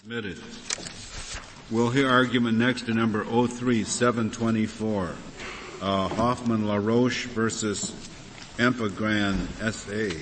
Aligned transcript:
Submitted. 0.00 0.38
We'll 1.70 1.88
hear 1.88 2.10
argument 2.10 2.58
next 2.58 2.82
to 2.82 2.92
number 2.92 3.24
03724. 3.24 5.14
Uh, 5.80 6.08
Hoffman 6.08 6.68
LaRoche 6.68 7.24
versus 7.28 7.92
Empagran 8.58 9.46
SA. 9.72 10.12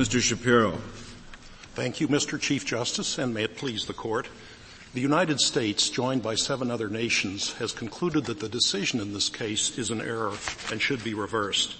Mr. 0.00 0.18
Shapiro. 0.18 0.78
Thank 1.74 2.00
you, 2.00 2.08
Mr. 2.08 2.40
Chief 2.40 2.64
Justice, 2.64 3.18
and 3.18 3.34
may 3.34 3.42
it 3.42 3.58
please 3.58 3.84
the 3.84 3.92
Court. 3.92 4.26
The 4.94 5.00
United 5.02 5.40
States, 5.40 5.90
joined 5.90 6.22
by 6.22 6.36
seven 6.36 6.70
other 6.70 6.88
nations, 6.88 7.52
has 7.58 7.72
concluded 7.72 8.24
that 8.24 8.40
the 8.40 8.48
decision 8.48 8.98
in 8.98 9.12
this 9.12 9.28
case 9.28 9.76
is 9.76 9.90
an 9.90 10.00
error 10.00 10.32
and 10.70 10.80
should 10.80 11.04
be 11.04 11.12
reversed. 11.12 11.76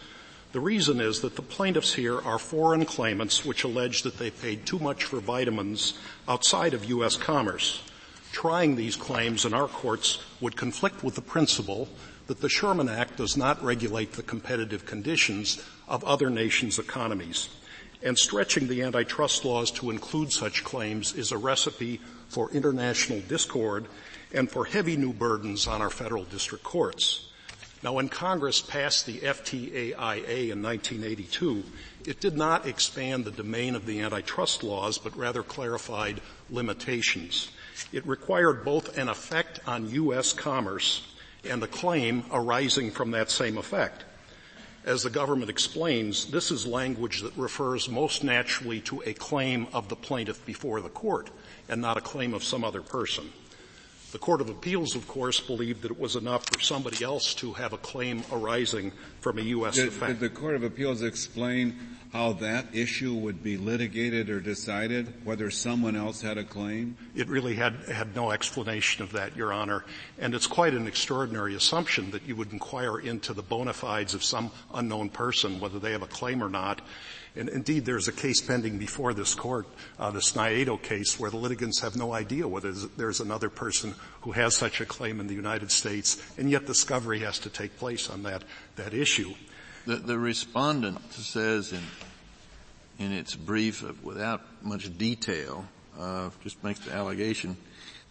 The 0.53 0.61
reason 0.61 1.01
is 1.01 1.23
that 1.23 1.35
the 1.35 1.41
plaintiffs 1.41 1.95
here 1.95 2.21
are 2.21 2.39
foreign 2.39 2.85
claimants 2.85 3.43
which 3.47 3.65
allege 3.65 4.03
that 4.03 4.19
they 4.19 4.31
paid 4.31 4.67
too 4.67 4.79
much 4.79 5.05
for 5.05 5.21
vitamins 5.21 5.95
outside 6.29 6.75
of 6.75 6.85
U.S. 6.91 7.17
commerce. 7.17 7.83
Trying 8.33 8.77
these 8.77 8.97
claims 8.97 9.47
in 9.47 9.55
our 9.55 9.67
courts 9.67 10.23
would 10.43 10.57
conflict 10.59 11.03
with 11.03 11.15
the 11.15 11.23
principle 11.23 11.89
that 12.27 12.43
the 12.43 12.51
Sherman 12.51 12.91
Act 12.91 13.17
does 13.17 13.39
not 13.39 13.65
regulate 13.65 14.13
the 14.13 14.23
competitive 14.23 14.85
conditions 14.85 15.65
of 15.89 16.05
other 16.05 16.29
nations' 16.29 16.79
economies 16.79 17.49
and 18.03 18.19
stretching 18.19 18.67
the 18.67 18.83
antitrust 18.83 19.45
laws 19.45 19.71
to 19.71 19.91
include 19.91 20.33
such 20.33 20.65
claims 20.65 21.15
is 21.15 21.33
a 21.33 21.39
recipe 21.39 22.01
for 22.29 22.51
international 22.53 23.21
discord 23.23 23.87
and 24.33 24.51
for 24.51 24.65
heavy 24.65 24.97
new 24.97 25.13
burdens 25.13 25.67
on 25.67 25.83
our 25.83 25.91
federal 25.91 26.25
district 26.25 26.65
courts. 26.65 27.27
Now 27.83 27.95
when 27.95 28.09
Congress 28.09 28.61
passed 28.61 29.07
the 29.07 29.21
FTAIA 29.21 30.51
in 30.51 30.63
1982, 30.63 31.65
it 32.07 32.21
did 32.21 32.37
not 32.37 32.67
expand 32.67 33.25
the 33.25 33.31
domain 33.31 33.75
of 33.75 33.87
the 33.87 34.01
antitrust 34.01 34.63
laws, 34.63 34.99
but 34.99 35.17
rather 35.17 35.43
clarified 35.43 36.21
limitations. 36.51 37.51
It 37.93 38.07
required 38.07 38.65
both 38.65 38.99
an 38.99 39.09
effect 39.09 39.61
on 39.67 39.89
U.S. 39.91 40.33
commerce 40.33 41.07
and 41.49 41.63
a 41.63 41.67
claim 41.67 42.25
arising 42.31 42.91
from 42.91 43.13
that 43.13 43.31
same 43.31 43.57
effect. 43.57 44.05
As 44.85 45.03
the 45.03 45.11
government 45.11 45.51
explains, 45.51 46.27
this 46.27 46.51
is 46.51 46.67
language 46.67 47.21
that 47.21 47.37
refers 47.37 47.89
most 47.89 48.25
naturally 48.25 48.81
to 48.83 49.03
a 49.05 49.13
claim 49.13 49.67
of 49.73 49.89
the 49.89 49.97
plaintiff 49.97 50.45
before 50.47 50.81
the 50.81 50.89
court 50.89 51.31
and 51.69 51.83
not 51.83 51.99
a 51.99 52.01
claim 52.01 52.33
of 52.33 52.43
some 52.43 52.65
other 52.65 52.81
person. 52.81 53.31
The 54.13 54.19
Court 54.19 54.41
of 54.41 54.49
Appeals, 54.49 54.97
of 54.97 55.07
course, 55.07 55.39
believed 55.39 55.83
that 55.83 55.93
it 55.93 55.99
was 55.99 56.17
enough 56.17 56.45
for 56.47 56.61
somebody 56.61 57.05
else 57.05 57.33
to 57.35 57.53
have 57.53 57.73
a 57.73 57.79
claim 57.79 58.25
arising 58.33 58.91
from 59.21 59.39
a 59.39 59.43
U.S. 59.43 59.77
Did, 59.77 59.89
effect. 59.89 60.19
did 60.19 60.21
the 60.21 60.35
Court 60.35 60.57
of 60.57 60.65
Appeals 60.65 61.03
explain 61.03 61.77
how 62.13 62.33
that 62.33 62.67
issue 62.75 63.15
would 63.15 63.41
be 63.45 63.57
litigated 63.57 64.29
or 64.29 64.41
decided, 64.41 65.25
whether 65.25 65.49
someone 65.49 65.95
else 65.95 66.21
had 66.21 66.39
a 66.39 66.45
claim? 66.45 66.97
It 67.15 67.29
really 67.29 67.55
had, 67.55 67.75
had 67.87 68.17
no 68.17 68.33
explanation 68.33 69.05
of 69.05 69.13
that, 69.13 69.37
Your 69.37 69.53
Honor. 69.53 69.85
And 70.19 70.35
it's 70.35 70.49
quite 70.49 70.75
an 70.75 70.89
extraordinary 70.89 71.55
assumption 71.55 72.11
that 72.11 72.27
you 72.27 72.35
would 72.35 72.53
inquire 72.53 72.99
into 72.99 73.33
the 73.33 73.43
bona 73.43 73.73
fides 73.73 74.15
of 74.15 74.25
some 74.25 74.51
unknown 74.75 75.11
person, 75.11 75.61
whether 75.61 75.79
they 75.79 75.93
have 75.93 76.03
a 76.03 76.09
claim 76.09 76.43
or 76.43 76.51
not. 76.51 76.81
And 77.37 77.49
indeed, 77.49 77.85
there's 77.85 78.09
a 78.09 78.13
case 78.13 78.41
pending 78.41 78.79
before 78.79 79.15
this 79.15 79.35
court, 79.35 79.67
uh, 79.99 80.11
the 80.11 80.19
Sniado 80.21 80.81
case, 80.83 81.19
where 81.19 81.31
the 81.31 81.37
litigants 81.37 81.81
have 81.81 81.97
no 81.97 82.13
idea 82.13 82.49
whether 82.49 82.73
there's 82.73 83.21
another 83.21 83.49
person 83.49 83.95
who 84.23 84.33
has 84.33 84.57
such 84.57 84.81
a 84.81 84.87
claim 84.87 85.21
in 85.21 85.29
the 85.29 85.35
United 85.35 85.71
States, 85.71 86.21
and 86.39 86.51
yet 86.51 86.67
discovery 86.67 87.21
has 87.21 87.39
to 87.41 87.49
take 87.49 87.79
place 87.79 88.11
on 88.11 88.25
that, 88.25 88.43
that 88.77 88.95
issue. 88.95 89.33
The, 89.87 89.97
the 89.97 90.19
respondent 90.19 91.13
says 91.13 91.73
in, 91.73 91.83
in 92.99 93.13
its 93.13 93.37
brief, 93.37 93.85
uh, 93.85 93.93
without 94.03 94.43
much 94.63 94.97
detail, 94.99 95.65
uh, 95.99 96.31
just 96.43 96.63
makes 96.65 96.81
the 96.81 96.93
allegation, 96.93 97.57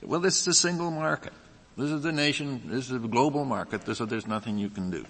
well, 0.01 0.21
this 0.21 0.39
is 0.41 0.47
a 0.47 0.53
single 0.53 0.91
market. 0.91 1.33
This 1.77 1.91
is 1.91 2.01
the 2.01 2.11
nation, 2.11 2.61
this 2.65 2.89
is 2.89 3.03
a 3.03 3.07
global 3.07 3.45
market, 3.45 3.85
so 3.95 4.05
there's 4.05 4.27
nothing 4.27 4.57
you 4.57 4.69
can 4.69 4.91
do. 4.91 5.05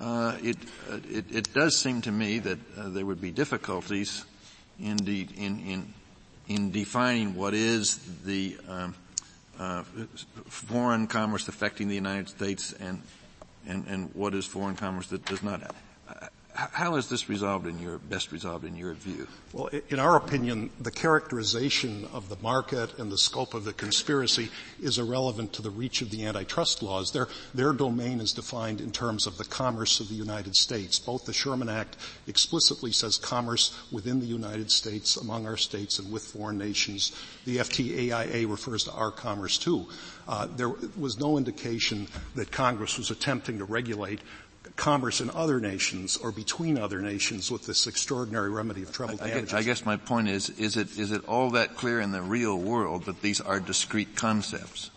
Uh, 0.00 0.36
it, 0.42 0.56
uh, 0.90 0.98
it, 1.08 1.24
it, 1.30 1.54
does 1.54 1.78
seem 1.78 2.00
to 2.00 2.10
me 2.10 2.38
that 2.40 2.58
uh, 2.76 2.88
there 2.88 3.06
would 3.06 3.20
be 3.20 3.30
difficulties 3.30 4.24
in, 4.80 4.96
de- 4.96 5.28
in, 5.36 5.60
in, 5.60 5.94
in 6.48 6.70
defining 6.70 7.34
what 7.34 7.54
is 7.54 7.98
the 8.24 8.56
um, 8.68 8.94
uh, 9.60 9.82
foreign 10.48 11.06
commerce 11.06 11.46
affecting 11.46 11.88
the 11.88 11.94
United 11.94 12.28
States 12.28 12.72
and, 12.80 13.00
and, 13.66 13.86
and 13.86 14.14
what 14.14 14.34
is 14.34 14.44
foreign 14.44 14.74
commerce 14.74 15.06
that 15.08 15.24
does 15.24 15.42
not. 15.42 15.62
How 16.54 16.96
is 16.96 17.08
this 17.08 17.30
resolved 17.30 17.66
in 17.66 17.78
your, 17.78 17.96
best 17.96 18.30
resolved 18.30 18.66
in 18.66 18.76
your 18.76 18.92
view? 18.92 19.26
Well, 19.54 19.70
in 19.88 19.98
our 19.98 20.16
opinion, 20.16 20.68
the 20.78 20.90
characterization 20.90 22.06
of 22.12 22.28
the 22.28 22.36
market 22.42 22.98
and 22.98 23.10
the 23.10 23.16
scope 23.16 23.54
of 23.54 23.64
the 23.64 23.72
conspiracy 23.72 24.50
is 24.80 24.98
irrelevant 24.98 25.54
to 25.54 25.62
the 25.62 25.70
reach 25.70 26.02
of 26.02 26.10
the 26.10 26.26
antitrust 26.26 26.82
laws. 26.82 27.10
Their, 27.12 27.28
their 27.54 27.72
domain 27.72 28.20
is 28.20 28.34
defined 28.34 28.82
in 28.82 28.92
terms 28.92 29.26
of 29.26 29.38
the 29.38 29.44
commerce 29.44 29.98
of 30.00 30.10
the 30.10 30.14
United 30.14 30.54
States. 30.54 30.98
Both 30.98 31.24
the 31.24 31.32
Sherman 31.32 31.70
Act 31.70 31.96
explicitly 32.26 32.92
says 32.92 33.16
commerce 33.16 33.74
within 33.90 34.20
the 34.20 34.26
United 34.26 34.70
States, 34.70 35.16
among 35.16 35.46
our 35.46 35.56
states, 35.56 35.98
and 35.98 36.12
with 36.12 36.22
foreign 36.22 36.58
nations. 36.58 37.12
The 37.46 37.58
FTAIA 37.58 38.48
refers 38.50 38.84
to 38.84 38.92
our 38.92 39.10
commerce 39.10 39.56
too. 39.56 39.88
Uh, 40.28 40.48
there 40.56 40.72
was 40.96 41.18
no 41.18 41.38
indication 41.38 42.08
that 42.34 42.52
Congress 42.52 42.98
was 42.98 43.10
attempting 43.10 43.58
to 43.58 43.64
regulate 43.64 44.20
commerce 44.82 45.20
in 45.20 45.30
other 45.30 45.60
nations 45.60 46.16
or 46.16 46.32
between 46.32 46.76
other 46.76 47.00
nations 47.00 47.52
with 47.52 47.64
this 47.66 47.86
extraordinary 47.86 48.50
remedy 48.50 48.82
of 48.82 48.90
trouble 48.90 49.16
I, 49.22 49.28
damages. 49.28 49.54
I 49.54 49.62
guess 49.62 49.86
my 49.86 49.96
point 49.96 50.28
is, 50.28 50.50
is 50.50 50.76
it, 50.76 50.98
is 50.98 51.12
it 51.12 51.24
all 51.28 51.50
that 51.50 51.76
clear 51.76 52.00
in 52.00 52.10
the 52.10 52.20
real 52.20 52.58
world 52.58 53.04
that 53.04 53.22
these 53.22 53.40
are 53.40 53.60
discrete 53.60 54.16
concepts? 54.16 54.90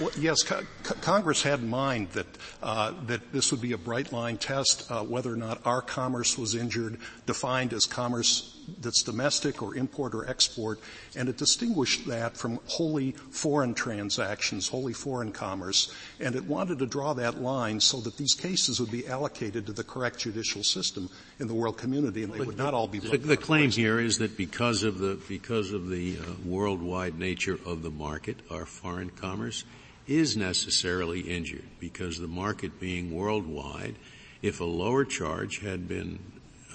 Well, 0.00 0.10
yes, 0.18 0.42
co- 0.42 0.64
Congress 0.82 1.44
had 1.44 1.60
in 1.60 1.70
mind 1.70 2.08
that 2.10 2.26
uh, 2.60 2.92
that 3.06 3.32
this 3.32 3.52
would 3.52 3.60
be 3.60 3.70
a 3.70 3.78
bright 3.78 4.12
line 4.12 4.36
test, 4.36 4.90
uh, 4.90 5.04
whether 5.04 5.32
or 5.32 5.36
not 5.36 5.64
our 5.64 5.80
commerce 5.80 6.36
was 6.36 6.56
injured, 6.56 6.98
defined 7.24 7.72
as 7.72 7.86
commerce 7.86 8.55
that's 8.80 9.02
domestic 9.02 9.62
or 9.62 9.76
import 9.76 10.14
or 10.14 10.28
export, 10.28 10.80
and 11.16 11.28
it 11.28 11.36
distinguished 11.36 12.06
that 12.06 12.36
from 12.36 12.58
wholly 12.66 13.12
foreign 13.12 13.74
transactions, 13.74 14.68
wholly 14.68 14.92
foreign 14.92 15.32
commerce, 15.32 15.92
and 16.20 16.34
it 16.34 16.44
wanted 16.44 16.78
to 16.78 16.86
draw 16.86 17.12
that 17.14 17.40
line 17.40 17.80
so 17.80 18.00
that 18.00 18.16
these 18.16 18.34
cases 18.34 18.80
would 18.80 18.90
be 18.90 19.06
allocated 19.06 19.66
to 19.66 19.72
the 19.72 19.84
correct 19.84 20.18
judicial 20.18 20.62
system 20.62 21.08
in 21.38 21.46
the 21.46 21.54
world 21.54 21.78
community, 21.78 22.22
and 22.22 22.32
they 22.32 22.40
would 22.40 22.58
not 22.58 22.74
all 22.74 22.88
be. 22.88 22.98
The, 22.98 23.16
the 23.18 23.36
claim 23.36 23.70
here 23.70 24.00
is 24.00 24.18
that 24.18 24.36
because 24.36 24.82
of 24.82 24.98
the 24.98 25.18
because 25.28 25.72
of 25.72 25.88
the 25.88 26.18
uh, 26.18 26.22
worldwide 26.44 27.18
nature 27.18 27.58
of 27.64 27.82
the 27.82 27.90
market, 27.90 28.36
our 28.50 28.66
foreign 28.66 29.10
commerce 29.10 29.64
is 30.06 30.36
necessarily 30.36 31.20
injured 31.20 31.64
because 31.80 32.18
the 32.18 32.28
market 32.28 32.78
being 32.78 33.12
worldwide, 33.12 33.96
if 34.42 34.60
a 34.60 34.64
lower 34.64 35.04
charge 35.04 35.60
had 35.60 35.88
been 35.88 36.18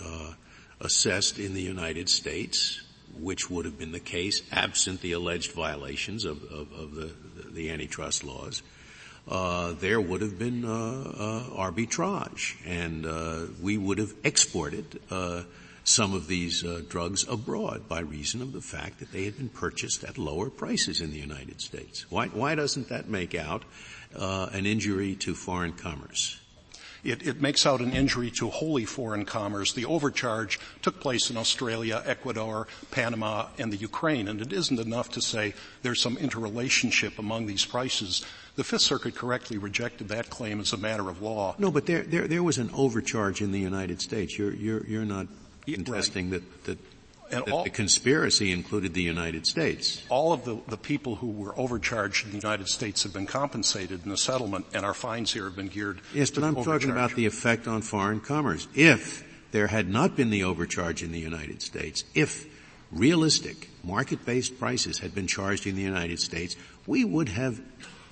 uh, 0.03 0.33
assessed 0.81 1.39
in 1.39 1.54
the 1.54 1.62
United 1.62 2.10
States, 2.10 2.81
which 3.19 3.50
would 3.50 3.66
have 3.66 3.78
been 3.78 3.92
the 3.92 4.00
case 4.00 4.42
absent 4.51 5.01
the 5.01 5.13
alleged 5.13 5.51
violations 5.51 6.25
of, 6.25 6.44
of, 6.44 6.72
of 6.74 6.95
the, 6.95 7.13
the, 7.51 7.69
antitrust 7.69 8.24
laws, 8.24 8.63
uh, 9.28 9.74
there 9.74 10.01
would 10.01 10.22
have 10.22 10.39
been 10.39 10.66
uh, 10.66 10.69
uh 10.69 11.44
arbitrage, 11.56 12.56
and 12.66 13.06
uh, 13.06 13.42
we 13.62 13.78
would 13.78 14.00
have 14.00 14.13
exported 14.24 15.00
uh, 15.12 15.44
some 15.83 16.13
of 16.13 16.28
these 16.28 16.63
drugs 16.89 17.28
abroad 17.28 17.88
by 17.88 18.00
reason 18.00 18.42
of 18.42 18.54
the 18.54 18.62
fact 18.62 19.00
that 19.00 19.12
they 19.12 19.25
had 19.25 19.38
been 19.38 19.50
purchased 19.50 20.04
at 20.04 20.18
lower 20.18 20.50
prices 20.50 21.01
in 21.01 21.12
the 21.12 21.19
United 21.19 21.60
States. 21.60 22.06
Why, 22.12 22.28
why 22.28 22.54
doesn't 22.54 22.89
that 22.89 23.10
make 23.10 23.33
out 23.33 23.63
uh, 24.16 24.50
an 24.51 24.66
injury 24.66 25.16
to 25.16 25.33
foreign 25.33 25.74
commerce. 25.74 26.40
It, 27.03 27.25
it, 27.25 27.42
makes 27.42 27.65
out 27.65 27.81
an 27.81 27.94
injury 27.94 28.30
to 28.31 28.50
wholly 28.50 28.86
foreign 28.86 29.25
commerce. 29.25 29.74
The 29.74 29.86
overcharge 29.86 30.59
took 30.81 31.00
place 31.00 31.31
in 31.31 31.38
Australia, 31.38 32.03
Ecuador, 32.06 32.68
Panama, 32.92 33.48
and 33.57 33.74
the 33.74 33.77
Ukraine, 33.77 34.27
and 34.27 34.39
it 34.39 34.53
isn't 34.53 34.80
enough 34.80 35.09
to 35.12 35.21
say 35.21 35.56
there's 35.81 36.01
some 36.01 36.18
interrelationship 36.18 37.18
among 37.18 37.48
these 37.48 37.65
prices. 37.65 38.24
The 38.56 38.63
Fifth 38.63 38.81
Circuit 38.81 39.15
correctly 39.15 39.57
rejected 39.57 40.09
that 40.09 40.30
claim 40.30 40.59
as 40.59 40.74
a 40.74 40.77
matter 40.77 41.09
of 41.09 41.21
law. 41.21 41.56
No, 41.57 41.71
but 41.71 41.88
there, 41.88 42.03
there, 42.03 42.27
there 42.27 42.44
was 42.44 42.59
an 42.59 42.69
overcharge 42.74 43.42
in 43.42 43.51
the 43.51 43.59
United 43.59 44.01
States. 44.01 44.38
You're, 44.38 44.54
you're, 44.54 44.86
you're 44.86 45.06
not 45.06 45.27
contesting 45.65 46.30
right. 46.30 46.42
that, 46.42 46.63
that 46.65 46.77
and 47.33 47.50
all, 47.51 47.63
the 47.63 47.69
conspiracy 47.69 48.51
included 48.51 48.94
the 48.94 49.01
United 49.01 49.48
States. 49.48 50.04
All 50.10 50.33
of 50.33 50.45
the, 50.45 50.60
the 50.68 50.78
people 50.78 51.16
who 51.16 51.28
were 51.31 51.57
overcharged 51.57 52.25
in 52.25 52.31
the 52.31 52.38
United 52.38 52.68
States 52.68 53.04
have 53.04 53.13
been 53.13 53.28
compensated 53.28 54.04
in 54.04 54.10
the 54.10 54.18
settlement, 54.18 54.66
and 54.74 54.86
our 54.86 54.94
fines 54.94 55.33
here 55.33 55.45
have 55.45 55.56
been 55.56 55.68
geared. 55.68 56.01
Yes, 56.13 56.31
but 56.31 56.44
I'm 56.44 56.57
overcharge. 56.57 56.81
talking 56.81 56.92
about 56.92 57.16
the 57.16 57.25
effect 57.25 57.68
on 57.68 57.81
foreign 57.81 58.19
commerce. 58.19 58.68
If 58.75 59.24
there 59.51 59.68
had 59.68 59.89
not 59.89 60.16
been 60.16 60.30
the 60.30 60.44
overcharge 60.44 61.04
in 61.04 61.12
the 61.12 61.19
United 61.19 61.62
States, 61.62 62.04
if 62.13 62.45
realistic 62.92 63.69
market-based 63.83 64.60
prices 64.60 65.00
had 65.00 65.16
been 65.16 65.28
charged 65.28 65.66
in 65.66 65.75
the 65.75 65.81
United 65.81 66.19
States, 66.19 66.56
we 66.86 67.06
would 67.06 67.30
have 67.30 67.62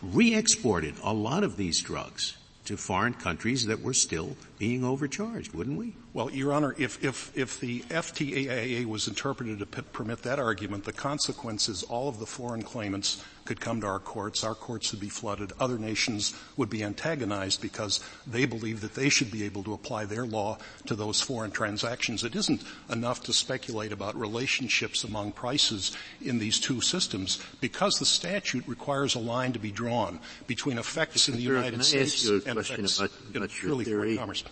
re-exported 0.01 0.95
a 1.04 1.13
lot 1.13 1.44
of 1.44 1.57
these 1.57 1.81
drugs 1.81 2.38
to 2.69 2.77
foreign 2.77 3.16
countries 3.16 3.66
that 3.66 3.81
were 3.81 3.95
still 3.95 4.38
being 4.60 4.83
overcharged, 4.83 5.56
wouldn't 5.56 5.75
we? 5.75 5.95
Well, 6.13 6.30
Your 6.30 6.54
Honor, 6.54 6.75
if, 6.77 7.04
if, 7.04 7.36
if 7.36 7.60
the 7.60 7.80
FTAA 7.89 8.86
was 8.86 9.07
interpreted 9.07 9.57
to 9.57 9.66
p- 9.66 9.81
permit 9.92 10.21
that 10.21 10.38
argument, 10.38 10.83
the 10.83 10.94
consequence 10.94 11.68
is 11.68 11.81
all 11.81 12.07
of 12.07 12.19
the 12.19 12.27
foreign 12.27 12.62
claimants 12.62 13.24
could 13.49 13.59
come 13.59 13.81
to 13.81 13.87
our 13.87 13.97
courts, 13.97 14.43
our 14.43 14.53
courts 14.53 14.91
would 14.91 15.01
be 15.01 15.09
flooded, 15.09 15.51
other 15.59 15.79
nations 15.79 16.35
would 16.55 16.69
be 16.69 16.83
antagonized 16.83 17.59
because 17.63 17.99
they 18.27 18.45
believe 18.45 18.81
that 18.81 18.93
they 18.93 19.09
should 19.09 19.31
be 19.31 19.43
able 19.43 19.63
to 19.63 19.73
apply 19.73 20.05
their 20.05 20.23
law 20.23 20.55
to 20.85 20.93
those 20.93 21.19
foreign 21.19 21.49
transactions. 21.49 22.23
It 22.23 22.35
isn't 22.35 22.61
enough 22.91 23.23
to 23.23 23.33
speculate 23.33 23.91
about 23.91 24.15
relationships 24.15 25.03
among 25.03 25.31
prices 25.31 25.97
in 26.21 26.37
these 26.37 26.59
two 26.59 26.79
systems 26.79 27.43
because 27.59 27.97
the 27.97 28.05
statute 28.05 28.67
requires 28.67 29.15
a 29.15 29.19
line 29.19 29.51
to 29.53 29.59
be 29.59 29.71
drawn 29.71 30.19
between 30.45 30.77
effects 30.77 31.27
in 31.27 31.35
the 31.35 31.41
United 31.41 31.83
States 31.83 32.29
and 32.29 32.59
effects 32.59 32.99
about, 32.99 33.09
about 33.33 33.49
in 33.63 33.67
your 33.67 33.83
theory, 33.83 34.17
commerce. 34.17 34.43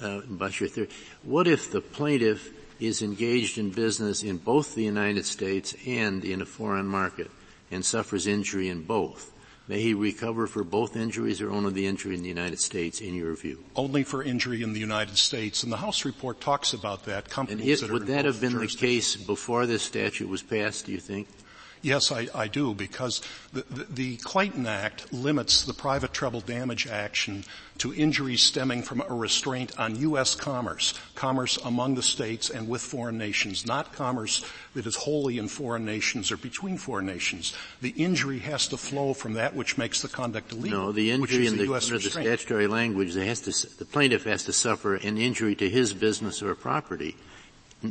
Uh, 0.00 0.20
about 0.30 0.60
your 0.60 0.68
theory. 0.68 0.90
What 1.24 1.48
if 1.48 1.72
the 1.72 1.80
plaintiff 1.80 2.52
is 2.78 3.02
engaged 3.02 3.58
in 3.58 3.70
business 3.70 4.22
in 4.22 4.36
both 4.36 4.76
the 4.76 4.84
United 4.84 5.26
States 5.26 5.74
and 5.84 6.24
in 6.24 6.40
a 6.40 6.46
foreign 6.46 6.86
market? 6.86 7.32
And 7.74 7.84
suffers 7.84 8.26
injury 8.26 8.68
in 8.68 8.82
both, 8.82 9.32
may 9.68 9.80
he 9.80 9.92
recover 9.94 10.46
for 10.46 10.64
both 10.64 10.96
injuries 10.96 11.40
or 11.40 11.50
only 11.50 11.72
the 11.72 11.86
injury 11.86 12.14
in 12.14 12.22
the 12.22 12.28
United 12.28 12.60
States, 12.60 13.00
in 13.00 13.14
your 13.14 13.34
view? 13.34 13.64
Only 13.76 14.04
for 14.04 14.22
injury 14.22 14.62
in 14.62 14.72
the 14.72 14.80
United 14.80 15.18
States, 15.18 15.62
and 15.62 15.72
the 15.72 15.78
House 15.78 16.04
report 16.04 16.40
talks 16.40 16.72
about 16.72 17.04
that. 17.04 17.28
Companies 17.28 17.82
and 17.82 17.90
it, 17.90 17.92
would 17.92 18.06
that 18.06 18.24
have 18.24 18.40
been 18.40 18.56
the 18.56 18.66
case 18.66 19.16
before 19.16 19.66
this 19.66 19.82
statute 19.82 20.28
was 20.28 20.42
passed? 20.42 20.86
Do 20.86 20.92
you 20.92 21.00
think? 21.00 21.28
Yes, 21.84 22.10
I, 22.10 22.28
I 22.34 22.48
do, 22.48 22.72
because 22.72 23.20
the, 23.52 23.62
the, 23.70 23.84
the, 23.84 24.16
Clayton 24.16 24.66
Act 24.66 25.12
limits 25.12 25.66
the 25.66 25.74
private 25.74 26.14
treble 26.14 26.40
damage 26.40 26.86
action 26.86 27.44
to 27.76 27.92
injuries 27.92 28.40
stemming 28.40 28.82
from 28.82 29.02
a 29.02 29.14
restraint 29.14 29.78
on 29.78 29.94
U.S. 29.96 30.34
commerce, 30.34 30.98
commerce 31.14 31.58
among 31.58 31.94
the 31.94 32.02
states 32.02 32.48
and 32.48 32.68
with 32.68 32.80
foreign 32.80 33.18
nations, 33.18 33.66
not 33.66 33.92
commerce 33.92 34.42
that 34.72 34.86
is 34.86 34.96
wholly 34.96 35.36
in 35.36 35.46
foreign 35.46 35.84
nations 35.84 36.32
or 36.32 36.38
between 36.38 36.78
foreign 36.78 37.04
nations. 37.04 37.54
The 37.82 37.90
injury 37.90 38.38
has 38.38 38.66
to 38.68 38.78
flow 38.78 39.12
from 39.12 39.34
that 39.34 39.54
which 39.54 39.76
makes 39.76 40.00
the 40.00 40.08
conduct 40.08 40.52
illegal. 40.52 40.86
No, 40.86 40.92
the 40.92 41.10
injury 41.10 41.46
in 41.46 41.58
the, 41.58 41.66
the, 41.66 41.74
under 41.74 41.98
the 41.98 42.10
statutory 42.10 42.66
language, 42.66 43.12
to, 43.12 43.76
the 43.76 43.84
plaintiff 43.84 44.24
has 44.24 44.44
to 44.44 44.54
suffer 44.54 44.94
an 44.94 45.18
injury 45.18 45.54
to 45.56 45.68
his 45.68 45.92
business 45.92 46.42
or 46.42 46.54
property 46.54 47.14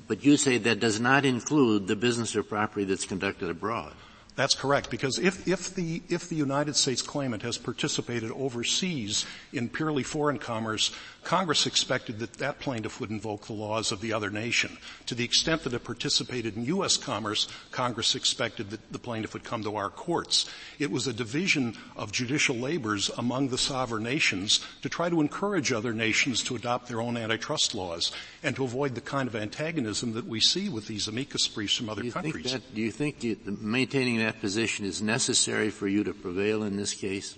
but 0.08 0.24
you 0.24 0.38
say 0.38 0.58
that 0.58 0.80
does 0.80 1.00
not 1.00 1.26
include 1.26 1.88
the 1.88 1.96
business 1.96 2.36
or 2.36 2.44
property 2.44 2.86
that's 2.86 3.06
conducted 3.06 3.50
abroad. 3.50 3.94
That's 4.36 4.56
correct, 4.56 4.90
because 4.90 5.20
if, 5.20 5.48
if 5.48 5.76
the, 5.76 6.02
if 6.10 6.28
the 6.28 6.36
United 6.36 6.76
States 6.76 7.04
claimant 7.04 7.44
has 7.44 7.60
participated 7.60 8.32
overseas 8.32 9.26
in 9.52 9.70
purely 9.70 10.02
foreign 10.02 10.40
commerce, 10.40 10.92
Congress 11.24 11.68
expected 11.68 12.20
that 12.20 12.34
that 12.34 12.60
plaintiff 12.60 13.00
would 13.00 13.12
invoke 13.12 13.46
the 13.46 13.54
laws 13.54 13.92
of 13.92 14.02
the 14.02 14.12
other 14.12 14.32
nation. 14.32 14.78
To 15.06 15.16
the 15.16 15.24
extent 15.24 15.64
that 15.64 15.74
it 15.74 15.84
participated 15.84 16.58
in 16.58 16.66
U.S. 16.66 16.98
commerce, 16.98 17.48
Congress 17.72 18.16
expected 18.16 18.72
that 18.72 18.92
the 18.92 19.00
plaintiff 19.00 19.34
would 19.34 19.44
come 19.44 19.64
to 19.64 19.76
our 19.76 19.90
courts. 19.90 20.50
It 20.80 20.90
was 20.90 21.06
a 21.06 21.14
division 21.14 21.78
of 21.96 22.12
judicial 22.12 22.56
labors 22.56 23.10
among 23.18 23.50
the 23.50 23.58
sovereign 23.58 24.04
nations 24.04 24.60
to 24.82 24.90
try 24.90 25.10
to 25.10 25.22
encourage 25.22 25.72
other 25.72 25.94
nations 25.94 26.44
to 26.44 26.56
adopt 26.56 26.88
their 26.88 27.02
own 27.02 27.18
antitrust 27.18 27.76
laws 27.76 28.12
and 28.42 28.56
to 28.56 28.64
avoid 28.64 28.96
the 28.96 29.02
kind 29.02 29.28
of 29.28 29.36
antagonism 29.36 30.14
that 30.14 30.26
we 30.26 30.40
see 30.40 30.70
with 30.70 30.88
these 30.88 31.08
amicus 31.08 31.48
briefs 31.48 31.78
from 31.78 31.90
other 31.90 32.02
do 32.02 32.12
countries. 32.12 32.52
That, 32.52 32.74
do 32.74 32.82
you 32.82 32.92
think 32.92 33.24
maintaining 33.46 34.23
that 34.24 34.40
position 34.42 34.86
is 34.86 35.02
necessary 35.02 35.70
for 35.70 35.88
you 35.88 36.04
to 36.04 36.14
prevail 36.14 36.64
in 36.64 36.78
this 36.78 36.94
case? 36.94 37.36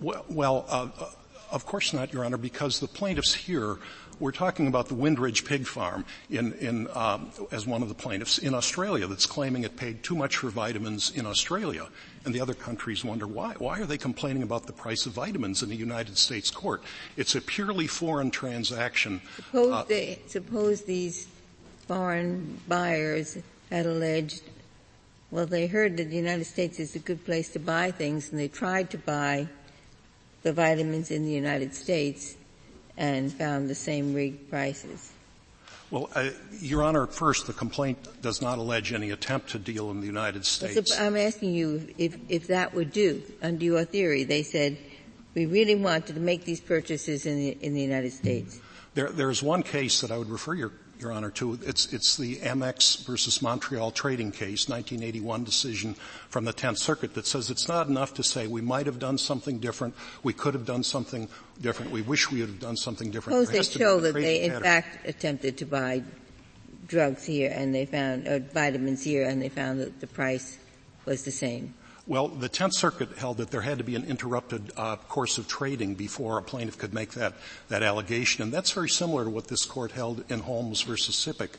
Well, 0.00 0.24
well 0.28 0.66
uh, 0.68 0.88
uh, 0.98 1.10
of 1.52 1.66
course 1.66 1.92
not, 1.92 2.12
Your 2.12 2.24
Honor, 2.24 2.38
because 2.38 2.80
the 2.80 2.88
plaintiffs 2.88 3.34
here, 3.34 3.76
we're 4.18 4.32
talking 4.32 4.66
about 4.66 4.88
the 4.88 4.94
Windridge 4.94 5.44
Pig 5.44 5.66
Farm 5.66 6.04
in, 6.30 6.54
in, 6.54 6.88
um, 6.94 7.30
as 7.50 7.66
one 7.66 7.82
of 7.82 7.88
the 7.88 7.94
plaintiffs 7.94 8.38
in 8.38 8.54
Australia 8.54 9.06
that's 9.06 9.26
claiming 9.26 9.64
it 9.64 9.76
paid 9.76 10.02
too 10.02 10.14
much 10.14 10.36
for 10.36 10.48
vitamins 10.48 11.10
in 11.10 11.26
Australia. 11.26 11.86
And 12.24 12.34
the 12.34 12.40
other 12.40 12.54
countries 12.54 13.04
wonder 13.04 13.26
why. 13.26 13.54
Why 13.58 13.80
are 13.80 13.84
they 13.84 13.98
complaining 13.98 14.42
about 14.42 14.66
the 14.66 14.72
price 14.72 15.06
of 15.06 15.12
vitamins 15.12 15.62
in 15.62 15.68
the 15.68 15.76
United 15.76 16.16
States 16.16 16.50
court? 16.50 16.82
It's 17.16 17.34
a 17.34 17.40
purely 17.40 17.86
foreign 17.86 18.30
transaction. 18.30 19.20
Suppose, 19.36 19.72
uh, 19.72 19.84
they, 19.84 20.20
suppose 20.26 20.82
these 20.82 21.28
foreign 21.86 22.60
buyers 22.66 23.36
had 23.70 23.86
alleged 23.86 24.42
well, 25.32 25.46
they 25.46 25.66
heard 25.66 25.96
that 25.96 26.10
the 26.10 26.16
United 26.16 26.44
States 26.44 26.78
is 26.78 26.94
a 26.94 26.98
good 26.98 27.24
place 27.24 27.48
to 27.54 27.58
buy 27.58 27.90
things, 27.90 28.30
and 28.30 28.38
they 28.38 28.48
tried 28.48 28.90
to 28.90 28.98
buy 28.98 29.48
the 30.42 30.52
vitamins 30.52 31.10
in 31.10 31.24
the 31.24 31.32
United 31.32 31.74
States 31.74 32.36
and 32.98 33.32
found 33.32 33.70
the 33.70 33.74
same 33.74 34.12
rigged 34.12 34.50
prices. 34.50 35.10
Well, 35.90 36.10
uh, 36.14 36.30
Your 36.60 36.82
Honor, 36.82 37.06
first, 37.06 37.46
the 37.46 37.54
complaint 37.54 37.98
does 38.20 38.42
not 38.42 38.58
allege 38.58 38.92
any 38.92 39.10
attempt 39.10 39.50
to 39.50 39.58
deal 39.58 39.90
in 39.90 40.00
the 40.00 40.06
United 40.06 40.44
States. 40.44 40.98
I'm 40.98 41.16
asking 41.16 41.54
you 41.54 41.88
if, 41.96 42.16
if 42.28 42.46
that 42.48 42.74
would 42.74 42.92
do, 42.92 43.22
under 43.42 43.64
your 43.64 43.84
theory. 43.84 44.24
They 44.24 44.42
said, 44.42 44.76
we 45.34 45.46
really 45.46 45.74
wanted 45.74 46.14
to 46.14 46.20
make 46.20 46.44
these 46.44 46.60
purchases 46.60 47.24
in 47.24 47.36
the, 47.36 47.48
in 47.62 47.72
the 47.72 47.80
United 47.80 48.12
States. 48.12 48.60
There, 48.94 49.10
there's 49.10 49.42
one 49.42 49.62
case 49.62 50.02
that 50.02 50.10
I 50.10 50.18
would 50.18 50.28
refer 50.28 50.54
your 50.54 50.72
your 51.02 51.12
Honor, 51.12 51.30
too. 51.30 51.58
it's 51.62 51.92
it's 51.92 52.16
the 52.16 52.36
Amax 52.36 53.04
versus 53.04 53.42
Montreal 53.42 53.90
trading 53.90 54.30
case, 54.30 54.68
1981 54.68 55.44
decision 55.44 55.94
from 56.28 56.44
the 56.44 56.52
Tenth 56.52 56.78
Circuit 56.78 57.14
that 57.14 57.26
says 57.26 57.50
it's 57.50 57.68
not 57.68 57.88
enough 57.88 58.14
to 58.14 58.22
say 58.22 58.46
we 58.46 58.60
might 58.60 58.86
have 58.86 58.98
done 58.98 59.18
something 59.18 59.58
different, 59.58 59.94
we 60.22 60.32
could 60.32 60.54
have 60.54 60.64
done 60.64 60.82
something 60.82 61.28
different, 61.60 61.90
we 61.90 62.02
wish 62.02 62.30
we 62.30 62.40
had 62.40 62.58
done 62.60 62.76
something 62.76 63.10
different. 63.10 63.46
Suppose 63.46 63.72
they 63.72 63.78
show 63.78 64.00
that 64.00 64.14
they 64.14 64.42
in 64.42 64.60
fact 64.60 65.06
attempted 65.06 65.58
to 65.58 65.66
buy 65.66 66.02
drugs 66.86 67.24
here 67.24 67.52
and 67.54 67.74
they 67.74 67.86
found 67.86 68.26
or 68.26 68.38
vitamins 68.38 69.02
here 69.02 69.26
and 69.26 69.42
they 69.42 69.48
found 69.48 69.80
that 69.80 70.00
the 70.00 70.06
price 70.06 70.58
was 71.04 71.24
the 71.24 71.30
same. 71.30 71.74
Well, 72.06 72.28
the 72.28 72.48
Tenth 72.48 72.74
Circuit 72.74 73.16
held 73.16 73.36
that 73.36 73.52
there 73.52 73.60
had 73.60 73.78
to 73.78 73.84
be 73.84 73.94
an 73.94 74.04
interrupted 74.04 74.72
uh, 74.76 74.96
course 74.96 75.38
of 75.38 75.46
trading 75.46 75.94
before 75.94 76.36
a 76.36 76.42
plaintiff 76.42 76.76
could 76.76 76.92
make 76.92 77.12
that 77.12 77.34
that 77.68 77.84
allegation, 77.84 78.42
and 78.42 78.52
that's 78.52 78.72
very 78.72 78.88
similar 78.88 79.24
to 79.24 79.30
what 79.30 79.46
this 79.46 79.64
court 79.64 79.92
held 79.92 80.24
in 80.28 80.40
Holmes 80.40 80.82
versus 80.82 81.14
SIPC. 81.14 81.50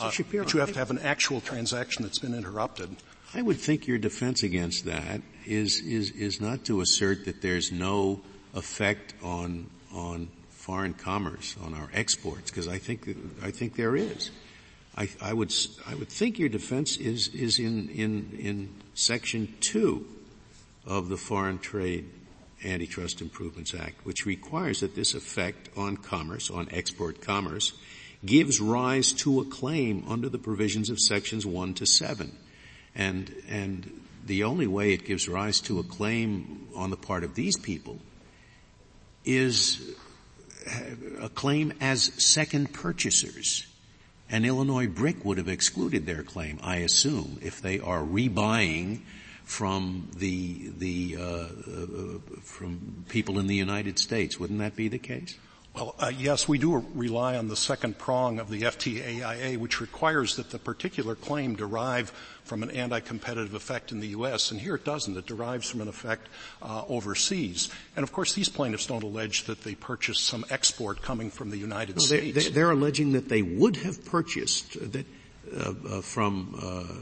Uh, 0.00 0.10
Shapiro, 0.10 0.44
that 0.44 0.54
you 0.54 0.60
have 0.60 0.72
to 0.72 0.78
have 0.78 0.90
an 0.90 1.00
actual 1.00 1.40
transaction 1.40 2.04
that's 2.04 2.20
been 2.20 2.34
interrupted. 2.34 2.94
I 3.34 3.42
would 3.42 3.58
think 3.58 3.88
your 3.88 3.98
defense 3.98 4.44
against 4.44 4.84
that 4.84 5.20
is 5.44 5.80
is 5.80 6.12
is 6.12 6.40
not 6.40 6.64
to 6.66 6.80
assert 6.80 7.24
that 7.24 7.42
there's 7.42 7.72
no 7.72 8.20
effect 8.54 9.14
on 9.22 9.68
on 9.92 10.28
foreign 10.50 10.94
commerce 10.94 11.56
on 11.64 11.74
our 11.74 11.90
exports, 11.92 12.50
because 12.50 12.68
I 12.68 12.78
think 12.78 13.16
I 13.42 13.50
think 13.50 13.74
there 13.74 13.96
is. 13.96 14.30
I, 14.96 15.08
I, 15.20 15.32
would 15.32 15.54
I 15.86 15.94
would 15.94 16.08
think 16.08 16.38
your 16.40 16.48
defense 16.48 16.96
is 16.96 17.28
is 17.28 17.58
in 17.58 17.88
in 17.90 18.36
in 18.38 18.68
section 18.98 19.54
two 19.60 20.04
of 20.84 21.08
the 21.08 21.16
Foreign 21.16 21.58
Trade 21.60 22.10
Antitrust 22.64 23.20
Improvements 23.20 23.72
Act, 23.72 24.04
which 24.04 24.26
requires 24.26 24.80
that 24.80 24.96
this 24.96 25.14
effect 25.14 25.68
on 25.76 25.96
commerce, 25.96 26.50
on 26.50 26.68
export 26.72 27.20
commerce, 27.20 27.72
gives 28.24 28.60
rise 28.60 29.12
to 29.12 29.40
a 29.40 29.44
claim 29.44 30.04
under 30.08 30.28
the 30.28 30.38
provisions 30.38 30.90
of 30.90 30.98
sections 30.98 31.46
one 31.46 31.74
to 31.74 31.86
seven, 31.86 32.36
and 32.96 33.32
and 33.48 34.00
the 34.26 34.42
only 34.42 34.66
way 34.66 34.92
it 34.92 35.04
gives 35.04 35.28
rise 35.28 35.60
to 35.60 35.78
a 35.78 35.84
claim 35.84 36.66
on 36.74 36.90
the 36.90 36.96
part 36.96 37.22
of 37.22 37.36
these 37.36 37.56
people 37.56 38.00
is 39.24 39.94
a 41.20 41.28
claim 41.28 41.72
as 41.80 42.02
second 42.22 42.72
purchasers. 42.72 43.64
And 44.30 44.44
Illinois 44.44 44.86
Brick 44.86 45.24
would 45.24 45.38
have 45.38 45.48
excluded 45.48 46.04
their 46.04 46.22
claim, 46.22 46.58
I 46.62 46.76
assume, 46.76 47.38
if 47.42 47.62
they 47.62 47.80
are 47.80 48.00
rebuying 48.00 49.00
from 49.44 50.10
the 50.14 50.70
the 50.76 51.16
uh, 51.18 51.22
uh, 51.22 52.18
from 52.42 53.04
people 53.08 53.38
in 53.38 53.46
the 53.46 53.54
United 53.54 53.98
States. 53.98 54.38
Wouldn't 54.38 54.58
that 54.58 54.76
be 54.76 54.88
the 54.88 54.98
case? 54.98 55.38
Well, 55.78 55.94
uh, 56.00 56.08
yes, 56.08 56.48
we 56.48 56.58
do 56.58 56.84
rely 56.92 57.36
on 57.36 57.46
the 57.46 57.54
second 57.54 57.98
prong 57.98 58.40
of 58.40 58.50
the 58.50 58.62
FTAIA, 58.62 59.58
which 59.58 59.80
requires 59.80 60.34
that 60.34 60.50
the 60.50 60.58
particular 60.58 61.14
claim 61.14 61.54
derive 61.54 62.10
from 62.42 62.64
an 62.64 62.70
anti-competitive 62.72 63.54
effect 63.54 63.92
in 63.92 64.00
the 64.00 64.08
U.S. 64.08 64.50
And 64.50 64.60
here 64.60 64.74
it 64.74 64.84
doesn't. 64.84 65.16
It 65.16 65.26
derives 65.26 65.70
from 65.70 65.82
an 65.82 65.86
effect 65.86 66.28
uh, 66.62 66.82
overseas. 66.88 67.70
And 67.94 68.02
of 68.02 68.10
course, 68.10 68.34
these 68.34 68.48
plaintiffs 68.48 68.86
don't 68.86 69.04
allege 69.04 69.44
that 69.44 69.62
they 69.62 69.76
purchased 69.76 70.24
some 70.24 70.44
export 70.50 71.00
coming 71.00 71.30
from 71.30 71.50
the 71.50 71.58
United 71.58 71.94
no, 71.94 72.02
States. 72.02 72.50
They, 72.50 72.60
are 72.60 72.72
alleging 72.72 73.12
that 73.12 73.28
they 73.28 73.42
would 73.42 73.76
have 73.76 74.04
purchased 74.04 74.72
that 74.92 75.06
uh, 75.56 75.74
uh, 75.88 76.00
from 76.00 76.58
uh, 76.60 76.92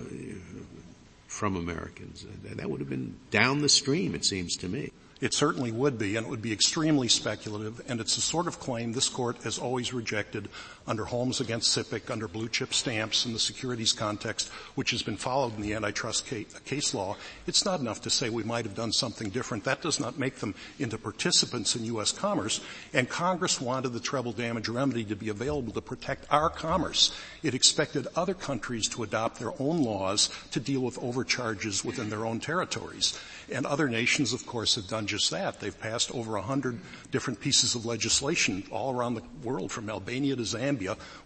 from 1.29 1.57
Americans. 1.57 2.27
That 2.45 2.69
would 2.69 2.81
have 2.81 2.91
been 2.91 3.17
down 3.31 3.63
the 3.63 3.71
stream, 3.71 4.15
it 4.15 4.27
seems 4.27 4.55
to 4.59 4.69
me. 4.69 4.93
It 5.21 5.33
certainly 5.33 5.73
would 5.73 5.99
be, 5.99 6.17
and 6.17 6.27
it 6.27 6.31
would 6.31 6.43
be 6.43 6.53
extremely 6.53 7.09
speculative, 7.09 7.81
and 7.89 8.01
it's 8.01 8.17
the 8.17 8.21
sort 8.21 8.47
of 8.47 8.61
claim 8.61 8.93
this 8.93 9.09
court 9.09 9.43
has 9.45 9.59
always 9.59 9.95
rejected 9.95 10.49
under 10.87 11.05
Holmes 11.05 11.41
against 11.41 11.77
SIPC, 11.77 12.11
under 12.11 12.29
blue 12.29 12.49
chip 12.49 12.73
stamps 12.73 13.27
in 13.27 13.33
the 13.33 13.39
securities 13.39 13.93
context, 13.93 14.49
which 14.75 14.91
has 14.91 15.03
been 15.03 15.17
followed 15.17 15.57
in 15.57 15.63
the 15.63 15.75
antitrust 15.75 16.27
case, 16.27 16.95
law. 16.95 17.17
It's 17.47 17.65
not 17.65 17.81
enough 17.81 18.01
to 18.03 18.11
say 18.11 18.31
we 18.31 18.43
might 18.43 18.65
have 18.65 18.75
done 18.75 18.93
something 18.93 19.31
different. 19.31 19.65
That 19.65 19.83
does 19.83 19.99
not 19.99 20.19
make 20.19 20.37
them 20.37 20.55
into 20.79 20.99
participants 20.99 21.75
in 21.75 21.85
U.S. 21.87 22.13
commerce, 22.13 22.61
and 22.93 23.09
Congress 23.09 23.61
wanted 23.61 23.93
the 23.93 24.01
treble 24.01 24.33
damage 24.33 24.69
remedy 24.69 25.05
to 25.05 25.17
be 25.17 25.29
available 25.29 25.73
to 25.73 25.81
protect 25.81 26.27
our 26.31 26.51
commerce. 26.51 27.13
It 27.43 27.55
expected 27.55 28.07
other 28.15 28.35
countries 28.35 28.89
to 28.91 29.03
adopt 29.03 29.39
their 29.39 29.53
own 29.61 29.83
laws 29.83 30.31
to 30.53 30.61
deal 30.61 30.81
with 30.81 30.99
overcharges 31.03 31.85
within 31.85 32.11
their 32.11 32.25
own 32.25 32.41
territories. 32.41 33.19
And 33.53 33.65
other 33.65 33.89
nations, 33.89 34.33
of 34.33 34.45
course, 34.45 34.75
have 34.75 34.89
done 34.89 35.07
just 35.07 35.31
that. 35.31 35.61
They've 35.61 35.79
passed 35.79 36.11
over 36.13 36.37
a 36.37 36.43
hundred 36.43 36.81
different 37.13 37.41
pieces 37.41 37.75
of 37.75 37.87
legislation 37.87 38.65
all 38.73 38.93
around 38.93 39.15
the 39.15 39.23
world, 39.43 39.71
from 39.71 39.89
Albania 39.89 40.35
to 40.37 40.43
Zambia. 40.43 40.76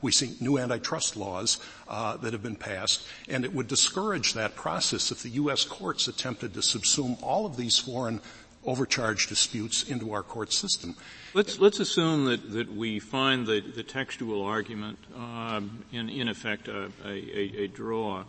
We 0.02 0.12
see 0.12 0.37
new 0.40 0.59
antitrust 0.59 1.16
laws 1.16 1.59
uh, 1.88 2.16
that 2.19 2.33
have 2.33 2.42
been 2.42 2.57
passed, 2.57 3.07
and 3.28 3.45
it 3.45 3.54
would 3.54 3.69
discourage 3.69 4.35
that 4.35 4.54
process 4.54 5.11
if 5.11 5.23
the 5.23 5.30
U.S. 5.30 5.64
courts 5.64 6.09
attempted 6.09 6.54
to 6.54 6.61
subsume 6.61 7.23
all 7.23 7.47
of 7.47 7.57
these 7.57 7.78
foreign 7.78 8.21
overcharge 8.64 9.26
disputes 9.26 9.85
into 9.85 10.12
our 10.12 10.23
court 10.23 10.52
system. 10.52 10.95
Let's, 11.33 11.59
let's 11.59 11.80
assume 11.80 12.26
that, 12.26 12.52
that 12.52 12.73
we 12.73 12.99
find 12.99 13.47
the, 13.47 13.61
the 13.61 13.83
textual 13.83 14.42
argument 14.42 14.99
um, 15.16 15.85
in, 15.92 16.09
in 16.11 16.28
effect 16.28 16.69
a, 16.69 16.90
a, 17.04 17.62
a 17.62 17.66
draw. 17.69 18.25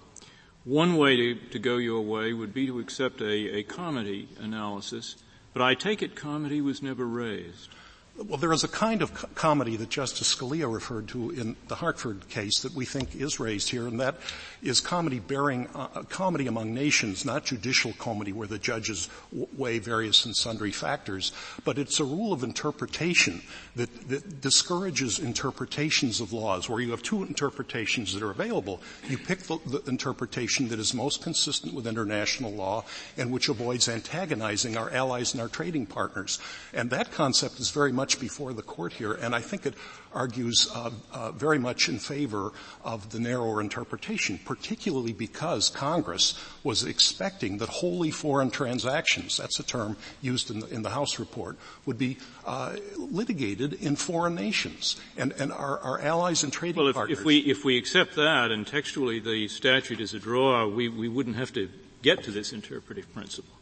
One 0.63 0.95
way 0.95 1.15
to, 1.17 1.35
to 1.35 1.59
go 1.59 1.77
your 1.77 2.01
way 2.01 2.33
would 2.33 2.53
be 2.53 2.67
to 2.67 2.79
accept 2.79 3.19
a, 3.21 3.57
a 3.57 3.63
comity 3.63 4.29
analysis, 4.39 5.15
but 5.53 5.61
I 5.61 5.73
take 5.73 6.01
it 6.01 6.15
comity 6.15 6.61
was 6.61 6.81
never 6.81 7.05
raised. 7.05 7.69
Well, 8.18 8.38
there 8.38 8.51
is 8.51 8.65
a 8.65 8.68
kind 8.68 9.01
of 9.01 9.13
comity 9.36 9.77
that 9.77 9.89
Justice 9.89 10.36
Scalia 10.36 10.72
referred 10.72 11.08
to 11.10 11.32
in 11.32 11.56
the 11.70 11.75
Hartford 11.75 12.27
case 12.27 12.60
that 12.60 12.74
we 12.74 12.84
think 12.84 13.15
is 13.15 13.39
raised 13.39 13.70
here, 13.70 13.88
and 13.88 14.00
that 14.01 14.15
is 14.62 14.82
comity 14.82 15.20
bearing 15.20 15.68
uh, 15.74 15.88
comity 16.03 16.48
among 16.48 16.74
nations, 16.74 17.24
not 17.24 17.46
judicial 17.46 17.94
comity 17.94 18.34
where 18.34 18.48
the 18.48 18.60
judges 18.60 19.10
weigh 19.32 19.80
various 19.80 20.25
and 20.25 20.36
sundry 20.36 20.72
factors, 20.72 21.32
but 21.63 21.80
it's 21.80 22.01
a 22.01 22.03
rule 22.03 22.34
of 22.34 22.44
interpretation 22.44 23.41
that, 23.77 24.10
that 24.10 24.41
discourages 24.41 25.18
interpretations 25.18 26.20
of 26.20 26.34
laws 26.34 26.70
where 26.70 26.82
you 26.82 26.91
have 26.91 27.01
two 27.01 27.24
interpretations 27.24 28.13
that 28.13 28.22
are 28.22 28.32
available. 28.32 28.82
You 29.08 29.18
pick 29.18 29.39
the, 29.39 29.58
the 29.65 29.82
interpretation 29.89 30.68
that 30.68 30.80
is 30.80 30.94
most 30.94 31.24
consistent 31.24 31.74
with 31.74 31.88
international 31.88 32.51
law 32.51 32.84
and 33.18 33.32
which 33.32 33.48
avoids 33.48 33.88
antagonizing 33.88 34.75
our 34.75 34.91
allies 34.91 35.34
and 35.34 35.41
our 35.41 35.48
trading 35.48 35.86
partners. 35.86 36.39
And 36.74 36.89
that 36.89 37.12
concept 37.13 37.60
is 37.60 37.72
very 37.72 37.91
much 37.91 38.00
much 38.01 38.20
before 38.20 38.51
the 38.51 38.63
court 38.63 38.93
here, 38.93 39.13
and 39.13 39.36
I 39.36 39.41
think 39.41 39.67
it 39.67 39.75
argues 40.12 40.67
uh, 40.74 40.89
uh, 41.13 41.31
very 41.34 41.60
much 41.60 41.88
in 41.88 42.00
favor 42.00 42.51
of 42.84 43.12
the 43.12 43.20
narrower 43.20 43.62
interpretation, 43.62 44.39
particularly 44.43 45.13
because 45.13 45.70
Congress 45.70 46.34
was 46.63 46.84
expecting 46.84 47.60
that 47.60 47.70
wholly 47.70 48.10
foreign 48.10 48.50
transactions, 48.50 49.38
that's 49.38 49.60
a 49.60 49.63
term 49.63 49.98
used 50.20 50.50
in 50.50 50.62
the, 50.62 50.67
in 50.74 50.81
the 50.81 50.89
House 50.89 51.20
report, 51.20 51.58
would 51.86 52.00
be 52.00 52.17
uh, 52.43 52.75
litigated 52.98 53.74
in 53.74 53.96
foreign 53.96 54.34
nations. 54.34 55.00
And, 55.15 55.31
and 55.34 55.51
our, 55.51 55.77
our 55.81 56.01
allies 56.01 56.41
and 56.41 56.51
trading 56.51 56.81
well, 56.81 56.88
if, 56.88 56.96
partners. 56.96 57.20
If 57.20 57.24
we, 57.24 57.38
if 57.38 57.63
we 57.63 57.77
accept 57.77 58.15
that 58.15 58.50
and 58.50 58.65
textually 58.65 59.20
the 59.20 59.48
statute 59.48 60.01
is 60.01 60.15
a 60.15 60.20
draw, 60.20 60.67
we, 60.67 60.89
we 60.89 61.08
wouldn't 61.08 61.36
have 61.36 61.53
to 61.53 61.70
get 62.01 62.24
to 62.24 62.31
this 62.31 62.51
interpretive 62.51 63.13
principle. 63.13 63.61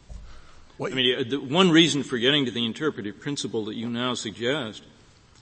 I 0.81 0.89
mean, 0.89 1.29
the 1.29 1.39
one 1.39 1.71
reason 1.71 2.03
for 2.03 2.17
getting 2.17 2.45
to 2.45 2.51
the 2.51 2.65
interpretive 2.65 3.19
principle 3.19 3.65
that 3.65 3.75
you 3.75 3.89
now 3.89 4.13
suggest 4.13 4.83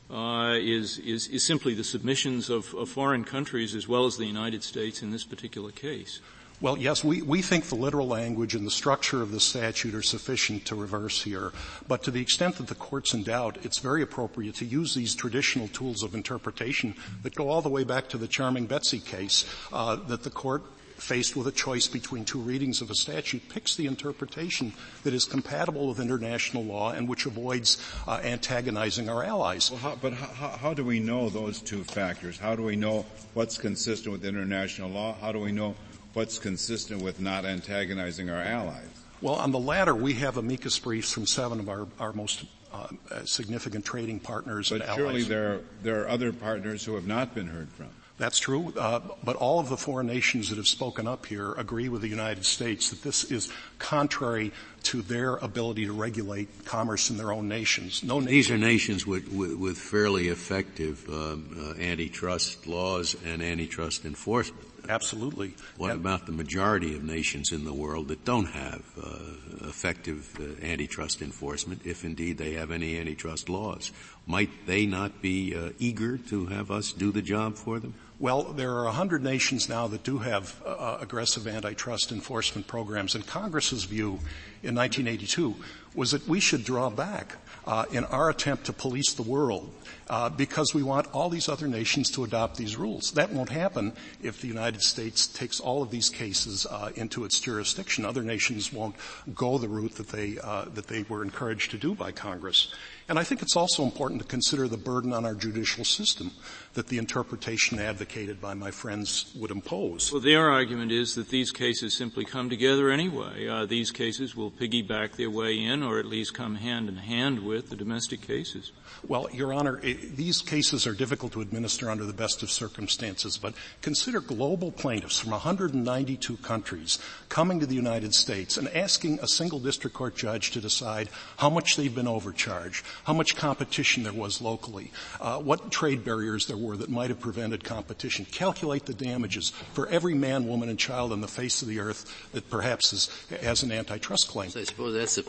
uh, 0.10 0.56
is, 0.58 0.98
is, 1.00 1.28
is 1.28 1.44
simply 1.44 1.74
the 1.74 1.84
submissions 1.84 2.50
of, 2.50 2.74
of, 2.74 2.90
foreign 2.90 3.24
countries 3.24 3.76
as 3.76 3.88
well 3.88 4.06
as 4.06 4.18
the 4.18 4.26
United 4.26 4.64
States 4.64 5.04
in 5.04 5.12
this 5.12 5.26
particular 5.26 5.72
case. 5.72 6.22
Well, 6.60 6.76
yes, 6.76 7.04
we, 7.04 7.22
we 7.22 7.44
think 7.44 7.66
the 7.66 7.76
literal 7.76 8.08
language 8.08 8.56
and 8.56 8.66
the 8.66 8.72
structure 8.72 9.22
of 9.22 9.32
the 9.32 9.40
statute 9.40 9.94
are 9.94 10.02
sufficient 10.02 10.66
to 10.66 10.76
reverse 10.76 11.22
here. 11.22 11.52
But 11.88 12.02
to 12.04 12.12
the 12.12 12.22
extent 12.22 12.56
that 12.56 12.66
the 12.66 12.74
court's 12.74 13.14
in 13.14 13.22
doubt, 13.24 13.60
it's 13.64 13.78
very 13.78 14.02
appropriate 14.02 14.56
to 14.56 14.66
use 14.66 14.96
these 14.96 15.14
traditional 15.14 15.68
tools 15.68 16.02
of 16.02 16.16
interpretation 16.16 16.96
that 17.22 17.36
go 17.36 17.50
all 17.50 17.62
the 17.62 17.70
way 17.70 17.84
back 17.84 18.10
to 18.10 18.18
the 18.18 18.28
Charming 18.28 18.66
Betsy 18.66 19.00
case 19.00 19.46
uh, 19.72 19.98
that 20.08 20.24
the 20.24 20.32
court 20.32 20.64
faced 20.98 21.36
with 21.36 21.48
a 21.48 21.52
choice 21.52 21.88
between 21.88 22.26
two 22.26 22.40
readings 22.40 22.82
of 22.82 22.90
a 22.90 22.96
statute, 22.96 23.48
picks 23.50 23.76
the 23.76 23.86
interpretation 23.86 24.74
that 25.04 25.14
is 25.14 25.26
compatible 25.26 25.88
with 25.88 26.00
international 26.00 26.64
law 26.64 26.92
and 26.92 27.08
which 27.08 27.26
avoids 27.26 27.78
uh, 28.08 28.20
antagonizing 28.24 29.10
our 29.10 29.24
allies. 29.24 29.72
Well, 29.72 29.80
how, 29.80 29.96
but 29.96 30.14
how, 30.14 30.50
how 30.50 30.74
do 30.74 30.84
we 30.84 31.00
know 31.00 31.30
those 31.30 31.62
two 31.62 31.84
factors? 31.84 32.38
How 32.38 32.56
do 32.56 32.64
we 32.64 32.76
know 32.76 33.06
what's 33.34 33.58
consistent 33.58 34.12
with 34.12 34.26
international 34.26 34.90
law? 34.90 35.16
How 35.22 35.32
do 35.32 35.40
we 35.40 35.52
know 35.52 35.76
what's 36.14 36.40
consistent 36.40 37.02
with 37.02 37.20
not 37.20 37.46
antagonizing 37.46 38.30
our 38.30 38.42
allies? 38.42 38.88
Well, 39.22 39.36
on 39.36 39.52
the 39.52 39.60
latter, 39.60 39.96
we 39.96 40.14
have 40.16 40.38
amicus 40.38 40.78
briefs 40.78 41.12
from 41.12 41.26
seven 41.26 41.60
of 41.60 41.70
our, 41.70 41.88
our 42.00 42.14
most 42.14 42.46
uh, 42.74 42.88
significant 43.26 43.86
trading 43.86 44.20
partners 44.20 44.70
but 44.70 44.86
surely 44.96 45.24
there, 45.24 45.62
there 45.84 46.04
are 46.04 46.10
other 46.10 46.34
partners 46.34 46.84
who 46.84 46.96
have 46.96 47.08
not 47.08 47.34
been 47.34 47.48
heard 47.48 47.70
from. 47.70 47.88
That's 48.18 48.40
true, 48.40 48.74
uh, 48.76 49.00
but 49.24 49.36
all 49.36 49.60
of 49.60 49.70
the 49.70 49.78
foreign 49.78 50.08
nations 50.08 50.50
that 50.50 50.58
have 50.58 50.68
spoken 50.68 51.08
up 51.08 51.28
here 51.28 51.54
agree 51.54 51.88
with 51.88 52.02
the 52.02 52.08
United 52.08 52.46
States 52.46 52.90
that 52.90 53.04
this 53.04 53.24
is 53.26 53.52
contrary 53.78 54.52
to 54.84 55.04
their 55.04 55.36
ability 55.36 55.86
to 55.86 55.94
regulate 55.94 56.66
commerce 56.66 57.12
in 57.12 57.18
their 57.18 57.32
own 57.32 57.48
nations. 57.48 58.04
No 58.04 58.20
These 58.20 58.50
are 58.50 58.58
nations 58.58 59.06
with, 59.06 59.32
with, 59.32 59.54
with 59.54 59.78
fairly 59.78 60.30
effective 60.30 61.08
um, 61.10 61.56
uh, 61.60 61.80
antitrust 61.80 62.66
laws 62.66 63.16
and 63.24 63.44
antitrust 63.44 64.04
enforcement. 64.04 64.66
Absolutely. 64.90 65.54
What 65.76 65.92
and 65.92 66.00
about 66.00 66.26
the 66.26 66.32
majority 66.32 66.96
of 66.96 67.04
nations 67.04 67.52
in 67.52 67.66
the 67.66 67.74
world 67.74 68.08
that 68.08 68.24
don't 68.26 68.46
have 68.46 68.84
uh, 69.02 69.68
effective 69.68 70.36
uh, 70.40 70.66
antitrust 70.66 71.22
enforcement, 71.22 71.82
if 71.86 72.06
indeed 72.06 72.38
they 72.38 72.54
have 72.54 72.72
any 72.72 72.98
antitrust 72.98 73.50
laws? 73.50 73.92
Might 74.26 74.66
they 74.66 74.86
not 74.86 75.22
be 75.22 75.56
uh, 75.56 75.72
eager 75.78 76.18
to 76.30 76.46
have 76.48 76.72
us 76.72 76.94
do 76.94 77.12
the 77.12 77.22
job 77.22 77.56
for 77.56 77.80
them? 77.80 77.94
Well, 78.20 78.46
there 78.46 78.72
are 78.72 78.86
100 78.86 79.24
nations 79.24 79.70
now 79.70 79.86
that 79.90 80.02
do 80.02 80.18
have 80.18 80.60
uh, 80.66 80.98
aggressive 81.00 81.46
antitrust 81.48 82.12
enforcement 82.12 82.66
programs, 82.66 83.14
and 83.14 83.28
Congress's 83.28 83.84
view 83.84 84.20
in 84.64 84.74
1982 84.74 85.56
was 85.94 86.12
that 86.12 86.28
we 86.28 86.40
should 86.40 86.64
draw 86.64 86.90
back 86.90 87.36
uh, 87.68 87.86
in 87.92 88.06
our 88.06 88.32
attempt 88.32 88.66
to 88.66 88.74
police 88.74 89.14
the 89.14 89.22
world 89.22 89.72
uh, 90.10 90.30
because 90.30 90.74
we 90.74 90.82
want 90.82 91.06
all 91.14 91.30
these 91.30 91.48
other 91.48 91.68
nations 91.68 92.10
to 92.10 92.24
adopt 92.24 92.58
these 92.58 92.76
rules. 92.76 93.12
That 93.12 93.32
won't 93.32 93.50
happen 93.50 93.94
if 94.24 94.42
the 94.42 94.48
United 94.48 94.82
States 94.82 95.28
takes 95.28 95.60
all 95.60 95.84
of 95.84 95.92
these 95.92 96.10
cases 96.10 96.66
uh, 96.66 96.92
into 96.96 97.24
its 97.24 97.40
jurisdiction. 97.40 98.04
Other 98.04 98.24
nations 98.24 98.74
won't 98.74 98.96
go 99.36 99.60
the 99.60 99.70
route 99.70 99.96
that 99.96 100.10
they 100.10 100.40
uh, 100.42 100.66
that 100.74 100.88
they 100.88 101.04
were 101.04 101.24
encouraged 101.24 101.70
to 101.72 101.78
do 101.78 101.94
by 101.94 102.12
Congress. 102.12 102.74
And 103.10 103.18
I 103.18 103.24
think 103.24 103.42
it's 103.42 103.56
also 103.56 103.84
important 103.84 104.22
to 104.22 104.28
consider 104.28 104.68
the 104.68 104.78
burden 104.78 105.14
on 105.14 105.24
our 105.24 105.34
judicial 105.34 105.86
system 105.86 106.32
that 106.74 106.88
the 106.88 106.98
interpretation 106.98 107.80
advocated 107.80 108.42
by 108.42 108.54
my 108.54 108.70
friends 108.70 109.32
would 109.40 109.50
impose. 109.50 110.12
Well, 110.12 110.22
their 110.22 110.50
argument 110.50 110.92
is 110.92 111.16
that 111.16 111.30
these 111.30 111.52
cases 111.52 111.96
simply 111.96 112.26
come 112.26 112.50
together 112.50 112.90
anyway. 112.90 113.48
Uh, 113.48 113.66
these 113.66 113.92
cases 113.92 114.36
will 114.36 114.52
piggyback 114.52 115.14
their 115.14 115.30
way 115.30 115.58
in, 115.58 115.84
or 115.84 116.00
at 116.00 116.06
least 116.06 116.34
come 116.34 116.56
hand 116.56 116.90
in 116.90 116.98
hand 116.98 117.40
with 117.40 117.70
the 117.70 117.78
domestic 117.78 118.22
cases? 118.22 118.74
Well, 119.08 119.30
Your 119.32 119.54
Honor, 119.54 119.80
it, 119.82 120.18
these 120.18 120.42
cases 120.42 120.86
are 120.86 120.94
difficult 120.94 121.32
to 121.34 121.42
administer 121.42 121.90
under 121.90 122.06
the 122.06 122.14
best 122.14 122.44
of 122.44 122.52
circumstances, 122.52 123.38
but 123.38 123.54
consider 123.82 124.20
global 124.20 124.72
plaintiffs 124.72 125.20
from 125.20 125.32
192 125.32 126.38
countries 126.38 127.00
coming 127.30 127.60
to 127.62 127.66
the 127.66 127.76
United 127.76 128.14
States 128.14 128.58
and 128.58 128.68
asking 128.70 129.20
a 129.22 129.28
single 129.28 129.60
district 129.60 129.96
court 129.96 130.16
judge 130.16 130.52
to 130.52 130.60
decide 130.60 131.10
how 131.38 131.50
much 131.50 131.78
they've 131.78 131.96
been 131.96 132.08
overcharged, 132.08 132.86
how 133.04 133.14
much 133.14 133.36
competition 133.36 134.04
there 134.04 134.14
was 134.14 134.42
locally, 134.42 134.92
uh, 135.20 135.40
what 135.40 135.72
trade 135.72 136.04
barriers 136.04 136.48
there 136.48 136.58
were 136.58 136.78
that 136.78 136.90
might 136.90 137.10
have 137.10 137.20
prevented 137.20 137.64
competition, 137.64 138.26
calculate 138.26 138.86
the 138.86 138.94
damages 138.94 139.50
for 139.74 139.88
every 139.88 140.14
man, 140.14 140.48
woman, 140.48 140.70
and 140.70 140.80
child 140.80 141.12
on 141.12 141.22
the 141.22 141.28
face 141.28 141.62
of 141.62 141.68
the 141.68 141.80
earth 141.80 142.30
that 142.32 142.50
perhaps 142.50 142.94
is, 142.94 143.26
has 143.42 143.64
an 143.64 143.72
antitrust 143.72 144.28
claim. 144.28 144.50
So 144.50 144.60
I 144.60 144.64
suppose 144.64 144.94
that's 144.94 145.16
the 145.16 145.24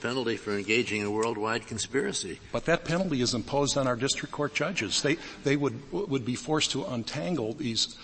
penalty 0.00 0.36
for 0.36 0.52
engaging 0.52 1.00
in 1.00 1.06
a 1.06 1.10
worldwide 1.10 1.66
conspiracy. 1.66 2.40
But 2.52 2.64
that 2.66 2.84
penalty 2.84 3.20
is 3.20 3.34
imposed 3.34 3.76
on 3.76 3.86
our 3.86 3.96
district 3.96 4.32
court 4.32 4.54
judges. 4.54 5.02
They, 5.02 5.16
they 5.44 5.56
would, 5.56 5.92
would 5.92 6.24
be 6.24 6.34
forced 6.34 6.72
to 6.72 6.84
untangle 6.84 7.54
these 7.54 7.96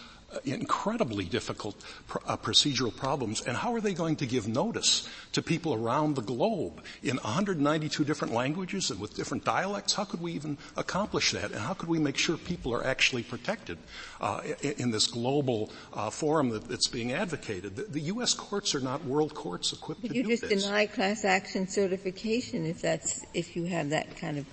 incredibly 0.45 1.25
difficult 1.25 1.77
uh, 2.27 2.37
procedural 2.37 2.95
problems. 2.95 3.43
And 3.43 3.57
how 3.57 3.75
are 3.75 3.81
they 3.81 3.95
going 3.95 4.17
to 4.17 4.27
give 4.27 4.49
notice 4.49 5.09
to 5.33 5.43
people 5.43 5.75
around 5.75 6.15
the 6.15 6.23
globe 6.23 6.83
in 7.03 7.17
192 7.17 8.05
different 8.05 8.35
languages 8.35 8.91
and 8.91 9.01
with 9.01 9.15
different 9.15 9.45
dialects? 9.45 9.95
How 9.95 10.05
could 10.05 10.21
we 10.21 10.33
even 10.33 10.59
accomplish 10.77 11.33
that? 11.33 11.51
And 11.53 11.61
how 11.61 11.75
could 11.75 11.89
we 11.89 11.99
make 11.99 12.19
sure 12.19 12.37
people 12.37 12.75
are 12.75 12.85
actually 12.85 13.23
protected 13.23 13.79
uh, 14.21 14.41
in, 14.63 14.73
in, 14.73 14.91
this 14.91 15.07
global 15.07 15.71
uh, 15.93 16.11
forum 16.11 16.51
that, 16.51 16.69
that's 16.69 16.89
being 16.89 17.13
advocated? 17.13 17.77
The, 17.77 17.83
the, 17.83 18.01
U.S. 18.13 18.35
courts 18.35 18.75
are 18.75 18.81
not 18.81 19.05
world 19.05 19.35
courts 19.35 19.73
equipped 19.73 20.03
but 20.03 20.09
to 20.09 20.15
do 20.15 20.29
this. 20.29 20.43
You 20.43 20.49
just 20.49 20.65
deny 20.65 20.87
class 20.87 21.25
action 21.25 21.67
certification 21.69 22.67
if 22.67 22.83
that's 22.83 23.25
if 23.33 23.57
you 23.57 23.65
have 23.65 23.91
that 23.91 24.17
kind 24.17 24.39
of 24.39 24.47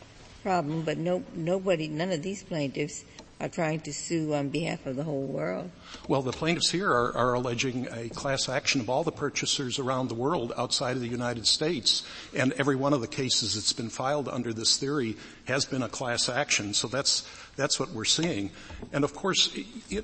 problem. 0.43 0.83
But 0.83 0.97
no, 0.97 1.23
nobody, 1.35 1.87
none 1.87 2.11
of 2.11 2.23
these 2.23 2.43
plaintiffs 2.43 3.03
are 3.39 3.49
trying 3.49 3.79
to 3.81 3.93
sue 3.93 4.33
on 4.33 4.49
behalf 4.49 4.85
of 4.85 4.95
the 4.95 5.03
whole 5.03 5.25
world. 5.25 5.71
Well, 6.07 6.21
the 6.21 6.31
plaintiffs 6.33 6.69
here 6.69 6.89
are, 6.89 7.15
are, 7.15 7.33
alleging 7.33 7.87
a 7.91 8.09
class 8.09 8.49
action 8.49 8.81
of 8.81 8.89
all 8.89 9.03
the 9.03 9.11
purchasers 9.11 9.79
around 9.79 10.09
the 10.09 10.15
world 10.15 10.51
outside 10.57 10.97
of 10.97 11.01
the 11.01 11.07
United 11.07 11.47
States, 11.47 12.03
and 12.35 12.51
every 12.53 12.75
one 12.75 12.91
of 12.93 13.01
the 13.01 13.07
cases 13.07 13.55
that's 13.55 13.71
been 13.71 13.89
filed 13.89 14.27
under 14.27 14.51
this 14.51 14.77
theory 14.77 15.15
has 15.45 15.65
been 15.65 15.83
a 15.83 15.89
class 15.89 16.27
action. 16.27 16.73
So 16.73 16.87
that's 16.87 17.27
that's 17.59 17.79
what 17.79 17.89
we're 17.91 18.05
seeing. 18.05 18.51
And 18.93 19.03
of 19.03 19.13
course, 19.13 19.55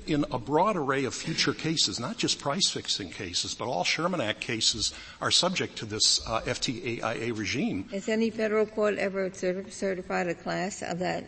in 0.06 0.24
a 0.30 0.38
broad 0.38 0.76
array 0.76 1.04
of 1.04 1.14
future 1.14 1.54
cases, 1.54 1.98
not 1.98 2.16
just 2.16 2.38
price 2.38 2.70
fixing 2.70 3.10
cases, 3.10 3.54
but 3.54 3.66
all 3.66 3.84
Sherman 3.84 4.20
Act 4.20 4.40
cases 4.40 4.92
are 5.20 5.30
subject 5.30 5.76
to 5.78 5.86
this 5.86 6.20
uh, 6.26 6.40
FTAIA 6.42 7.36
regime. 7.36 7.88
Has 7.90 8.08
any 8.08 8.30
federal 8.30 8.66
court 8.66 8.98
ever 8.98 9.30
certified 9.32 10.28
a 10.28 10.34
class 10.34 10.82
of 10.82 10.98
that 10.98 11.24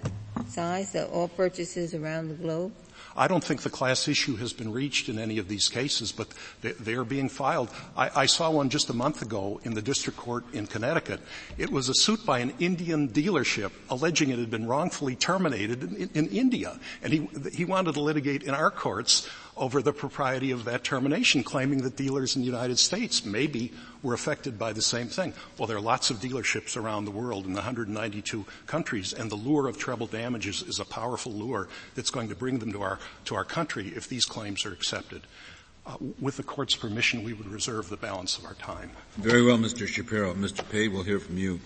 size, 0.48 0.92
that 0.92 1.08
all 1.10 1.28
purchases 1.28 1.94
around 1.94 2.28
the 2.28 2.34
globe? 2.34 2.72
I 3.18 3.26
don't 3.26 3.42
think 3.42 3.62
the 3.62 3.70
class 3.70 4.06
issue 4.06 4.36
has 4.36 4.52
been 4.52 4.72
reached 4.72 5.08
in 5.08 5.18
any 5.18 5.38
of 5.38 5.48
these 5.48 5.68
cases, 5.68 6.12
but 6.12 6.28
they, 6.62 6.94
are 6.94 7.04
being 7.04 7.28
filed. 7.28 7.68
I, 7.96 8.22
I, 8.22 8.26
saw 8.26 8.50
one 8.50 8.70
just 8.70 8.88
a 8.90 8.92
month 8.94 9.22
ago 9.22 9.60
in 9.64 9.74
the 9.74 9.82
district 9.82 10.18
court 10.18 10.44
in 10.52 10.68
Connecticut. 10.68 11.20
It 11.58 11.70
was 11.70 11.88
a 11.88 11.94
suit 11.94 12.24
by 12.24 12.38
an 12.38 12.54
Indian 12.60 13.08
dealership 13.08 13.72
alleging 13.90 14.30
it 14.30 14.38
had 14.38 14.50
been 14.50 14.68
wrongfully 14.68 15.16
terminated 15.16 15.82
in, 15.82 16.10
in 16.14 16.28
India, 16.28 16.78
and 17.02 17.12
he 17.12 17.28
he 17.52 17.64
wanted 17.64 17.94
to 17.94 18.00
litigate 18.00 18.44
in 18.44 18.54
our 18.54 18.70
courts 18.70 19.28
over 19.58 19.82
the 19.82 19.92
propriety 19.92 20.50
of 20.50 20.64
that 20.64 20.84
termination, 20.84 21.42
claiming 21.42 21.82
that 21.82 21.96
dealers 21.96 22.36
in 22.36 22.42
the 22.42 22.46
United 22.46 22.78
States 22.78 23.24
maybe 23.24 23.72
were 24.02 24.14
affected 24.14 24.58
by 24.58 24.72
the 24.72 24.82
same 24.82 25.08
thing. 25.08 25.34
Well, 25.58 25.66
there 25.66 25.76
are 25.76 25.80
lots 25.80 26.10
of 26.10 26.18
dealerships 26.18 26.76
around 26.76 27.04
the 27.04 27.10
world 27.10 27.44
in 27.44 27.52
the 27.52 27.58
192 27.58 28.46
countries, 28.66 29.12
and 29.12 29.30
the 29.30 29.36
lure 29.36 29.68
of 29.68 29.76
treble 29.76 30.06
damages 30.06 30.62
is 30.62 30.78
a 30.78 30.84
powerful 30.84 31.32
lure 31.32 31.68
that's 31.94 32.10
going 32.10 32.28
to 32.28 32.36
bring 32.36 32.58
them 32.58 32.72
to 32.72 32.82
our, 32.82 32.98
to 33.26 33.34
our 33.34 33.44
country 33.44 33.88
if 33.88 34.08
these 34.08 34.24
claims 34.24 34.64
are 34.64 34.72
accepted. 34.72 35.22
Uh, 35.86 35.96
with 36.20 36.36
the 36.36 36.42
court's 36.42 36.76
permission, 36.76 37.24
we 37.24 37.32
would 37.32 37.48
reserve 37.48 37.88
the 37.88 37.96
balance 37.96 38.36
of 38.38 38.44
our 38.44 38.54
time. 38.54 38.90
Very 39.16 39.42
well, 39.42 39.56
Mr. 39.56 39.86
Shapiro. 39.86 40.34
Mr. 40.34 40.68
Pate, 40.68 40.92
we'll 40.92 41.02
hear 41.02 41.18
from 41.18 41.38
you. 41.38 41.60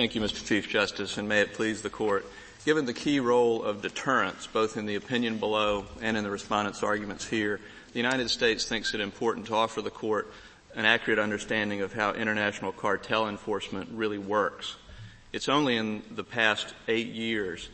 Thank 0.00 0.14
you, 0.14 0.22
Mr. 0.22 0.42
Chief 0.46 0.66
Justice, 0.66 1.18
and 1.18 1.28
may 1.28 1.42
it 1.42 1.52
please 1.52 1.82
the 1.82 1.90
court. 1.90 2.24
Given 2.64 2.86
the 2.86 2.94
key 2.94 3.20
role 3.20 3.62
of 3.62 3.82
deterrence, 3.82 4.46
both 4.46 4.78
in 4.78 4.86
the 4.86 4.94
opinion 4.94 5.36
below 5.36 5.84
and 6.00 6.16
in 6.16 6.24
the 6.24 6.30
respondent's 6.30 6.82
arguments 6.82 7.26
here, 7.26 7.60
the 7.92 7.98
United 7.98 8.30
States 8.30 8.64
thinks 8.64 8.94
it 8.94 9.02
important 9.02 9.48
to 9.48 9.54
offer 9.54 9.82
the 9.82 9.90
court 9.90 10.32
an 10.74 10.86
accurate 10.86 11.18
understanding 11.18 11.82
of 11.82 11.92
how 11.92 12.14
international 12.14 12.72
cartel 12.72 13.28
enforcement 13.28 13.90
really 13.92 14.16
works. 14.16 14.76
It's 15.34 15.50
only 15.50 15.76
in 15.76 16.02
the 16.10 16.24
past 16.24 16.72
eight 16.88 17.08
years 17.08 17.68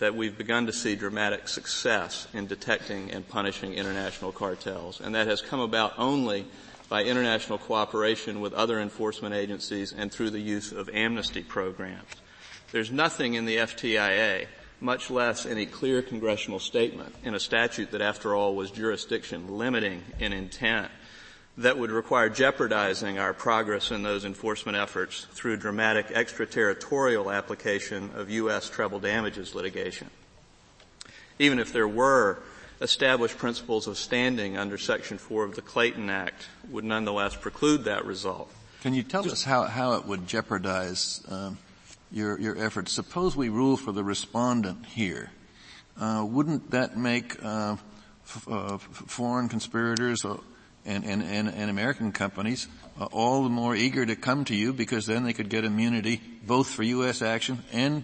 that 0.00 0.14
we've 0.14 0.36
begun 0.36 0.66
to 0.66 0.74
see 0.74 0.96
dramatic 0.96 1.48
success 1.48 2.28
in 2.34 2.46
detecting 2.46 3.10
and 3.10 3.26
punishing 3.26 3.72
international 3.72 4.32
cartels, 4.32 5.00
and 5.00 5.14
that 5.14 5.28
has 5.28 5.40
come 5.40 5.60
about 5.60 5.94
only 5.96 6.44
by 6.90 7.04
international 7.04 7.56
cooperation 7.56 8.40
with 8.40 8.52
other 8.52 8.80
enforcement 8.80 9.32
agencies 9.32 9.94
and 9.96 10.10
through 10.10 10.30
the 10.30 10.40
use 10.40 10.72
of 10.72 10.90
amnesty 10.90 11.40
programs. 11.40 12.10
There's 12.72 12.90
nothing 12.90 13.34
in 13.34 13.44
the 13.44 13.58
FTIA, 13.58 14.48
much 14.80 15.08
less 15.08 15.46
any 15.46 15.66
clear 15.66 16.02
congressional 16.02 16.58
statement 16.58 17.14
in 17.22 17.34
a 17.34 17.40
statute 17.40 17.92
that 17.92 18.00
after 18.00 18.34
all 18.34 18.56
was 18.56 18.72
jurisdiction 18.72 19.56
limiting 19.56 20.02
in 20.18 20.32
intent 20.32 20.90
that 21.58 21.78
would 21.78 21.92
require 21.92 22.28
jeopardizing 22.28 23.18
our 23.18 23.34
progress 23.34 23.92
in 23.92 24.02
those 24.02 24.24
enforcement 24.24 24.76
efforts 24.76 25.26
through 25.30 25.58
dramatic 25.58 26.10
extraterritorial 26.10 27.30
application 27.30 28.10
of 28.14 28.30
U.S. 28.30 28.68
treble 28.68 28.98
damages 28.98 29.54
litigation. 29.54 30.10
Even 31.38 31.60
if 31.60 31.72
there 31.72 31.88
were 31.88 32.40
established 32.80 33.36
principles 33.38 33.86
of 33.86 33.98
standing 33.98 34.56
under 34.56 34.78
Section 34.78 35.18
4 35.18 35.44
of 35.44 35.54
the 35.54 35.62
Clayton 35.62 36.08
Act 36.08 36.46
would 36.70 36.84
nonetheless 36.84 37.36
preclude 37.36 37.84
that 37.84 38.04
result. 38.04 38.50
Can 38.82 38.94
you 38.94 39.02
tell 39.02 39.30
us 39.30 39.44
how, 39.44 39.64
how 39.64 39.94
it 39.94 40.06
would 40.06 40.26
jeopardize 40.26 41.22
um, 41.28 41.58
your, 42.10 42.40
your 42.40 42.56
efforts? 42.56 42.92
Suppose 42.92 43.36
we 43.36 43.50
rule 43.50 43.76
for 43.76 43.92
the 43.92 44.02
respondent 44.02 44.86
here. 44.86 45.30
Uh, 46.00 46.24
wouldn't 46.26 46.70
that 46.70 46.96
make 46.96 47.36
uh, 47.44 47.76
f- 48.24 48.48
uh, 48.48 48.78
foreign 48.78 49.50
conspirators 49.50 50.24
and, 50.24 51.04
and, 51.04 51.22
and, 51.22 51.48
and 51.48 51.70
American 51.70 52.12
companies 52.12 52.68
uh, 52.98 53.04
all 53.12 53.42
the 53.42 53.50
more 53.50 53.76
eager 53.76 54.06
to 54.06 54.16
come 54.16 54.46
to 54.46 54.54
you 54.54 54.72
because 54.72 55.04
then 55.04 55.24
they 55.24 55.34
could 55.34 55.50
get 55.50 55.66
immunity 55.66 56.22
both 56.46 56.70
for 56.70 56.82
U.S. 56.82 57.20
action 57.20 57.62
and 57.72 58.02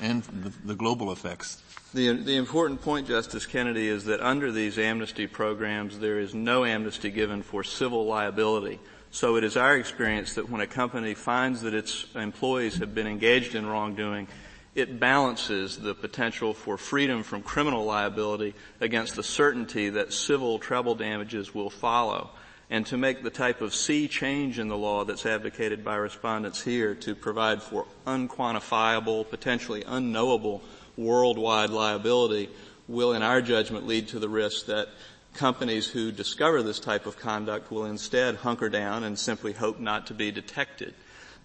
and 0.00 0.22
the, 0.22 0.52
the 0.64 0.74
global 0.74 1.12
effects? 1.12 1.60
The, 1.94 2.12
the 2.12 2.36
important 2.36 2.82
point, 2.82 3.08
Justice 3.08 3.46
Kennedy, 3.46 3.88
is 3.88 4.04
that 4.04 4.20
under 4.20 4.52
these 4.52 4.78
amnesty 4.78 5.26
programs, 5.26 5.98
there 5.98 6.20
is 6.20 6.34
no 6.34 6.66
amnesty 6.66 7.10
given 7.10 7.42
for 7.42 7.64
civil 7.64 8.04
liability. 8.04 8.78
So 9.10 9.36
it 9.36 9.44
is 9.44 9.56
our 9.56 9.74
experience 9.74 10.34
that 10.34 10.50
when 10.50 10.60
a 10.60 10.66
company 10.66 11.14
finds 11.14 11.62
that 11.62 11.72
its 11.72 12.04
employees 12.14 12.76
have 12.76 12.94
been 12.94 13.06
engaged 13.06 13.54
in 13.54 13.64
wrongdoing, 13.64 14.28
it 14.74 15.00
balances 15.00 15.78
the 15.78 15.94
potential 15.94 16.52
for 16.52 16.76
freedom 16.76 17.22
from 17.22 17.40
criminal 17.42 17.86
liability 17.86 18.54
against 18.82 19.16
the 19.16 19.22
certainty 19.22 19.88
that 19.88 20.12
civil 20.12 20.58
treble 20.58 20.94
damages 20.94 21.54
will 21.54 21.70
follow. 21.70 22.28
And 22.68 22.84
to 22.86 22.98
make 22.98 23.22
the 23.22 23.30
type 23.30 23.62
of 23.62 23.74
sea 23.74 24.08
change 24.08 24.58
in 24.58 24.68
the 24.68 24.76
law 24.76 25.06
that's 25.06 25.24
advocated 25.24 25.82
by 25.86 25.96
respondents 25.96 26.60
here 26.60 26.94
to 26.96 27.14
provide 27.14 27.62
for 27.62 27.86
unquantifiable, 28.06 29.30
potentially 29.30 29.84
unknowable 29.86 30.62
worldwide 30.98 31.70
liability 31.70 32.50
will 32.88 33.12
in 33.12 33.22
our 33.22 33.40
judgment 33.40 33.86
lead 33.86 34.08
to 34.08 34.18
the 34.18 34.28
risk 34.28 34.66
that 34.66 34.88
companies 35.34 35.86
who 35.86 36.10
discover 36.10 36.62
this 36.62 36.80
type 36.80 37.06
of 37.06 37.16
conduct 37.16 37.70
will 37.70 37.84
instead 37.84 38.34
hunker 38.36 38.68
down 38.68 39.04
and 39.04 39.18
simply 39.18 39.52
hope 39.52 39.78
not 39.78 40.06
to 40.08 40.14
be 40.14 40.30
detected. 40.30 40.94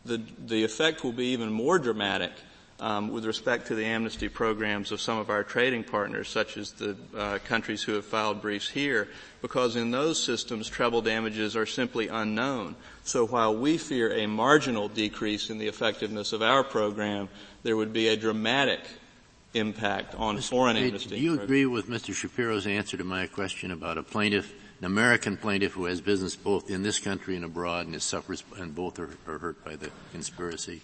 The, 0.06 0.22
the 0.46 0.63
effect 0.63 1.04
will 1.04 1.12
be 1.13 1.28
even 1.28 1.52
more 1.52 1.80
dramatic 1.80 2.32
um, 2.80 3.10
with 3.10 3.26
respect 3.26 3.68
to 3.68 3.76
the 3.76 3.86
amnesty 3.86 4.28
programs 4.28 4.92
of 4.92 5.00
some 5.00 5.18
of 5.18 5.30
our 5.30 5.44
trading 5.44 5.84
partners, 5.84 6.28
such 6.28 6.58
as 6.58 6.72
the 6.72 6.98
uh, 7.16 7.38
countries 7.46 7.84
who 7.84 7.94
have 7.94 8.06
filed 8.06 8.42
briefs 8.42 8.70
here, 8.70 9.08
because 9.42 9.76
in 9.76 9.92
those 9.92 10.22
systems, 10.22 10.68
treble 10.68 11.02
damages 11.02 11.56
are 11.56 11.66
simply 11.66 12.08
unknown. 12.08 12.76
So 13.04 13.28
while 13.28 13.56
we 13.56 13.78
fear 13.78 14.12
a 14.12 14.28
marginal 14.28 14.89
decrease 14.89 15.50
in 15.50 15.60
the 15.60 15.68
effectiveness 15.68 16.34
of 16.34 16.42
our 16.42 16.63
program, 16.63 17.30
there 17.62 17.78
would 17.78 17.94
be 17.94 18.08
a 18.08 18.18
dramatic 18.18 18.82
impact 19.54 20.16
on 20.16 20.38
Mr. 20.38 20.50
foreign 20.50 20.76
Pate, 20.76 20.88
amnesty. 20.88 21.10
Do 21.16 21.22
you 21.22 21.39
agree 21.39 21.66
with 21.66 21.88
Mr. 21.88 22.13
Shapiro's 22.13 22.68
answer 22.68 22.98
to 22.98 23.04
my 23.04 23.28
question 23.28 23.72
about 23.72 23.98
a 23.98 24.04
plaintiff, 24.04 24.54
an 24.80 24.86
American 24.86 25.38
plaintiff 25.38 25.74
who 25.74 25.86
has 25.86 26.02
business 26.02 26.36
both 26.36 26.70
in 26.70 26.84
this 26.84 27.00
country 27.00 27.36
and 27.36 27.46
abroad 27.46 27.88
and 27.88 28.02
suffers 28.02 28.44
and 28.58 28.74
both 28.74 29.00
are, 29.00 29.10
are 29.28 29.38
hurt 29.38 29.63
by 29.63 29.76
the 29.76 29.89
conspiracy? 30.12 30.82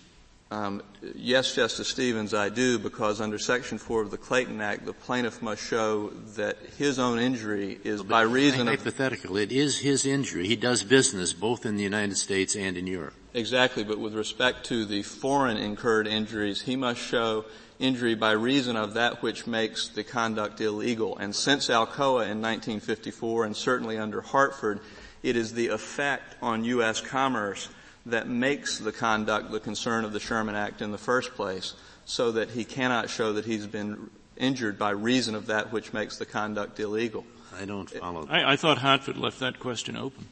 Um, 0.51 0.81
yes, 1.15 1.53
Justice 1.53 1.89
Stevens, 1.89 2.33
I 2.33 2.49
do, 2.49 2.79
because 2.79 3.21
under 3.21 3.37
Section 3.37 3.77
4 3.77 4.01
of 4.01 4.11
the 4.11 4.17
Clayton 4.17 4.59
Act, 4.61 4.83
the 4.83 4.93
plaintiff 4.93 5.43
must 5.43 5.63
show 5.63 6.09
that 6.35 6.57
his 6.77 6.97
own 6.97 7.19
injury 7.19 7.79
is 7.83 8.01
by 8.01 8.21
reason 8.21 8.61
of... 8.67 8.79
Hypothetical. 8.79 9.37
It 9.37 9.51
is 9.51 9.77
his 9.79 10.07
injury. 10.07 10.47
He 10.47 10.55
does 10.55 10.83
business 10.83 11.33
both 11.33 11.67
in 11.67 11.75
the 11.75 11.83
United 11.83 12.17
States 12.17 12.55
and 12.55 12.77
in 12.77 12.87
Europe. 12.87 13.13
Exactly, 13.35 13.83
but 13.83 13.99
with 13.99 14.15
respect 14.15 14.65
to 14.65 14.85
the 14.85 15.03
foreign 15.03 15.57
incurred 15.57 16.07
injuries, 16.07 16.63
he 16.63 16.75
must 16.75 16.99
show 16.99 17.45
injury 17.79 18.13
by 18.13 18.31
reason 18.31 18.75
of 18.75 18.93
that 18.93 19.23
which 19.23 19.47
makes 19.47 19.87
the 19.87 20.03
conduct 20.03 20.61
illegal. 20.61 21.17
And 21.17 21.33
since 21.33 21.69
Alcoa 21.69 22.27
in 22.27 22.41
1954, 22.41 23.45
and 23.45 23.55
certainly 23.55 23.97
under 23.97 24.21
Hartford, 24.21 24.81
it 25.23 25.35
is 25.35 25.53
the 25.53 25.69
effect 25.69 26.35
on 26.41 26.63
U.S. 26.65 27.01
commerce 27.01 27.69
that 28.05 28.27
makes 28.27 28.77
the 28.77 28.91
conduct 28.91 29.51
the 29.51 29.59
concern 29.59 30.05
of 30.05 30.13
the 30.13 30.19
Sherman 30.19 30.55
Act 30.55 30.81
in 30.81 30.91
the 30.91 30.97
first 30.97 31.33
place, 31.33 31.73
so 32.05 32.31
that 32.31 32.51
he 32.51 32.65
cannot 32.65 33.09
show 33.09 33.33
that 33.33 33.45
he's 33.45 33.67
been 33.67 34.09
injured 34.37 34.79
by 34.79 34.91
reason 34.91 35.35
of 35.35 35.47
that 35.47 35.71
which 35.71 35.93
makes 35.93 36.17
the 36.17 36.25
conduct 36.25 36.79
illegal. 36.79 37.25
I 37.59 37.65
don't 37.65 37.89
follow. 37.89 38.27
I, 38.29 38.53
I 38.53 38.55
thought 38.55 38.79
Hartford 38.79 39.17
left 39.17 39.39
that 39.39 39.59
question 39.59 39.95
open. 39.97 40.27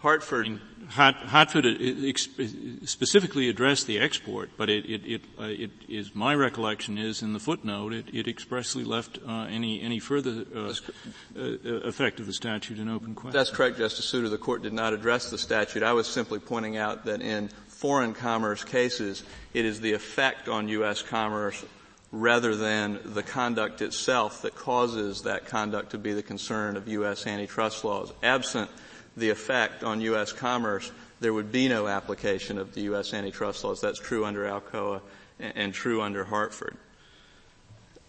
Hartford. 0.00 0.46
I 0.46 0.48
mean, 0.48 0.60
Hartford 0.88 1.66
specifically 2.88 3.48
addressed 3.48 3.86
the 3.86 3.98
export, 3.98 4.50
but 4.56 4.68
it, 4.68 4.84
it, 4.86 5.06
it, 5.06 5.22
uh, 5.38 5.44
it 5.44 5.70
is 5.88 6.14
my 6.14 6.34
recollection 6.34 6.98
is 6.98 7.22
in 7.22 7.32
the 7.32 7.38
footnote 7.38 7.92
it, 7.92 8.06
it 8.12 8.26
expressly 8.26 8.82
left 8.82 9.18
uh, 9.26 9.46
any 9.50 9.80
any 9.80 10.00
further 10.00 10.44
uh, 10.54 10.72
uh, 11.38 11.40
effect 11.84 12.18
of 12.18 12.26
the 12.26 12.32
statute 12.32 12.78
in 12.78 12.88
open 12.88 13.14
question. 13.14 13.38
That's 13.38 13.50
correct, 13.50 13.78
Justice 13.78 14.06
Souter. 14.06 14.28
The 14.28 14.38
court 14.38 14.62
did 14.62 14.72
not 14.72 14.92
address 14.92 15.30
the 15.30 15.38
statute. 15.38 15.82
I 15.82 15.92
was 15.92 16.08
simply 16.08 16.38
pointing 16.38 16.76
out 16.76 17.04
that 17.04 17.20
in 17.20 17.50
foreign 17.68 18.14
commerce 18.14 18.64
cases, 18.64 19.22
it 19.54 19.64
is 19.64 19.80
the 19.80 19.92
effect 19.92 20.48
on 20.48 20.68
U.S. 20.68 21.02
commerce 21.02 21.64
rather 22.10 22.56
than 22.56 22.98
the 23.04 23.22
conduct 23.22 23.82
itself 23.82 24.42
that 24.42 24.56
causes 24.56 25.22
that 25.22 25.46
conduct 25.46 25.90
to 25.90 25.98
be 25.98 26.12
the 26.12 26.22
concern 26.22 26.76
of 26.76 26.88
U.S. 26.88 27.26
antitrust 27.26 27.84
laws. 27.84 28.12
Absent 28.22 28.68
the 29.20 29.30
effect 29.30 29.84
on 29.84 30.00
U.S. 30.00 30.32
commerce, 30.32 30.90
there 31.20 31.32
would 31.32 31.52
be 31.52 31.68
no 31.68 31.86
application 31.86 32.58
of 32.58 32.74
the 32.74 32.82
U.S. 32.82 33.14
antitrust 33.14 33.62
laws. 33.62 33.80
That's 33.80 33.98
true 33.98 34.24
under 34.24 34.44
Alcoa 34.44 35.00
and, 35.38 35.52
and 35.56 35.74
true 35.74 36.02
under 36.02 36.24
Hartford. 36.24 36.76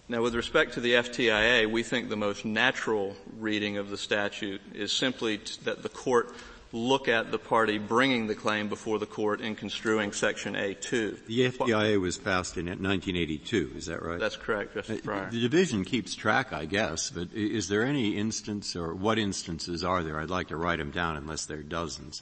Now, 0.08 0.22
with 0.22 0.36
respect 0.36 0.74
to 0.74 0.82
the 0.82 0.94
FTIA, 0.94 1.72
we 1.72 1.84
think 1.84 2.10
the 2.10 2.18
most 2.18 2.44
natural 2.44 3.16
reading 3.40 3.78
of 3.78 3.90
the 3.90 3.98
statute 3.98 4.62
is 4.74 4.92
simply 4.92 5.38
t- 5.38 5.54
that 5.64 5.84
the 5.84 5.90
court 5.90 6.36
look 6.74 7.08
at 7.08 7.32
the 7.32 7.38
party 7.38 7.78
bringing 7.78 8.28
the 8.28 8.36
claim 8.36 8.70
before 8.70 9.00
the 9.00 9.06
court 9.06 9.42
in 9.42 9.56
construing 9.56 10.12
Section 10.12 10.54
A2. 10.54 11.26
The 11.26 11.52
FTIA 11.52 12.00
was 12.00 12.18
passed 12.18 12.58
in 12.58 12.66
1982, 12.66 13.74
is 13.76 13.86
that 13.88 14.02
right? 14.02 14.20
That's 14.20 14.38
correct, 14.38 14.74
Justice 14.74 15.02
Breyer. 15.02 15.30
The 15.30 15.42
division 15.42 15.84
keeps 15.84 16.16
track, 16.16 16.54
I 16.54 16.66
guess, 16.66 17.10
but 17.10 17.30
is 17.34 17.68
there 17.68 17.84
any 17.84 18.16
instance, 18.16 18.76
or 18.76 18.94
what 18.94 19.20
instances 19.20 19.84
are 19.84 20.04
there, 20.04 20.20
I'd 20.20 20.30
like 20.30 20.48
to 20.50 20.58
write 20.58 20.80
them 20.80 20.92
down 20.92 21.18
unless 21.18 21.46
there 21.46 21.60
are 21.60 21.64
dozens, 21.64 22.22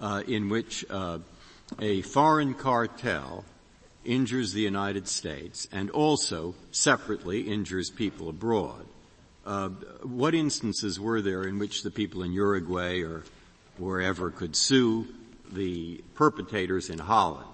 uh, 0.00 0.22
in 0.26 0.48
which 0.48 0.84
uh, 0.88 1.18
a 1.78 2.02
foreign 2.02 2.54
cartel 2.54 3.44
injures 4.04 4.52
the 4.52 4.62
United 4.62 5.06
States 5.06 5.68
and 5.72 5.90
also 5.90 6.54
separately 6.70 7.42
injures 7.42 7.90
people 7.90 8.30
abroad. 8.30 8.86
Uh, 9.44 9.68
what 10.02 10.34
instances 10.34 10.98
were 10.98 11.20
there 11.20 11.42
in 11.42 11.58
which 11.58 11.82
the 11.82 11.90
people 11.90 12.22
in 12.22 12.32
Uruguay 12.32 13.00
or 13.00 13.24
wherever 13.80 14.30
could 14.30 14.54
sue 14.54 15.06
the 15.52 16.02
perpetrators 16.14 16.90
in 16.90 16.98
Holland 16.98 17.46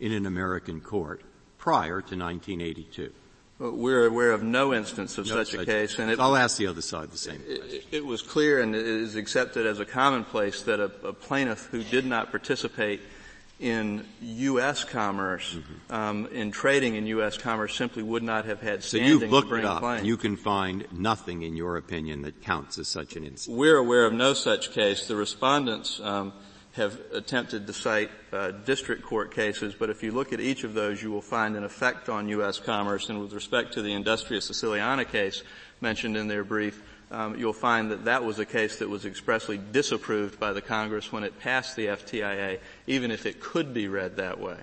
in 0.00 0.12
an 0.12 0.26
American 0.26 0.80
court 0.80 1.22
prior 1.56 2.00
to 2.02 2.16
1982. 2.16 3.12
we're 3.58 4.06
aware 4.06 4.32
of 4.32 4.42
no 4.42 4.74
instance 4.74 5.18
of 5.18 5.26
no 5.26 5.36
such, 5.36 5.52
such, 5.52 5.60
a 5.60 5.64
case, 5.64 5.98
and 5.98 6.10
it, 6.10 6.20
I'll 6.20 6.36
ask 6.36 6.56
the 6.56 6.66
other 6.66 6.82
side 6.82 7.10
the 7.10 7.18
same 7.18 7.42
it, 7.46 7.84
it, 7.90 8.06
was 8.06 8.22
clear 8.22 8.60
and 8.60 8.74
it 8.74 8.86
is 8.86 9.16
accepted 9.16 9.66
as 9.66 9.80
a 9.80 9.84
commonplace 9.84 10.62
that 10.62 10.78
a, 10.78 10.90
a 11.06 11.12
plaintiff 11.12 11.66
who 11.70 11.82
did 11.82 12.06
not 12.06 12.30
participate 12.30 13.00
in 13.60 14.06
U.S. 14.20 14.84
commerce, 14.84 15.54
mm-hmm. 15.54 15.94
um, 15.94 16.26
in 16.26 16.52
trading 16.52 16.94
in 16.94 17.06
U.S. 17.06 17.36
commerce, 17.36 17.74
simply 17.74 18.02
would 18.02 18.22
not 18.22 18.44
have 18.44 18.60
had 18.60 18.84
standing 18.84 19.18
so 19.18 19.20
you've 19.20 19.32
looked 19.32 19.48
to 19.48 19.50
bring 19.50 19.64
it 19.64 19.68
up. 19.68 19.82
And 19.82 20.06
you 20.06 20.16
can 20.16 20.36
find 20.36 20.86
nothing, 20.92 21.42
in 21.42 21.56
your 21.56 21.76
opinion, 21.76 22.22
that 22.22 22.42
counts 22.42 22.78
as 22.78 22.86
such 22.86 23.16
an 23.16 23.24
instance. 23.24 23.56
We're 23.56 23.76
aware 23.76 24.04
of 24.04 24.12
no 24.12 24.32
such 24.32 24.72
case. 24.72 25.08
The 25.08 25.16
respondents 25.16 26.00
um, 26.00 26.32
have 26.74 27.00
attempted 27.12 27.66
to 27.66 27.72
cite 27.72 28.10
uh, 28.32 28.52
district 28.52 29.02
court 29.02 29.34
cases, 29.34 29.74
but 29.74 29.90
if 29.90 30.04
you 30.04 30.12
look 30.12 30.32
at 30.32 30.40
each 30.40 30.62
of 30.62 30.74
those, 30.74 31.02
you 31.02 31.10
will 31.10 31.22
find 31.22 31.56
an 31.56 31.64
effect 31.64 32.08
on 32.08 32.28
U.S. 32.28 32.60
commerce. 32.60 33.08
And 33.08 33.20
with 33.20 33.32
respect 33.32 33.72
to 33.74 33.82
the 33.82 33.92
Industria 33.92 34.38
Siciliana 34.38 35.06
case 35.08 35.42
mentioned 35.80 36.16
in 36.16 36.28
their 36.28 36.44
brief, 36.44 36.80
um, 37.10 37.38
you'll 37.38 37.52
find 37.52 37.90
that 37.90 38.04
that 38.04 38.24
was 38.24 38.38
a 38.38 38.44
case 38.44 38.78
that 38.80 38.88
was 38.88 39.06
expressly 39.06 39.58
disapproved 39.72 40.38
by 40.38 40.52
the 40.52 40.60
Congress 40.60 41.10
when 41.10 41.24
it 41.24 41.38
passed 41.40 41.76
the 41.76 41.86
FTIA, 41.86 42.58
even 42.86 43.10
if 43.10 43.24
it 43.26 43.40
could 43.40 43.72
be 43.72 43.88
read 43.88 44.16
that 44.16 44.38
way. 44.38 44.56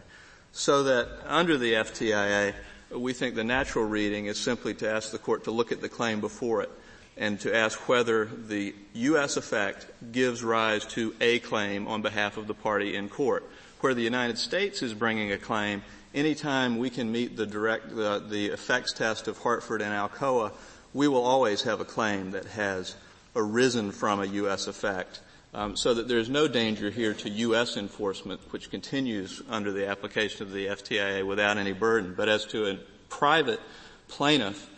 So 0.52 0.84
that 0.84 1.10
under 1.26 1.58
the 1.58 1.74
FTIA, 1.74 2.54
we 2.92 3.14
think 3.14 3.36
the 3.36 3.44
natural 3.44 3.86
reading 3.86 4.28
is 4.28 4.40
simply 4.40 4.74
to 4.76 4.90
ask 4.90 5.12
the 5.12 5.18
court 5.18 5.46
to 5.46 5.52
look 5.52 5.72
at 5.72 5.82
the 5.82 5.90
claim 5.90 6.22
before 6.22 6.62
it 6.62 6.70
and 7.18 7.40
to 7.40 7.56
ask 7.56 7.88
whether 7.88 8.26
the 8.26 8.76
U.S. 8.94 9.38
effect 9.38 9.88
gives 10.12 10.44
rise 10.44 10.86
to 10.88 11.16
a 11.22 11.40
claim 11.40 11.88
on 11.88 12.02
behalf 12.02 12.38
of 12.38 12.48
the 12.48 12.54
party 12.54 12.96
in 12.96 13.10
court. 13.10 13.50
Where 13.80 13.94
the 13.94 14.02
United 14.02 14.38
States 14.38 14.82
is 14.82 14.94
bringing 14.94 15.32
a 15.32 15.38
claim, 15.38 15.84
anytime 16.14 16.78
we 16.78 16.90
can 16.90 17.12
meet 17.12 17.38
the 17.38 17.46
direct, 17.46 17.96
the, 17.96 18.24
the 18.28 18.48
effects 18.48 18.94
test 18.94 19.28
of 19.28 19.38
Hartford 19.38 19.82
and 19.82 19.94
Alcoa, 19.94 20.52
we 20.96 21.10
will 21.10 21.26
always 21.26 21.62
have 21.64 21.82
a 21.82 21.86
claim 21.86 22.32
that 22.32 22.46
has 22.46 22.96
arisen 23.36 23.92
from 23.92 24.22
a 24.22 24.26
U.S. 24.26 24.68
effect. 24.68 25.20
Um, 25.54 25.76
so 25.76 25.94
that 25.94 26.08
there's 26.08 26.30
no 26.30 26.48
danger 26.48 26.90
here 26.90 27.14
to 27.14 27.30
U.S. 27.30 27.78
enforcement, 27.78 28.42
which 28.52 28.70
continues 28.72 29.42
under 29.50 29.72
the 29.72 29.88
application 29.88 30.44
of 30.44 30.52
the 30.52 30.68
FTIA 30.68 31.26
without 31.26 31.58
any 31.58 31.72
burden. 31.74 32.14
But 32.16 32.28
as 32.28 32.46
to 32.48 32.72
a 32.72 32.76
private 33.10 33.62
plaintiff, 34.08 34.70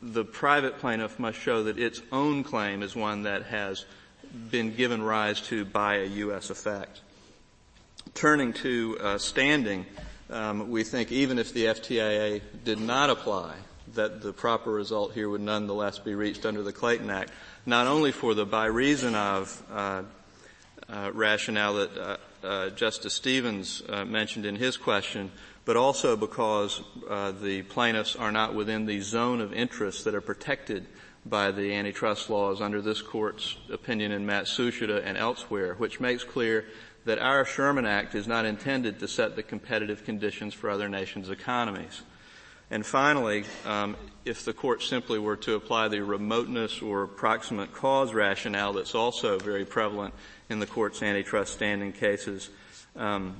the 0.00 0.24
private 0.24 0.78
plaintiff 0.78 1.18
must 1.18 1.38
show 1.38 1.64
that 1.64 1.78
its 1.78 2.02
own 2.10 2.44
claim 2.44 2.82
is 2.82 2.96
one 2.96 3.24
that 3.24 3.44
has 3.44 3.84
been 4.50 4.74
given 4.74 5.02
rise 5.02 5.40
to 5.42 5.64
by 5.64 5.96
a 5.96 6.06
U.S. 6.06 6.50
effect. 6.50 7.00
Turning 8.14 8.52
to 8.54 8.98
uh, 9.00 9.18
standing, 9.18 9.86
um, 10.30 10.70
we 10.70 10.84
think 10.84 11.12
even 11.12 11.38
if 11.38 11.52
the 11.52 11.66
FTIA 11.66 12.40
did 12.64 12.80
not 12.80 13.10
apply, 13.10 13.54
that 13.94 14.20
the 14.22 14.32
proper 14.32 14.70
result 14.70 15.12
here 15.12 15.28
would 15.28 15.40
nonetheless 15.40 15.98
be 15.98 16.14
reached 16.14 16.46
under 16.46 16.62
the 16.62 16.72
Clayton 16.72 17.10
Act, 17.10 17.30
not 17.66 17.86
only 17.86 18.12
for 18.12 18.34
the 18.34 18.46
by 18.46 18.66
reason 18.66 19.14
of 19.14 19.62
uh, 19.72 20.02
uh, 20.88 21.10
rationale 21.12 21.74
that 21.74 21.98
uh, 21.98 22.16
uh 22.46 22.70
Justice 22.70 23.14
Stevens 23.14 23.82
uh, 23.88 24.04
mentioned 24.04 24.46
in 24.46 24.56
his 24.56 24.76
question, 24.76 25.30
but 25.64 25.76
also 25.76 26.16
because 26.16 26.82
uh, 27.08 27.32
the 27.32 27.62
plaintiffs 27.62 28.16
are 28.16 28.32
not 28.32 28.54
within 28.54 28.86
the 28.86 29.00
zone 29.00 29.40
of 29.40 29.52
interest 29.52 30.04
that 30.04 30.14
are 30.14 30.20
protected 30.20 30.86
by 31.26 31.50
the 31.50 31.74
antitrust 31.74 32.30
laws 32.30 32.60
under 32.60 32.80
this 32.80 33.02
court's 33.02 33.56
opinion 33.70 34.12
in 34.12 34.26
Matsushita 34.26 35.04
and 35.04 35.18
elsewhere, 35.18 35.74
which 35.74 36.00
makes 36.00 36.24
clear 36.24 36.64
that 37.04 37.18
our 37.18 37.44
Sherman 37.44 37.86
Act 37.86 38.14
is 38.14 38.26
not 38.26 38.44
intended 38.44 38.98
to 39.00 39.08
set 39.08 39.36
the 39.36 39.42
competitive 39.42 40.04
conditions 40.04 40.54
for 40.54 40.70
other 40.70 40.88
nations' 40.88 41.30
economies. 41.30 42.02
And 42.70 42.84
finally, 42.84 43.44
um, 43.64 43.96
if 44.24 44.44
the 44.44 44.52
court 44.52 44.82
simply 44.82 45.18
were 45.18 45.36
to 45.36 45.54
apply 45.54 45.88
the 45.88 46.02
remoteness 46.02 46.82
or 46.82 47.06
proximate 47.06 47.72
cause 47.72 48.12
rationale 48.12 48.74
that's 48.74 48.94
also 48.94 49.38
very 49.38 49.64
prevalent 49.64 50.12
in 50.50 50.58
the 50.58 50.66
court's 50.66 51.02
antitrust 51.02 51.54
standing 51.54 51.92
cases, 51.92 52.50
um, 52.96 53.36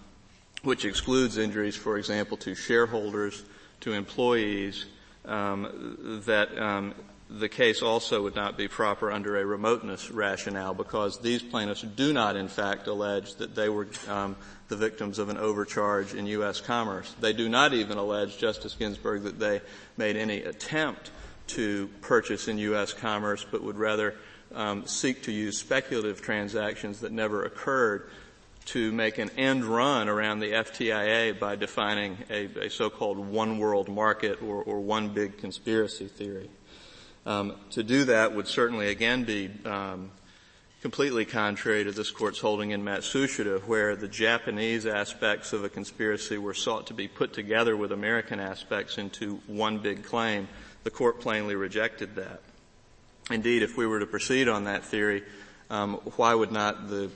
which 0.63 0.85
excludes 0.85 1.37
injuries, 1.37 1.77
for 1.77 1.99
example, 1.99 2.37
to 2.39 2.55
shareholders, 2.55 3.45
to 3.81 3.93
employees, 3.93 4.87
um, 5.27 6.23
that 6.27 6.57
um, 6.59 6.95
the 7.31 7.49
case 7.49 7.83
also 7.83 8.23
would 8.23 8.35
not 8.35 8.57
be 8.57 8.69
proper 8.69 9.13
under 9.13 9.37
a 9.37 9.45
remoteness 9.45 10.11
rationale 10.11 10.73
because 10.73 11.19
these 11.19 11.43
plaintiffs 11.43 11.83
do 11.83 12.13
not, 12.13 12.37
in 12.37 12.49
fact, 12.49 12.87
allege 12.87 13.35
that 13.35 13.55
they 13.55 13.69
were 13.69 13.89
um, 14.09 14.35
the 14.69 14.77
victims 14.77 15.19
of 15.19 15.29
an 15.29 15.37
overcharge 15.37 16.15
in 16.15 16.27
U.S. 16.27 16.61
commerce. 16.61 17.15
They 17.21 17.33
do 17.33 17.49
not 17.49 17.75
even 17.75 17.99
allege, 17.99 18.39
Justice 18.39 18.75
Ginsburg, 18.75 19.25
that 19.25 19.39
they 19.39 19.61
made 19.97 20.17
any 20.17 20.43
attempt 20.43 21.11
to 21.49 21.89
purchase 22.01 22.49
in 22.49 22.59
U.S. 22.59 22.93
commerce, 22.93 23.45
but 23.51 23.63
would 23.63 23.79
rather 23.79 24.15
um, 24.55 24.87
seek 24.87 25.23
to 25.25 25.33
use 25.33 25.59
speculative 25.59 26.23
transactions 26.23 27.01
that 27.01 27.13
never 27.13 27.45
occurred 27.45 28.11
to 28.67 28.93
make 28.93 29.17
an 29.17 29.31
end 29.39 29.65
run 29.65 30.09
around 30.09 30.41
the 30.41 30.53
FTIA 30.53 31.39
by 31.39 31.57
defining 31.57 32.19
a, 32.29 32.67
a 32.67 32.71
so-called 32.71 33.19
one 33.19 33.59
world 33.59 33.89
market 33.89 34.43
or, 34.43 34.63
or, 34.63 34.81
one 34.81 35.09
big 35.09 35.39
conspiracy 35.39 36.07
theory. 36.07 36.51
Um, 37.29 37.57
to 37.73 37.83
do 37.83 38.05
that 38.05 38.35
would 38.35 38.49
certainly 38.49 38.89
again 38.89 39.25
be 39.25 39.51
um, 39.67 40.11
completely 40.81 41.27
contrary 41.27 41.85
to 41.85 41.93
this 41.93 42.11
court's 42.11 42.39
holding 42.39 42.71
in 42.71 42.83
Matsushita, 42.83 43.65
where 43.65 43.97
the 43.97 44.09
Japanese 44.09 44.87
aspects 44.87 45.53
of 45.53 45.63
a 45.63 45.69
conspiracy 45.69 46.39
were 46.39 46.55
sought 46.55 46.87
to 46.87 46.95
be 46.95 47.07
put 47.07 47.35
together 47.35 47.77
with 47.77 47.93
American 47.93 48.41
aspects 48.41 48.97
into 48.97 49.43
one 49.47 49.77
big 49.77 50.05
claim. 50.05 50.49
The 50.85 50.91
court 50.91 51.21
plainly 51.21 51.55
rejected 51.55 52.15
that. 52.15 52.41
Indeed, 53.31 53.63
if 53.63 53.77
we 53.77 53.87
were 53.87 54.01
to 54.01 54.07
proceed 54.07 54.49
on 54.49 54.65
that 54.65 54.87
theory, 54.87 55.23
um, 55.69 55.97
why 56.17 56.35
would 56.35 56.51
not 56.51 56.89
the 56.89 57.11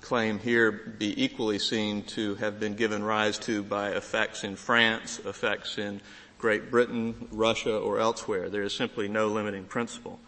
claim 0.00 0.38
here 0.38 0.72
be 0.72 1.22
equally 1.22 1.58
seen 1.58 2.04
to 2.04 2.36
have 2.36 2.58
been 2.58 2.74
given 2.74 3.02
rise 3.02 3.38
to 3.40 3.62
by 3.62 3.90
effects 3.90 4.44
in 4.44 4.56
France, 4.56 5.20
effects 5.26 5.76
in 5.76 6.00
Great 6.38 6.70
Britain, 6.70 7.28
Russia, 7.32 7.76
or 7.76 7.98
elsewhere? 7.98 8.48
There 8.48 8.62
is 8.62 8.72
simply 8.72 9.08
no 9.08 9.26
limiting 9.26 9.64
principle. 9.64 10.20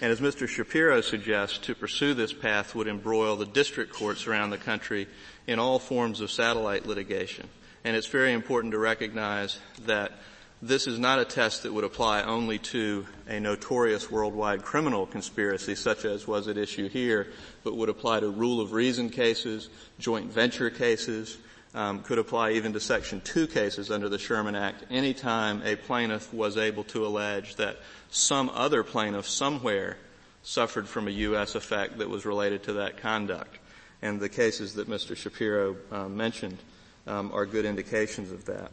And 0.00 0.12
as 0.12 0.20
Mr. 0.20 0.46
Shapiro 0.46 1.00
suggests, 1.00 1.58
to 1.58 1.74
pursue 1.74 2.14
this 2.14 2.32
path 2.32 2.74
would 2.74 2.88
embroil 2.88 3.36
the 3.36 3.46
district 3.46 3.92
courts 3.92 4.26
around 4.26 4.50
the 4.50 4.58
country 4.58 5.06
in 5.46 5.58
all 5.58 5.78
forms 5.78 6.20
of 6.20 6.30
satellite 6.30 6.84
litigation. 6.84 7.48
And 7.84 7.96
it's 7.96 8.08
very 8.08 8.32
important 8.32 8.72
to 8.72 8.78
recognize 8.78 9.58
that 9.86 10.12
this 10.60 10.86
is 10.86 10.98
not 10.98 11.18
a 11.18 11.24
test 11.24 11.62
that 11.62 11.72
would 11.72 11.84
apply 11.84 12.22
only 12.22 12.58
to 12.58 13.06
a 13.28 13.38
notorious 13.38 14.10
worldwide 14.10 14.62
criminal 14.62 15.06
conspiracy 15.06 15.74
such 15.74 16.04
as 16.04 16.26
was 16.26 16.48
at 16.48 16.56
issue 16.56 16.88
here, 16.88 17.28
but 17.62 17.76
would 17.76 17.88
apply 17.88 18.20
to 18.20 18.30
rule 18.30 18.60
of 18.60 18.72
reason 18.72 19.10
cases, 19.10 19.68
joint 19.98 20.32
venture 20.32 20.70
cases, 20.70 21.36
um, 21.74 22.02
could 22.02 22.18
apply 22.18 22.52
even 22.52 22.72
to 22.72 22.80
Section 22.80 23.20
2 23.20 23.48
cases 23.48 23.90
under 23.90 24.08
the 24.08 24.18
Sherman 24.18 24.54
Act 24.54 24.84
anytime 24.90 25.62
a 25.64 25.76
plaintiff 25.76 26.32
was 26.32 26.56
able 26.56 26.84
to 26.84 27.04
allege 27.04 27.56
that 27.56 27.78
some 28.10 28.48
other 28.50 28.84
plaintiff 28.84 29.28
somewhere 29.28 29.96
suffered 30.42 30.88
from 30.88 31.08
a 31.08 31.10
U.S. 31.10 31.54
effect 31.54 31.98
that 31.98 32.08
was 32.08 32.24
related 32.24 32.62
to 32.64 32.74
that 32.74 32.98
conduct. 32.98 33.58
And 34.02 34.20
the 34.20 34.28
cases 34.28 34.74
that 34.74 34.88
Mr. 34.88 35.16
Shapiro 35.16 35.76
uh, 35.90 36.08
mentioned 36.08 36.58
um, 37.06 37.32
are 37.32 37.46
good 37.46 37.64
indications 37.64 38.30
of 38.30 38.44
that. 38.44 38.70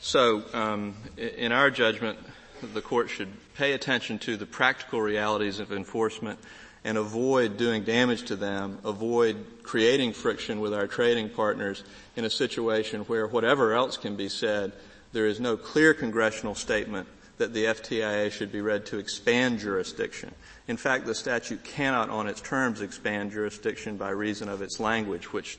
So, 0.00 0.44
um, 0.52 0.94
in 1.16 1.50
our 1.52 1.70
judgment, 1.70 2.18
the 2.62 2.80
court 2.80 3.10
should 3.10 3.28
pay 3.54 3.72
attention 3.72 4.18
to 4.20 4.36
the 4.36 4.46
practical 4.46 5.00
realities 5.00 5.58
of 5.58 5.72
enforcement 5.72 6.38
and 6.86 6.96
avoid 6.96 7.56
doing 7.56 7.82
damage 7.82 8.22
to 8.22 8.36
them, 8.36 8.78
avoid 8.84 9.44
creating 9.64 10.12
friction 10.12 10.60
with 10.60 10.72
our 10.72 10.86
trading 10.86 11.28
partners 11.28 11.82
in 12.14 12.24
a 12.24 12.30
situation 12.30 13.00
where 13.02 13.26
whatever 13.26 13.74
else 13.74 13.96
can 13.96 14.14
be 14.14 14.28
said, 14.28 14.72
there 15.12 15.26
is 15.26 15.40
no 15.40 15.56
clear 15.56 15.92
congressional 15.92 16.54
statement 16.54 17.08
that 17.38 17.52
the 17.52 17.64
FTIA 17.64 18.30
should 18.30 18.52
be 18.52 18.60
read 18.60 18.86
to 18.86 18.98
expand 18.98 19.58
jurisdiction. 19.58 20.32
In 20.68 20.76
fact, 20.76 21.06
the 21.06 21.14
statute 21.16 21.64
cannot 21.64 22.08
on 22.08 22.28
its 22.28 22.40
terms 22.40 22.80
expand 22.80 23.32
jurisdiction 23.32 23.96
by 23.96 24.10
reason 24.10 24.48
of 24.48 24.62
its 24.62 24.78
language, 24.78 25.32
which 25.32 25.58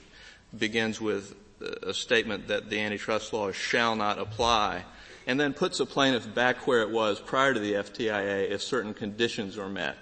begins 0.58 1.02
with 1.02 1.36
a 1.84 1.94
statement 1.94 2.48
that 2.48 2.70
the 2.70 2.80
antitrust 2.80 3.34
laws 3.34 3.54
shall 3.54 3.98
not 3.98 4.18
apply, 4.18 4.86
and 5.28 5.38
then 5.38 5.52
puts 5.54 5.82
a 5.82 5.86
plaintiff 5.86 6.34
back 6.34 6.66
where 6.66 6.84
it 6.84 6.90
was 6.90 7.20
prior 7.20 7.54
to 7.54 7.60
the 7.60 7.74
FTIA 7.74 8.50
if 8.50 8.62
certain 8.62 8.94
conditions 8.94 9.58
are 9.58 9.68
met. 9.68 9.98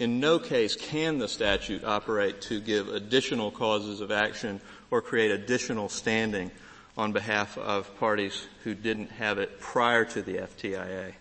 In 0.00 0.18
no 0.18 0.40
case 0.40 0.74
can 0.74 1.18
the 1.18 1.28
statute 1.28 1.84
operate 1.84 2.40
to 2.42 2.60
give 2.60 2.88
additional 2.88 3.52
causes 3.52 4.00
of 4.00 4.10
action 4.10 4.60
or 4.90 5.00
create 5.00 5.30
additional 5.30 5.88
standing 5.88 6.50
on 6.98 7.12
behalf 7.12 7.56
of 7.56 7.96
parties 8.00 8.46
who 8.64 8.74
didn't 8.74 9.10
have 9.12 9.38
it 9.38 9.60
prior 9.60 10.04
to 10.06 10.22
the 10.22 10.38
FTIA. 10.38 11.12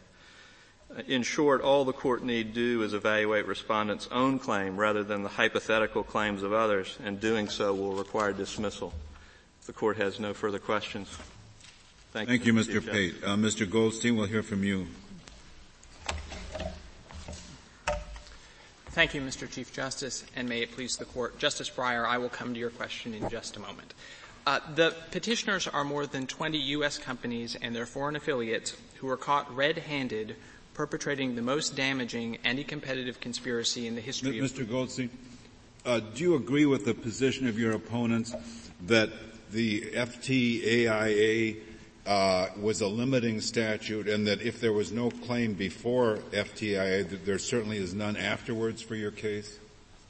In 1.08 1.22
short, 1.22 1.62
all 1.62 1.86
the 1.86 1.94
court 1.94 2.24
need 2.24 2.56
do 2.56 2.82
is 2.82 2.96
evaluate 2.96 3.46
respondents' 3.46 4.08
own 4.12 4.40
claim 4.40 4.76
rather 4.76 5.04
than 5.04 5.22
the 5.22 5.30
hypothetical 5.30 6.02
claims 6.02 6.42
of 6.42 6.52
others, 6.52 6.98
and 7.04 7.20
doing 7.20 7.48
so 7.48 7.76
will 7.76 7.94
require 7.94 8.34
dismissal 8.34 8.92
the 9.70 9.74
court 9.74 9.98
has 9.98 10.20
no 10.20 10.34
further 10.34 10.58
questions. 10.58 11.08
Thank, 12.12 12.28
Thank 12.28 12.48
you, 12.48 12.54
Mr. 12.54 12.82
Mr. 12.82 12.92
Pate. 12.92 13.16
Uh, 13.24 13.36
Mr. 13.36 13.70
Goldstein, 13.70 14.16
we'll 14.16 14.26
hear 14.26 14.42
from 14.42 14.64
you. 14.64 14.88
Thank 18.92 19.14
you, 19.14 19.22
Mr. 19.22 19.50
Chief 19.50 19.72
Justice, 19.72 20.26
and 20.36 20.50
may 20.50 20.62
it 20.62 20.72
please 20.72 20.98
the 20.98 21.06
court. 21.06 21.38
Justice 21.38 21.70
Breyer, 21.70 22.08
I 22.08 22.18
will 22.18 22.30
come 22.30 22.56
to 22.56 22.60
your 22.60 22.72
question 22.72 23.14
in 23.14 23.30
just 23.30 23.56
a 23.56 23.60
moment. 23.60 23.94
Uh, 24.48 24.60
the 24.74 24.96
petitioners 25.12 25.68
are 25.68 25.84
more 25.84 26.08
than 26.08 26.26
20 26.26 26.58
U.S. 26.58 26.98
companies 26.98 27.56
and 27.62 27.76
their 27.76 27.86
foreign 27.86 28.16
affiliates 28.16 28.76
who 28.96 29.06
were 29.08 29.18
caught 29.18 29.56
red-handed 29.56 30.36
perpetrating 30.74 31.36
the 31.36 31.42
most 31.44 31.76
damaging 31.76 32.40
anti-competitive 32.44 33.20
conspiracy 33.20 33.86
in 33.86 33.94
the 33.94 34.02
history 34.02 34.40
M- 34.40 34.44
of... 34.44 34.52
Mr. 34.52 34.68
Goldstein, 34.68 35.12
uh, 35.86 36.00
do 36.00 36.24
you 36.24 36.36
agree 36.36 36.66
with 36.66 36.86
the 36.86 36.96
position 36.96 37.48
of 37.48 37.60
your 37.60 37.74
opponents 37.74 38.34
that 38.88 39.12
the 39.52 39.82
FTAIA 39.82 41.58
uh, 42.06 42.48
was 42.60 42.82
a 42.82 42.88
limiting 42.88 43.42
statute 43.42 44.08
and 44.08 44.28
that 44.28 44.42
if 44.42 44.60
there 44.60 44.74
was 44.74 44.92
no 44.92 45.10
claim 45.10 45.54
before 45.54 46.20
that 46.32 47.20
there 47.26 47.40
certainly 47.40 47.78
is 47.78 47.94
none 47.94 48.18
afterwards 48.18 48.82
for 48.82 48.96
your 48.96 49.12
case? 49.12 49.60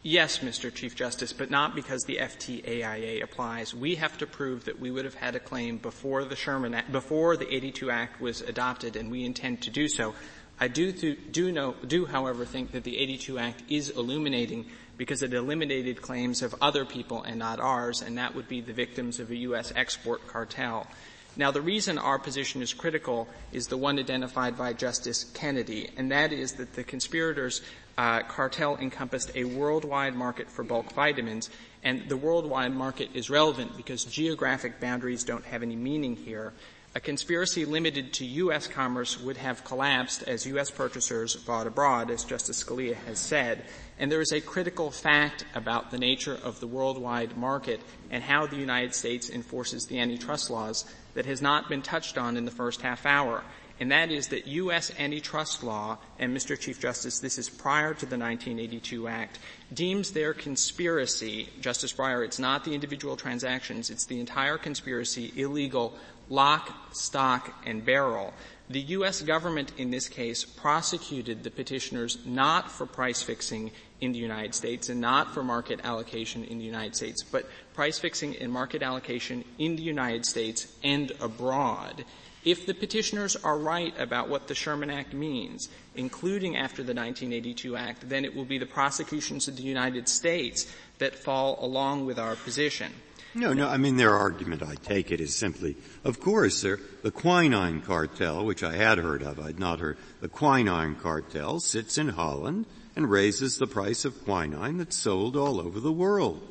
Yes, 0.01 0.39
Mr. 0.39 0.73
Chief 0.73 0.95
Justice, 0.95 1.33
but 1.33 1.51
not 1.51 1.75
because 1.75 2.03
the 2.03 2.17
FTAIA 2.17 3.21
applies. 3.21 3.75
We 3.75 3.95
have 3.95 4.17
to 4.19 4.27
prove 4.27 4.63
that 4.63 4.79
we 4.79 4.91
would 4.91 5.03
have 5.03 5.15
had 5.15 5.35
a 5.35 5.41
claim 5.41 5.77
before 5.77 6.23
the 6.23 6.37
Sherman 6.37 6.73
Act, 6.73 6.89
before 6.89 7.35
the 7.35 7.53
82 7.53 7.91
Act 7.91 8.21
was 8.21 8.39
adopted, 8.39 8.95
and 8.95 9.11
we 9.11 9.25
intend 9.25 9.61
to 9.63 9.69
do 9.69 9.89
so. 9.89 10.15
I 10.57 10.69
do, 10.69 10.93
do 10.93 11.51
know, 11.51 11.75
do 11.85 12.05
however 12.05 12.45
think 12.45 12.71
that 12.71 12.85
the 12.85 12.97
82 12.97 13.39
Act 13.39 13.63
is 13.67 13.89
illuminating 13.89 14.67
because 14.95 15.21
it 15.21 15.33
eliminated 15.33 16.01
claims 16.01 16.41
of 16.43 16.55
other 16.61 16.85
people 16.85 17.23
and 17.23 17.37
not 17.37 17.59
ours, 17.59 18.01
and 18.01 18.17
that 18.17 18.35
would 18.35 18.47
be 18.47 18.61
the 18.61 18.73
victims 18.73 19.19
of 19.19 19.31
a 19.31 19.35
U.S. 19.35 19.73
export 19.75 20.25
cartel. 20.27 20.87
Now, 21.35 21.51
the 21.51 21.61
reason 21.61 21.97
our 21.97 22.19
position 22.19 22.61
is 22.61 22.73
critical 22.73 23.27
is 23.51 23.67
the 23.67 23.77
one 23.77 23.99
identified 23.99 24.57
by 24.57 24.73
Justice 24.73 25.23
Kennedy, 25.23 25.89
and 25.95 26.11
that 26.11 26.33
is 26.33 26.53
that 26.53 26.73
the 26.73 26.83
conspirators' 26.83 27.61
uh, 27.97 28.23
cartel 28.23 28.77
encompassed 28.77 29.31
a 29.35 29.43
worldwide 29.43 30.15
market 30.15 30.49
for 30.49 30.63
bulk 30.63 30.91
vitamins, 30.93 31.49
and 31.83 32.09
the 32.09 32.17
worldwide 32.17 32.73
market 32.73 33.09
is 33.13 33.29
relevant 33.29 33.77
because 33.77 34.03
geographic 34.05 34.79
boundaries 34.79 35.23
don't 35.23 35.45
have 35.45 35.63
any 35.63 35.75
meaning 35.75 36.15
here. 36.15 36.53
A 36.95 36.99
conspiracy 36.99 37.65
limited 37.65 38.13
to 38.13 38.25
U.S. 38.25 38.65
commerce 38.65 39.19
would 39.19 39.37
have 39.37 39.63
collapsed 39.63 40.23
as 40.23 40.47
U.S. 40.47 40.71
purchasers 40.71 41.35
bought 41.35 41.67
abroad, 41.67 42.09
as 42.09 42.23
Justice 42.23 42.63
Scalia 42.63 42.95
has 43.05 43.19
said, 43.19 43.63
and 43.99 44.11
there 44.11 44.21
is 44.21 44.31
a 44.31 44.41
critical 44.41 44.89
fact 44.89 45.45
about 45.53 45.91
the 45.91 45.99
nature 45.99 46.39
of 46.43 46.59
the 46.59 46.65
worldwide 46.65 47.37
market 47.37 47.79
and 48.09 48.23
how 48.23 48.47
the 48.47 48.55
United 48.55 48.95
States 48.95 49.29
enforces 49.29 49.85
the 49.85 49.99
antitrust 49.99 50.49
laws 50.49 50.83
that 51.13 51.25
has 51.25 51.41
not 51.41 51.69
been 51.69 51.81
touched 51.81 52.17
on 52.17 52.37
in 52.37 52.45
the 52.45 52.51
first 52.51 52.81
half 52.81 53.05
hour. 53.05 53.43
And 53.79 53.91
that 53.91 54.11
is 54.11 54.27
that 54.27 54.45
U.S. 54.45 54.91
antitrust 54.99 55.63
law, 55.63 55.97
and 56.19 56.35
Mr. 56.35 56.59
Chief 56.59 56.81
Justice, 56.81 57.19
this 57.19 57.37
is 57.37 57.49
prior 57.49 57.93
to 57.93 58.05
the 58.05 58.17
1982 58.17 59.07
Act, 59.07 59.39
deems 59.73 60.11
their 60.11 60.33
conspiracy, 60.33 61.47
Justice 61.61 61.93
Breyer, 61.93 62.25
it's 62.25 62.39
not 62.39 62.65
the 62.65 62.73
individual 62.73 63.15
transactions, 63.15 63.89
it's 63.89 64.05
the 64.05 64.19
entire 64.19 64.57
conspiracy 64.57 65.31
illegal, 65.37 65.93
lock, 66.27 66.93
stock, 66.93 67.53
and 67.65 67.85
barrel. 67.85 68.33
The 68.69 68.81
U.S. 68.81 69.21
government 69.21 69.71
in 69.77 69.91
this 69.91 70.09
case 70.09 70.43
prosecuted 70.43 71.43
the 71.43 71.49
petitioners 71.49 72.19
not 72.25 72.69
for 72.69 72.85
price 72.85 73.21
fixing 73.21 73.71
in 74.01 74.11
the 74.11 74.19
United 74.19 74.55
States 74.55 74.89
and 74.89 75.01
not 75.01 75.33
for 75.33 75.43
market 75.43 75.79
allocation 75.83 76.43
in 76.43 76.57
the 76.57 76.65
United 76.65 76.95
States, 76.95 77.23
but 77.23 77.49
price 77.73 77.99
fixing 77.99 78.35
and 78.37 78.51
market 78.51 78.81
allocation 78.81 79.43
in 79.57 79.75
the 79.75 79.81
United 79.81 80.25
States 80.25 80.67
and 80.83 81.11
abroad. 81.21 82.05
If 82.45 82.65
the 82.65 82.73
petitioners 82.73 83.35
are 83.35 83.57
right 83.57 83.93
about 83.99 84.29
what 84.29 84.47
the 84.47 84.55
Sherman 84.55 84.89
Act 84.89 85.13
means, 85.13 85.67
including 85.95 86.55
after 86.55 86.83
the 86.83 86.93
1982 86.93 87.75
Act, 87.75 88.07
then 88.07 88.23
it 88.23 88.33
will 88.33 88.45
be 88.45 88.57
the 88.57 88.65
prosecutions 88.65 89.49
of 89.49 89.57
the 89.57 89.63
United 89.63 90.07
States 90.07 90.65
that 90.99 91.15
fall 91.15 91.57
along 91.61 92.05
with 92.05 92.17
our 92.17 92.35
position. 92.35 92.93
No, 93.35 93.53
no, 93.53 93.67
I 93.67 93.77
mean 93.77 93.97
their 93.97 94.15
argument, 94.15 94.63
I 94.63 94.75
take 94.75 95.11
it, 95.11 95.21
is 95.21 95.35
simply, 95.35 95.75
of 96.03 96.19
course, 96.19 96.57
sir, 96.57 96.79
the 97.03 97.11
quinine 97.11 97.81
cartel, 97.81 98.43
which 98.43 98.63
I 98.63 98.75
had 98.75 98.97
heard 98.97 99.21
of, 99.21 99.39
I'd 99.39 99.59
not 99.59 99.79
heard, 99.79 99.97
the 100.19 100.29
quinine 100.29 100.95
cartel 100.95 101.59
sits 101.59 101.97
in 101.97 102.09
Holland 102.09 102.65
and 102.99 103.09
raises 103.09 103.55
the 103.55 103.65
price 103.65 104.03
of 104.03 104.25
quinine 104.25 104.77
that's 104.77 104.97
sold 104.97 105.37
all 105.37 105.61
over 105.61 105.79
the 105.79 105.89
world. 105.89 106.45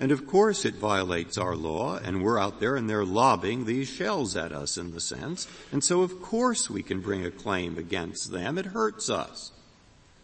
And 0.00 0.10
of 0.10 0.26
course 0.26 0.64
it 0.64 0.76
violates 0.76 1.36
our 1.36 1.54
law, 1.54 1.98
and 1.98 2.22
we're 2.22 2.38
out 2.38 2.58
there 2.58 2.74
and 2.74 2.88
they're 2.88 3.04
lobbing 3.04 3.66
these 3.66 3.86
shells 3.86 4.34
at 4.34 4.50
us 4.50 4.78
in 4.78 4.92
the 4.92 5.00
sense, 5.00 5.46
and 5.70 5.84
so 5.84 6.00
of 6.00 6.22
course 6.22 6.70
we 6.70 6.82
can 6.82 7.02
bring 7.02 7.26
a 7.26 7.30
claim 7.30 7.76
against 7.76 8.32
them. 8.32 8.56
It 8.56 8.64
hurts 8.64 9.10
us. 9.10 9.52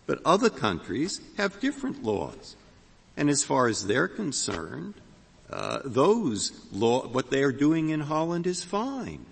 But 0.07 0.23
other 0.25 0.49
countries 0.49 1.21
have 1.37 1.61
different 1.61 2.03
laws. 2.03 2.57
And 3.15 3.29
as 3.29 3.45
far 3.45 3.69
as 3.69 3.87
they're 3.87 4.09
concerned, 4.09 4.95
uh, 5.51 5.81
those 5.85 6.59
law, 6.73 7.07
what 7.07 7.29
they 7.29 7.43
are 7.43 7.53
doing 7.53 7.91
in 7.91 8.01
Holland 8.01 8.47
is 8.47 8.65
fine. 8.65 9.27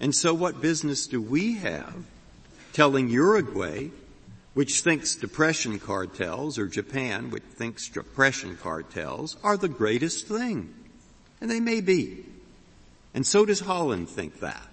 And 0.00 0.14
so 0.14 0.34
what 0.34 0.60
business 0.60 1.06
do 1.06 1.22
we 1.22 1.54
have 1.54 2.04
telling 2.74 3.08
Uruguay 3.08 3.88
which 4.54 4.80
thinks 4.80 5.14
depression 5.14 5.78
cartels, 5.78 6.58
or 6.58 6.66
Japan, 6.66 7.30
which 7.30 7.42
thinks 7.42 7.88
depression 7.88 8.56
cartels, 8.56 9.36
are 9.42 9.56
the 9.56 9.68
greatest 9.68 10.26
thing. 10.26 10.74
And 11.40 11.50
they 11.50 11.60
may 11.60 11.80
be. 11.80 12.24
And 13.14 13.26
so 13.26 13.44
does 13.44 13.60
Holland 13.60 14.08
think 14.08 14.40
that. 14.40 14.66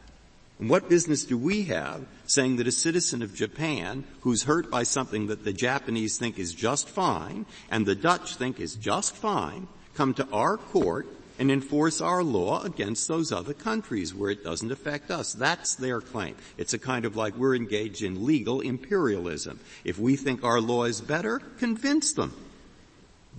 And 0.59 0.69
what 0.69 0.89
business 0.89 1.23
do 1.23 1.37
we 1.37 1.63
have 1.63 2.05
saying 2.25 2.57
that 2.57 2.67
a 2.67 2.71
citizen 2.71 3.21
of 3.21 3.35
Japan 3.35 4.03
who's 4.21 4.43
hurt 4.43 4.71
by 4.71 4.83
something 4.83 5.27
that 5.27 5.43
the 5.43 5.53
Japanese 5.53 6.17
think 6.17 6.39
is 6.39 6.53
just 6.53 6.89
fine 6.89 7.45
and 7.69 7.85
the 7.85 7.95
Dutch 7.95 8.35
think 8.35 8.59
is 8.59 8.75
just 8.75 9.15
fine 9.15 9.67
come 9.93 10.13
to 10.15 10.27
our 10.31 10.57
court 10.57 11.07
and 11.39 11.51
enforce 11.51 12.01
our 12.01 12.23
law 12.23 12.63
against 12.63 13.07
those 13.07 13.31
other 13.31 13.53
countries 13.53 14.13
where 14.13 14.31
it 14.31 14.43
doesn't 14.43 14.71
affect 14.71 15.11
us. 15.11 15.33
That's 15.33 15.75
their 15.75 16.01
claim. 16.01 16.35
It's 16.57 16.73
a 16.73 16.79
kind 16.79 17.05
of 17.05 17.15
like 17.15 17.35
we're 17.35 17.55
engaged 17.55 18.03
in 18.03 18.25
legal 18.25 18.61
imperialism. 18.61 19.59
If 19.83 19.99
we 19.99 20.15
think 20.15 20.43
our 20.43 20.61
law 20.61 20.83
is 20.85 21.01
better, 21.01 21.39
convince 21.57 22.13
them 22.13 22.33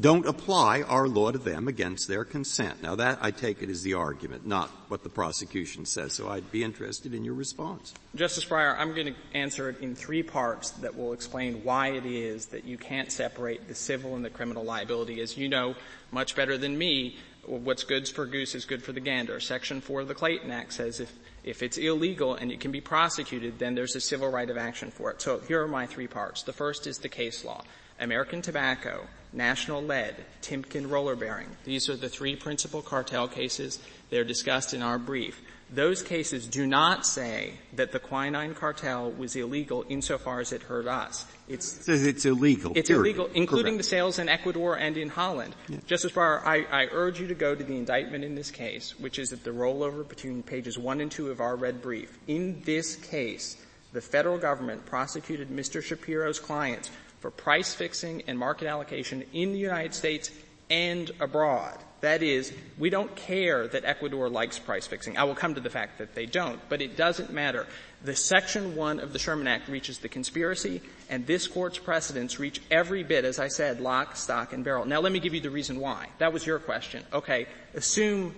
don't 0.01 0.27
apply 0.27 0.83
our 0.83 1.09
law 1.09 1.33
to 1.33 1.39
them 1.39 1.67
against 1.67 2.07
their 2.07 2.25
consent. 2.25 2.83
Now 2.83 2.95
that, 2.97 3.19
I 3.21 3.33
take 3.33 3.63
it, 3.63 3.71
is 3.71 3.83
the 3.83 3.95
argument, 3.95 4.47
not 4.47 4.69
what 4.87 5.03
the 5.03 5.09
prosecution 5.09 5.85
says. 5.87 6.13
So 6.13 6.29
I'd 6.29 6.53
be 6.53 6.63
interested 6.63 7.15
in 7.15 7.25
your 7.25 7.35
response. 7.35 7.95
Justice 8.15 8.45
Breyer, 8.45 8.79
I'm 8.79 8.95
going 8.95 9.09
to 9.09 9.15
answer 9.35 9.69
it 9.71 9.81
in 9.81 9.97
three 9.97 10.23
parts 10.23 10.71
that 10.71 10.97
will 10.97 11.13
explain 11.13 11.65
why 11.65 11.89
it 11.89 12.07
is 12.07 12.47
that 12.47 12.65
you 12.65 12.79
can't 12.79 13.11
separate 13.11 13.67
the 13.67 13.75
civil 13.75 14.15
and 14.15 14.25
the 14.25 14.31
criminal 14.31 14.63
liability. 14.63 15.21
As 15.21 15.37
you 15.37 15.49
know 15.49 15.75
much 16.13 16.37
better 16.37 16.57
than 16.57 16.79
me, 16.79 17.17
what's 17.49 17.85
good 17.85 18.09
for 18.09 18.27
goose 18.27 18.55
is 18.55 18.65
good 18.65 18.83
for 18.83 18.93
the 18.93 19.01
gander. 19.01 19.41
Section 19.41 19.81
4 19.81 20.03
of 20.03 20.09
the 20.09 20.15
Clayton 20.15 20.51
Act 20.51 20.73
says 20.73 21.01
if, 21.01 21.13
if 21.45 21.63
it's 21.63 21.79
illegal 21.79 22.35
and 22.35 22.53
it 22.53 22.61
can 22.61 22.71
be 22.71 22.81
prosecuted, 22.81 23.59
then 23.59 23.75
there's 23.75 23.97
a 23.97 24.01
civil 24.01 24.31
right 24.31 24.49
of 24.49 24.59
action 24.59 24.91
for 24.91 25.11
it. 25.11 25.23
So 25.23 25.41
here 25.41 25.63
are 25.63 25.69
my 25.69 25.87
three 25.87 26.07
parts. 26.07 26.43
The 26.43 26.53
first 26.53 26.87
is 26.87 26.99
the 26.99 27.09
case 27.09 27.45
law. 27.45 27.65
American 28.01 28.43
Tobacco, 28.43 29.07
National 29.33 29.83
Lead, 29.83 30.15
Timken 30.43 30.89
Roller 30.89 31.17
Bearing. 31.17 31.49
These 31.65 31.89
are 31.89 31.97
the 31.97 32.09
three 32.09 32.37
principal 32.37 32.83
cartel 32.83 33.27
cases. 33.27 33.81
They're 34.11 34.25
discussed 34.25 34.73
in 34.73 34.83
our 34.83 34.99
brief. 34.99 35.41
Those 35.71 36.03
cases 36.03 36.47
do 36.47 36.67
not 36.67 37.05
say 37.05 37.53
that 37.75 37.93
the 37.93 37.99
quinine 37.99 38.55
cartel 38.55 39.11
was 39.11 39.37
illegal 39.37 39.85
insofar 39.89 40.41
as 40.41 40.53
it 40.53 40.63
hurt 40.63 40.87
us. 40.87 41.27
It's, 41.47 41.87
it's 41.87 42.25
illegal. 42.25 42.73
It's 42.75 42.89
period. 42.89 43.03
illegal, 43.03 43.27
including 43.35 43.75
Correct. 43.75 43.79
the 43.79 43.89
sales 43.89 44.19
in 44.19 44.31
Ecuador 44.31 44.79
and 44.79 44.97
in 44.97 45.11
Holland. 45.11 45.55
Yeah. 45.69 45.79
Justice 45.87 46.13
Breyer, 46.13 46.43
I, 46.43 46.65
I 46.71 46.89
urge 46.91 47.21
you 47.21 47.27
to 47.29 47.35
go 47.35 47.55
to 47.55 47.63
the 47.63 47.77
indictment 47.77 48.25
in 48.25 48.35
this 48.35 48.51
case, 48.51 48.99
which 48.99 49.19
is 49.19 49.33
at 49.35 49.45
the 49.45 49.51
rollover 49.51 50.09
between 50.09 50.43
pages 50.43 50.79
one 50.79 51.03
and 51.03 51.11
two 51.11 51.31
of 51.31 51.41
our 51.41 51.55
red 51.55 51.83
brief. 51.83 52.19
In 52.27 52.63
this 52.65 52.97
case, 52.97 53.59
the 53.93 54.01
federal 54.01 54.39
government 54.39 54.87
prosecuted 54.87 55.51
Mr. 55.51 55.83
Shapiro's 55.83 56.41
clients 56.41 56.91
for 57.21 57.31
price 57.31 57.75
fixing 57.75 58.23
and 58.27 58.39
market 58.39 58.69
allocation 58.69 59.23
in 59.35 59.53
the 59.53 59.59
United 59.59 59.93
States 59.93 60.31
and 60.71 61.11
abroad. 61.21 61.79
That 62.01 62.23
is, 62.23 62.53
we 62.79 62.91
don't 62.91 63.15
care 63.17 63.67
that 63.67 63.85
Ecuador 63.85 64.29
likes 64.29 64.59
price 64.59 64.87
fixing. 64.87 65.17
I 65.17 65.25
will 65.25 65.35
come 65.35 65.57
to 65.57 65.61
the 65.61 65.71
fact 65.71 65.99
that 65.99 66.15
they 66.15 66.27
don't, 66.27 66.61
but 66.69 66.81
it 66.81 66.97
doesn't 66.97 67.33
matter. 67.33 67.67
The 68.05 68.15
section 68.15 68.77
one 68.77 69.01
of 69.01 69.13
the 69.13 69.19
Sherman 69.19 69.49
Act 69.49 69.69
reaches 69.69 69.99
the 69.99 70.09
conspiracy, 70.09 70.81
and 71.11 71.27
this 71.27 71.49
court's 71.49 71.79
precedents 71.79 72.39
reach 72.39 72.61
every 72.71 73.03
bit, 73.03 73.25
as 73.25 73.41
I 73.41 73.49
said, 73.49 73.81
lock, 73.81 74.17
stock, 74.17 74.53
and 74.53 74.63
barrel. 74.63 74.85
Now 74.85 75.01
let 75.01 75.11
me 75.11 75.19
give 75.19 75.35
you 75.35 75.41
the 75.41 75.51
reason 75.51 75.81
why. 75.81 76.07
That 76.19 76.33
was 76.33 76.47
your 76.47 76.61
question. 76.61 77.03
Okay, 77.13 77.47
assume 77.75 78.35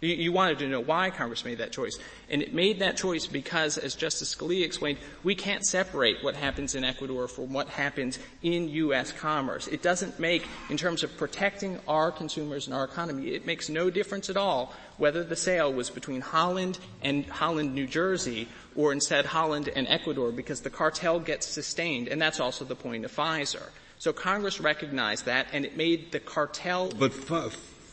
you, 0.00 0.14
you, 0.14 0.32
wanted 0.32 0.60
to 0.60 0.68
know 0.68 0.80
why 0.80 1.10
Congress 1.10 1.44
made 1.44 1.58
that 1.58 1.72
choice. 1.72 1.98
And 2.30 2.42
it 2.42 2.54
made 2.54 2.78
that 2.78 2.96
choice 2.96 3.26
because, 3.26 3.78
as 3.78 3.94
Justice 3.94 4.34
Scalia 4.34 4.64
explained, 4.64 4.98
we 5.24 5.34
can't 5.34 5.64
separate 5.64 6.22
what 6.22 6.36
happens 6.36 6.74
in 6.74 6.84
Ecuador 6.84 7.26
from 7.26 7.52
what 7.52 7.68
happens 7.68 8.18
in 8.42 8.68
U.S. 8.68 9.10
commerce. 9.10 9.66
It 9.66 9.82
doesn't 9.82 10.20
make, 10.20 10.46
in 10.70 10.76
terms 10.76 11.02
of 11.02 11.16
protecting 11.16 11.80
our 11.88 12.12
consumers 12.12 12.66
and 12.66 12.74
our 12.74 12.84
economy, 12.84 13.30
it 13.30 13.46
makes 13.46 13.68
no 13.68 13.90
difference 13.90 14.30
at 14.30 14.36
all 14.36 14.72
whether 14.98 15.24
the 15.24 15.36
sale 15.36 15.72
was 15.72 15.90
between 15.90 16.20
Holland 16.20 16.78
and 17.02 17.26
Holland, 17.26 17.74
New 17.74 17.86
Jersey, 17.86 18.48
or 18.76 18.92
instead 18.92 19.26
Holland 19.26 19.68
and 19.74 19.88
Ecuador, 19.88 20.30
because 20.30 20.60
the 20.60 20.70
cartel 20.70 21.18
gets 21.18 21.46
sustained, 21.46 22.08
and 22.08 22.20
that's 22.20 22.40
also 22.40 22.64
the 22.64 22.76
point 22.76 23.04
of 23.04 23.14
Pfizer. 23.14 23.68
So 23.98 24.12
Congress 24.12 24.60
recognized 24.60 25.24
that, 25.24 25.48
and 25.52 25.64
it 25.64 25.76
made 25.76 26.12
the 26.12 26.20
cartel. 26.20 26.88
But 26.88 27.12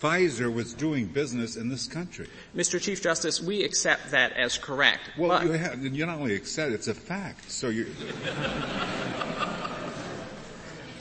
Pfizer 0.02 0.54
was 0.54 0.74
doing 0.74 1.06
business 1.06 1.56
in 1.56 1.70
this 1.70 1.88
country. 1.88 2.28
Mr. 2.56 2.82
Chief 2.82 3.02
Justice, 3.02 3.42
we 3.42 3.64
accept 3.64 4.12
that 4.12 4.34
as 4.34 4.58
correct. 4.58 5.02
Well, 5.18 5.44
you, 5.44 5.52
have, 5.54 5.84
you 5.84 6.06
not 6.06 6.20
only 6.20 6.36
accept 6.36 6.74
it's 6.74 6.88
a 6.88 6.94
fact. 6.94 7.50
So 7.50 7.70
you. 7.70 7.88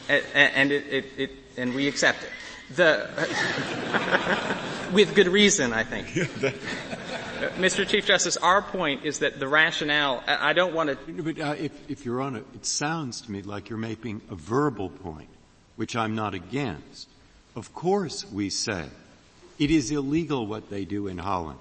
and, 0.09 0.25
and 0.35 0.73
it, 0.73 0.87
it, 0.87 1.05
it, 1.17 1.31
and 1.57 1.75
we 1.75 1.89
accept 1.89 2.23
it. 2.23 2.31
The 2.77 3.09
with 4.93 5.15
good 5.15 5.29
reason, 5.29 5.73
I 5.73 5.85
think. 5.85 6.07
Mr. 7.59 7.87
Chief 7.87 8.07
Justice, 8.07 8.37
our 8.39 8.63
point 8.63 9.05
is 9.05 9.19
that 9.19 9.39
the 9.39 9.49
rationale. 9.49 10.23
I 10.27 10.53
don't 10.55 10.73
want 10.73 10.91
to. 10.91 11.23
But 11.23 11.39
uh, 11.41 11.55
if, 11.59 11.73
if 11.91 12.07
on 12.07 12.37
it, 12.37 12.47
it 12.55 12.65
sounds 12.65 13.21
to 13.23 13.31
me 13.31 13.43
like 13.43 13.69
you're 13.69 13.79
making 13.79 14.23
a 14.31 14.35
verbal 14.35 14.89
point, 14.89 15.29
which 15.77 15.95
I'm 15.95 16.15
not 16.15 16.33
against. 16.33 17.09
Of 17.57 17.75
course 17.75 18.25
we 18.31 18.51
say 18.51 18.87
it 19.59 19.71
is 19.71 19.90
illegal 19.90 20.47
what 20.47 20.71
they 20.71 20.85
do 20.85 21.07
in 21.07 21.19
Holland. 21.19 21.59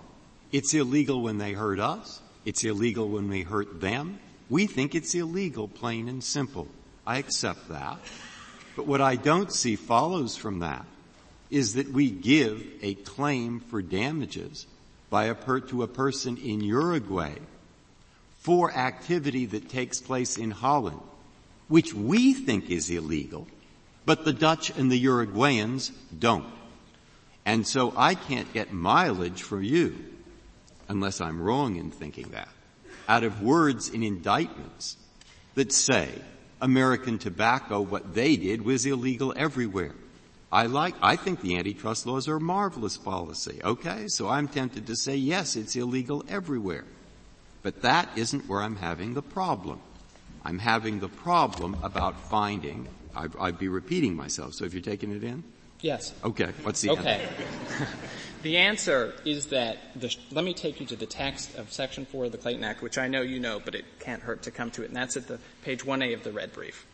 It's 0.52 0.74
illegal 0.74 1.22
when 1.22 1.38
they 1.38 1.54
hurt 1.54 1.80
us. 1.80 2.22
It's 2.46 2.64
illegal 2.64 3.08
when 3.10 3.30
we 3.30 3.44
hurt 3.44 3.80
them. 3.80 4.20
We 4.50 4.68
think 4.68 4.96
it's 4.96 5.16
illegal, 5.16 5.68
plain 5.68 6.08
and 6.08 6.24
simple. 6.24 6.68
I 7.06 7.18
accept 7.18 7.70
that. 7.70 7.98
But 8.76 8.88
what 8.88 9.02
I 9.02 9.16
don't 9.16 9.52
see 9.52 9.76
follows 9.76 10.36
from 10.36 10.60
that 10.60 10.86
is 11.50 11.76
that 11.76 11.90
we 11.92 12.10
give 12.10 12.64
a 12.82 12.96
claim 12.96 13.60
for 13.60 13.82
damages 13.82 14.66
by 15.10 15.26
a 15.26 15.36
per- 15.36 15.60
to 15.60 15.84
a 15.84 15.88
person 15.88 16.38
in 16.38 16.62
Uruguay 16.62 17.36
for 18.40 18.72
activity 18.74 19.46
that 19.46 19.70
takes 19.70 20.02
place 20.02 20.38
in 20.38 20.52
Holland, 20.52 21.00
which 21.68 21.94
we 21.94 22.34
think 22.34 22.70
is 22.70 22.90
illegal, 22.90 23.48
but 24.06 24.26
the 24.26 24.34
Dutch 24.34 24.70
and 24.72 24.92
the 24.92 25.06
Uruguayans 25.06 25.92
don't. 26.18 26.46
And 27.46 27.68
so 27.68 27.94
I 27.96 28.16
can't 28.16 28.52
get 28.54 28.72
mileage 28.72 29.42
from 29.44 29.64
you, 29.64 29.96
unless 30.88 31.22
I'm 31.22 31.42
wrong 31.42 31.76
in 31.76 31.92
thinking 31.92 32.30
that, 32.30 32.50
out 33.08 33.24
of 33.24 33.42
words 33.42 33.90
in 33.90 34.04
indictments 34.04 34.98
that 35.56 35.72
say 35.72 36.10
American 36.62 37.18
tobacco, 37.18 37.82
what 37.82 38.16
they 38.16 38.38
did 38.38 38.64
was 38.64 38.86
illegal 38.86 39.34
everywhere. 39.36 39.94
I 40.52 40.68
like, 40.68 40.96
I 41.02 41.16
think 41.16 41.42
the 41.42 41.58
antitrust 41.58 42.06
laws 42.06 42.28
are 42.28 42.36
a 42.36 42.42
marvelous 42.42 42.96
policy, 42.96 43.60
okay? 43.64 44.08
So 44.08 44.30
I'm 44.30 44.48
tempted 44.48 44.88
to 44.88 44.96
say 44.96 45.16
yes, 45.16 45.56
it's 45.56 45.76
illegal 45.76 46.24
everywhere. 46.30 46.86
But 47.64 47.82
that 47.82 48.10
isn't 48.16 48.48
where 48.48 48.62
I'm 48.62 48.76
having 48.76 49.14
the 49.14 49.22
problem. 49.22 49.82
I'm 50.46 50.60
having 50.60 51.00
the 51.00 51.10
problem 51.10 51.78
about 51.82 52.20
finding 52.30 52.88
I'd, 53.16 53.36
I'd, 53.40 53.60
be 53.60 53.68
repeating 53.68 54.16
myself. 54.16 54.54
So 54.54 54.66
if 54.66 54.74
you're 54.74 54.82
taking 54.82 55.16
it 55.16 55.24
in? 55.24 55.44
Yes. 55.82 56.14
Okay. 56.24 56.52
What's 56.64 56.82
the 56.82 56.90
answer? 56.92 57.02
okay. 57.02 57.22
answer? 57.22 57.88
the 58.44 58.58
answer 58.58 59.14
is 59.26 59.48
that 59.48 59.78
the, 59.96 60.16
let 60.32 60.46
me 60.46 60.54
take 60.54 60.80
you 60.80 60.86
to 60.88 60.96
the 60.96 61.06
text 61.06 61.56
of 61.58 61.72
Section 61.72 62.06
4 62.06 62.26
of 62.26 62.32
the 62.32 62.38
Clayton 62.38 62.64
Act, 62.64 62.82
which 62.82 62.98
I 62.98 63.08
know 63.08 63.22
you 63.22 63.40
know, 63.40 63.60
but 63.64 63.76
it 63.76 63.86
can't 64.00 64.22
hurt 64.22 64.44
to 64.44 64.52
come 64.52 64.72
to 64.72 64.84
it, 64.84 64.88
and 64.88 64.96
that's 64.96 65.18
at 65.18 65.28
the 65.28 65.40
page 65.64 65.84
1A 65.84 66.14
of 66.14 66.24
the 66.24 66.32
red 66.32 66.54
brief. 66.54 66.86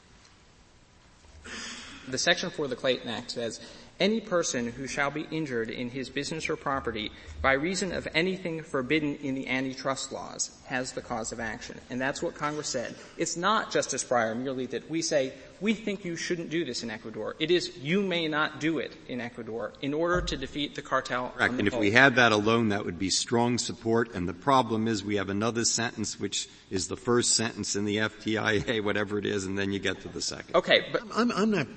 The 2.07 2.17
Section 2.17 2.49
4 2.49 2.65
of 2.65 2.69
the 2.69 2.75
Clayton 2.75 3.09
Act 3.09 3.31
says, 3.31 3.59
any 3.99 4.21
person 4.21 4.71
who 4.71 4.87
shall 4.87 5.11
be 5.11 5.27
injured 5.31 5.69
in 5.69 5.89
his 5.89 6.09
business 6.09 6.49
or 6.49 6.55
property 6.55 7.11
by 7.41 7.53
reason 7.53 7.91
of 7.91 8.07
anything 8.13 8.63
forbidden 8.63 9.15
in 9.17 9.35
the 9.35 9.47
antitrust 9.47 10.11
laws 10.11 10.51
has 10.65 10.91
the 10.91 11.01
cause 11.01 11.31
of 11.31 11.39
action. 11.39 11.79
And 11.89 11.99
that's 11.99 12.21
what 12.21 12.35
Congress 12.35 12.67
said. 12.67 12.95
It's 13.17 13.35
not, 13.35 13.71
Justice 13.71 14.03
Breyer, 14.03 14.37
merely 14.37 14.67
that 14.67 14.89
we 14.89 15.01
say, 15.01 15.33
we 15.61 15.73
think 15.73 16.05
you 16.05 16.15
shouldn't 16.15 16.49
do 16.49 16.63
this 16.63 16.83
in 16.83 16.89
Ecuador. 16.89 17.35
It 17.39 17.51
is, 17.51 17.77
you 17.77 18.01
may 18.01 18.27
not 18.27 18.59
do 18.59 18.79
it 18.79 18.95
in 19.07 19.19
Ecuador 19.19 19.73
in 19.81 19.93
order 19.93 20.21
to 20.21 20.37
defeat 20.37 20.75
the 20.75 20.81
cartel. 20.81 21.33
Correct. 21.35 21.55
And 21.55 21.67
if 21.67 21.75
we 21.75 21.91
had 21.91 22.15
that 22.15 22.31
alone, 22.31 22.69
that 22.69 22.85
would 22.85 22.99
be 22.99 23.09
strong 23.09 23.57
support. 23.57 24.13
And 24.15 24.27
the 24.27 24.33
problem 24.33 24.87
is 24.87 25.03
we 25.03 25.17
have 25.17 25.29
another 25.29 25.65
sentence 25.65 26.19
which 26.19 26.47
is 26.69 26.87
the 26.87 26.95
first 26.95 27.35
sentence 27.35 27.75
in 27.75 27.85
the 27.85 27.97
FTIA, 27.97 28.83
whatever 28.83 29.17
it 29.17 29.25
is, 29.25 29.45
and 29.45 29.57
then 29.57 29.71
you 29.73 29.79
get 29.79 30.01
to 30.01 30.07
the 30.07 30.21
second. 30.21 30.55
Okay, 30.55 30.85
but 30.91 31.01
I'm, 31.15 31.31
I'm 31.31 31.51
not, 31.51 31.67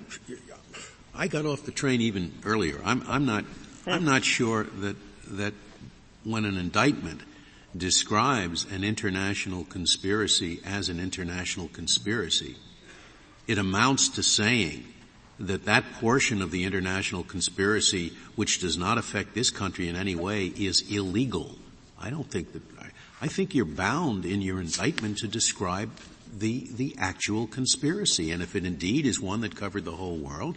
I 1.15 1.29
got 1.29 1.45
off 1.45 1.65
the 1.65 1.73
train 1.73 2.01
even 2.01 2.33
earlier. 2.45 2.81
I'm, 2.85 3.03
I'm 3.07 3.27
not, 3.27 3.45
I'm 3.87 4.05
not 4.05 4.25
sure 4.25 4.65
that, 4.65 4.97
that 5.29 5.55
when 6.25 6.45
an 6.45 6.57
indictment 6.57 7.21
describes 7.77 8.67
an 8.71 8.85
international 8.85 9.65
conspiracy 9.65 10.61
as 10.65 10.89
an 10.89 11.01
international 11.01 11.69
conspiracy, 11.69 12.57
it 13.47 13.59
amounts 13.59 14.09
to 14.11 14.23
saying 14.23 14.85
that 15.39 15.65
that 15.65 15.85
portion 15.95 16.41
of 16.41 16.51
the 16.51 16.65
international 16.65 17.25
conspiracy 17.25 18.13
which 18.37 18.61
does 18.61 18.77
not 18.77 18.99
affect 18.99 19.35
this 19.35 19.51
country 19.51 19.89
in 19.89 19.97
any 19.97 20.15
way 20.15 20.47
is 20.47 20.85
illegal. 20.91 21.57
I 22.01 22.11
don't 22.11 22.31
think 22.31 22.53
that, 22.53 22.63
I 23.21 23.29
think 23.29 23.55
you're 23.55 23.65
bound 23.65 24.25
in 24.25 24.43
your 24.43 24.61
indictment 24.61 25.19
to 25.19 25.29
describe 25.29 25.91
the, 26.37 26.69
the 26.75 26.95
actual 26.99 27.47
conspiracy. 27.47 28.31
And 28.31 28.43
if 28.43 28.57
it 28.57 28.65
indeed 28.65 29.07
is 29.07 29.21
one 29.21 29.43
that 29.43 29.57
covered 29.57 29.85
the 29.85 29.93
whole 29.93 30.17
world, 30.17 30.57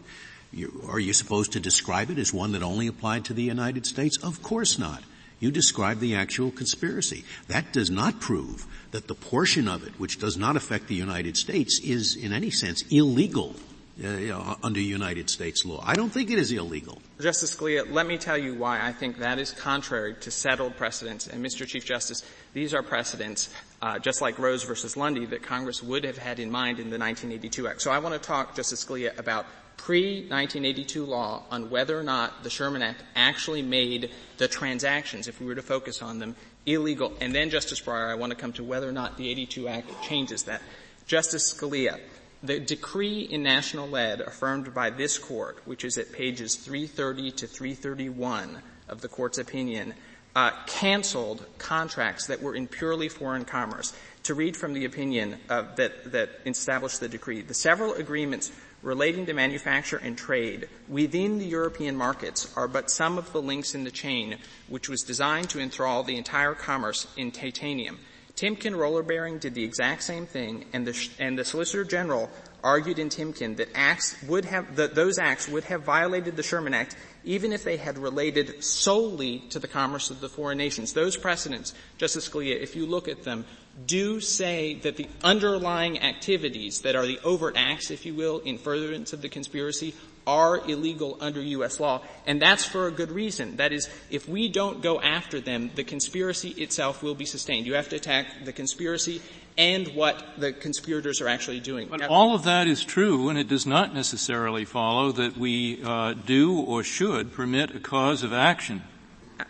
are 0.88 1.00
you 1.00 1.14
supposed 1.14 1.54
to 1.54 1.60
describe 1.60 2.10
it 2.10 2.18
as 2.18 2.34
one 2.34 2.54
that 2.54 2.64
only 2.64 2.88
applied 2.88 3.26
to 3.26 3.34
the 3.34 3.44
United 3.44 3.86
States? 3.86 4.18
Of 4.24 4.42
course 4.42 4.80
not. 4.80 5.04
You 5.40 5.52
describe 5.52 6.00
the 6.00 6.16
actual 6.16 6.52
conspiracy. 6.52 7.26
That 7.48 7.74
does 7.74 7.90
not 7.90 8.22
prove 8.22 8.66
that 8.92 9.08
the 9.08 9.16
portion 9.16 9.68
of 9.68 9.86
it 9.86 9.94
which 10.00 10.20
does 10.20 10.38
not 10.38 10.56
affect 10.56 10.88
the 10.88 10.96
United 10.96 11.36
States 11.36 11.80
is 11.80 12.16
in 12.16 12.32
any 12.32 12.50
sense 12.50 12.84
illegal 12.90 13.56
uh, 14.04 14.56
under 14.64 14.80
United 14.80 15.30
States 15.30 15.66
law. 15.66 15.82
I 15.86 15.96
don't 15.96 16.10
think 16.10 16.32
it 16.32 16.40
is 16.40 16.52
illegal. 16.52 17.02
Justice 17.20 17.56
Scalia, 17.56 17.90
let 17.90 18.06
me 18.06 18.18
tell 18.18 18.38
you 18.38 18.56
why 18.56 18.86
I 18.86 18.92
think 18.92 19.20
that 19.20 19.40
is 19.40 19.52
contrary 19.52 20.16
to 20.22 20.32
settled 20.32 20.76
precedents. 20.76 21.28
And 21.28 21.46
Mr. 21.46 21.66
Chief 21.66 21.86
Justice, 21.86 22.24
these 22.54 22.74
are 22.74 22.84
precedents, 22.84 23.50
uh, 23.82 24.00
just 24.00 24.22
like 24.22 24.38
Rose 24.38 24.64
versus 24.64 24.98
Lundy, 24.98 25.26
that 25.28 25.44
Congress 25.44 25.82
would 25.82 26.04
have 26.04 26.18
had 26.18 26.40
in 26.40 26.52
mind 26.52 26.80
in 26.80 26.90
the 26.90 27.00
1982 27.00 27.68
Act. 27.68 27.82
So 27.82 27.92
I 27.92 28.00
want 28.00 28.14
to 28.16 28.20
talk, 28.20 28.56
Justice 28.56 28.84
Scalia, 28.84 29.18
about 29.18 29.46
pre-1982 29.78 31.08
law 31.08 31.44
on 31.52 31.70
whether 31.70 32.00
or 32.00 32.04
not 32.04 32.44
the 32.44 32.50
Sherman 32.50 32.82
Act 32.82 33.04
actually 33.16 33.62
made 33.62 34.12
the 34.38 34.48
transactions, 34.48 35.28
if 35.28 35.40
we 35.40 35.46
were 35.46 35.56
to 35.56 35.62
focus 35.62 36.02
on 36.02 36.20
them, 36.20 36.36
illegal. 36.66 37.14
And 37.22 37.34
then, 37.34 37.50
Justice 37.50 37.82
Breyer, 37.82 38.10
I 38.10 38.16
want 38.16 38.32
to 38.32 38.38
come 38.38 38.54
to 38.54 38.64
whether 38.64 38.88
or 38.88 38.92
not 38.92 39.18
the 39.18 39.30
82 39.30 39.68
Act 39.68 40.04
changes 40.04 40.44
that. 40.44 40.62
Justice 41.08 41.54
Scalia, 41.54 42.00
the 42.42 42.60
decree 42.60 43.22
in 43.22 43.44
national 43.44 43.88
lead 43.88 44.22
affirmed 44.22 44.74
by 44.74 44.90
this 44.90 45.18
court, 45.18 45.60
which 45.66 45.84
is 45.84 45.98
at 45.98 46.12
pages 46.12 46.56
330 46.56 47.32
to 47.32 47.48
331 47.48 48.62
of 48.88 49.02
the 49.02 49.08
court's 49.08 49.38
opinion, 49.38 49.94
uh, 50.36 50.52
canceled 50.68 51.46
contracts 51.58 52.28
that 52.28 52.42
were 52.42 52.56
in 52.56 52.68
purely 52.68 53.08
foreign 53.08 53.46
commerce. 53.46 53.94
To 54.24 54.34
read 54.34 54.58
from 54.58 54.74
the 54.74 54.86
opinion 54.86 55.38
uh, 55.50 55.64
that 55.76 56.12
that 56.12 56.30
established 56.46 57.00
the 57.00 57.08
decree, 57.08 57.42
the 57.42 57.54
several 57.54 57.94
agreements 57.94 58.52
relating 58.86 59.26
to 59.26 59.34
manufacture 59.34 59.98
and 59.98 60.16
trade 60.16 60.70
within 60.88 61.40
the 61.40 61.46
European 61.46 61.96
markets 61.98 62.54
are 62.56 62.68
but 62.68 62.92
some 62.92 63.18
of 63.18 63.34
the 63.34 63.42
links 63.42 63.74
in 63.74 63.84
the 63.84 63.92
chain 63.92 64.38
which 64.70 64.88
was 64.88 65.02
designed 65.02 65.50
to 65.50 65.60
enthrall 65.60 66.04
the 66.04 66.16
entire 66.16 66.54
commerce 66.54 67.08
in 67.18 67.32
titanium. 67.32 67.98
Timken 68.36 68.78
Roller 68.78 69.02
Bearing 69.02 69.40
did 69.40 69.56
the 69.56 69.64
exact 69.64 70.04
same 70.04 70.26
thing, 70.26 70.66
and 70.74 70.86
the, 70.86 71.10
and 71.20 71.40
the 71.40 71.46
Solicitor 71.46 71.86
General 71.86 72.30
argued 72.64 73.00
in 73.00 73.10
Timken 73.10 73.58
that 73.58 73.70
acts 73.74 74.22
would 74.28 74.46
have, 74.46 74.76
that 74.76 74.94
those 74.94 75.18
acts 75.18 75.48
would 75.48 75.64
have 75.66 75.84
violated 75.84 76.36
the 76.36 76.44
Sherman 76.44 76.74
Act 76.74 76.96
even 77.24 77.54
if 77.54 77.64
they 77.64 77.78
had 77.78 77.98
related 77.98 78.64
solely 78.64 79.40
to 79.50 79.58
the 79.58 79.68
commerce 79.68 80.12
of 80.12 80.22
the 80.22 80.30
foreign 80.30 80.58
nations. 80.58 80.94
Those 80.94 81.18
precedents, 81.18 81.74
Justice 81.98 82.30
Scalia, 82.30 82.62
if 82.62 82.76
you 82.76 82.86
look 82.86 83.08
at 83.08 83.24
them, 83.24 83.46
do 83.86 84.22
say 84.22 84.76
that 84.76 84.96
the 84.96 85.08
underlying 85.24 86.02
activities 86.02 86.82
that 86.82 86.96
are 86.96 87.06
the 87.06 87.20
overt 87.24 87.56
acts, 87.58 87.92
if 87.92 88.06
you 88.06 88.14
will, 88.14 88.40
in 88.40 88.58
furtherance 88.58 89.14
of 89.14 89.22
the 89.22 89.30
conspiracy 89.30 89.94
are 90.28 90.58
illegal 90.68 91.18
under 91.22 91.42
U.S. 91.42 91.80
law, 91.80 92.02
and 92.26 92.42
that's 92.42 92.66
for 92.66 92.88
a 92.88 92.92
good 92.92 93.12
reason. 93.12 93.58
That 93.58 93.72
is, 93.72 93.90
if 94.10 94.28
we 94.28 94.50
don't 94.50 94.82
go 94.82 95.00
after 95.00 95.40
them, 95.40 95.72
the 95.76 95.84
conspiracy 95.84 96.50
itself 96.50 97.04
will 97.04 97.16
be 97.16 97.26
sustained. 97.26 97.68
You 97.68 97.76
have 97.76 97.90
to 97.90 97.98
attack 97.98 98.28
the 98.44 98.54
conspiracy 98.54 99.22
and 99.58 99.88
what 99.90 100.24
the 100.38 100.52
conspirators 100.52 101.22
are 101.22 101.28
actually 101.28 101.60
doing. 101.60 101.88
But 101.90 102.02
now, 102.02 102.08
all 102.08 102.36
of 102.36 102.44
that 102.44 102.68
is 102.68 102.84
true, 102.84 103.30
and 103.30 103.38
it 103.38 103.48
does 103.48 103.66
not 103.66 103.94
necessarily 103.94 104.66
follow 104.66 105.12
that 105.14 105.38
we 105.38 105.82
uh, 105.84 106.14
do 106.14 106.60
or 106.60 106.84
should 106.84 107.34
permit 107.34 107.76
a 107.76 107.80
cause 107.80 108.24
of 108.24 108.34
action. 108.34 108.84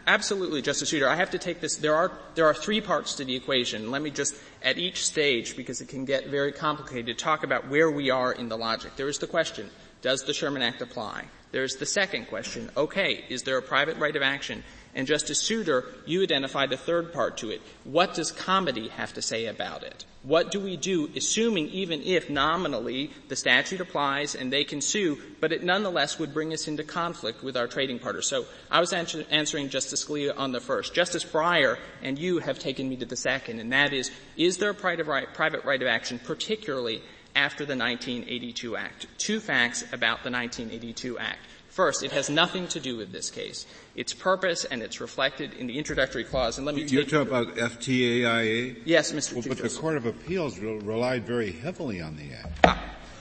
Absolutely, 0.07 0.61
Justice 0.61 0.89
Souter. 0.89 1.07
I 1.07 1.15
have 1.15 1.31
to 1.31 1.37
take 1.37 1.61
this. 1.61 1.75
There 1.75 1.95
are 1.95 2.11
there 2.35 2.45
are 2.45 2.53
three 2.53 2.81
parts 2.81 3.15
to 3.15 3.25
the 3.25 3.35
equation. 3.35 3.91
Let 3.91 4.01
me 4.01 4.09
just, 4.09 4.35
at 4.63 4.77
each 4.77 5.05
stage, 5.05 5.55
because 5.55 5.81
it 5.81 5.87
can 5.89 6.05
get 6.05 6.27
very 6.27 6.51
complicated, 6.51 7.17
talk 7.17 7.43
about 7.43 7.69
where 7.69 7.91
we 7.91 8.09
are 8.09 8.31
in 8.31 8.49
the 8.49 8.57
logic. 8.57 8.95
There 8.95 9.07
is 9.07 9.19
the 9.19 9.27
question: 9.27 9.69
Does 10.01 10.23
the 10.23 10.33
Sherman 10.33 10.61
Act 10.61 10.81
apply? 10.81 11.25
There's 11.51 11.75
the 11.75 11.85
second 11.85 12.27
question. 12.27 12.69
Okay, 12.75 13.25
is 13.29 13.43
there 13.43 13.57
a 13.57 13.61
private 13.61 13.97
right 13.97 14.15
of 14.15 14.21
action? 14.21 14.63
And 14.95 15.07
Justice 15.07 15.41
Souter, 15.41 15.83
you 16.05 16.23
identified 16.23 16.71
a 16.71 16.77
third 16.77 17.11
part 17.11 17.37
to 17.37 17.49
it. 17.51 17.61
What 17.83 18.13
does 18.13 18.31
comity 18.31 18.87
have 18.87 19.13
to 19.15 19.21
say 19.21 19.45
about 19.47 19.83
it? 19.83 20.05
What 20.23 20.49
do 20.51 20.59
we 20.59 20.77
do, 20.77 21.11
assuming 21.15 21.67
even 21.67 22.01
if 22.01 22.29
nominally 22.29 23.11
the 23.27 23.35
statute 23.35 23.81
applies 23.81 24.33
and 24.33 24.51
they 24.51 24.63
can 24.63 24.81
sue, 24.81 25.19
but 25.39 25.51
it 25.51 25.63
nonetheless 25.63 26.17
would 26.17 26.33
bring 26.33 26.51
us 26.51 26.67
into 26.67 26.83
conflict 26.83 27.43
with 27.43 27.57
our 27.57 27.67
trading 27.67 27.99
partners? 27.99 28.27
So 28.27 28.45
I 28.71 28.79
was 28.79 28.93
answer, 28.93 29.23
answering 29.29 29.69
Justice 29.69 30.03
Scalia 30.03 30.33
on 30.35 30.53
the 30.53 30.61
first. 30.61 30.95
Justice 30.95 31.25
Breyer 31.25 31.77
and 32.01 32.17
you 32.17 32.39
have 32.39 32.57
taken 32.57 32.89
me 32.89 32.95
to 32.95 33.05
the 33.05 33.17
second, 33.17 33.59
and 33.59 33.73
that 33.73 33.93
is, 33.93 34.09
is 34.37 34.57
there 34.57 34.71
a 34.71 34.73
private 34.73 35.05
right, 35.05 35.31
private 35.31 35.63
right 35.65 35.81
of 35.81 35.87
action, 35.87 36.19
particularly 36.23 37.03
after 37.35 37.65
the 37.65 37.75
1982 37.75 38.77
Act? 38.77 39.07
Two 39.19 39.39
facts 39.39 39.83
about 39.91 40.23
the 40.23 40.31
1982 40.31 41.19
Act. 41.19 41.39
First, 41.75 42.03
it 42.03 42.13
has 42.13 42.29
nothing 42.29 42.69
to 42.69 42.79
do 42.79 42.95
with 42.95 43.11
this 43.11 43.29
case. 43.29 43.65
Its 43.97 44.13
purpose 44.13 44.63
and 44.63 44.81
it's 44.81 45.01
reflected 45.01 45.51
in 45.55 45.67
the 45.67 45.77
introductory 45.77 46.23
clause. 46.23 46.57
And 46.57 46.65
let 46.65 46.73
me 46.73 46.83
You're 46.83 47.03
talking 47.03 47.27
about 47.27 47.53
FTAIA? 47.57 48.77
Yes, 48.85 49.11
Mr. 49.11 49.33
Well, 49.33 49.43
but 49.49 49.57
the 49.57 49.67
Court 49.67 49.97
of 49.97 50.05
Appeals 50.05 50.57
relied 50.57 51.25
very 51.25 51.51
heavily 51.51 51.99
on 51.99 52.15
the 52.15 52.31
Act. 52.33 52.59
Uh, 52.63 52.77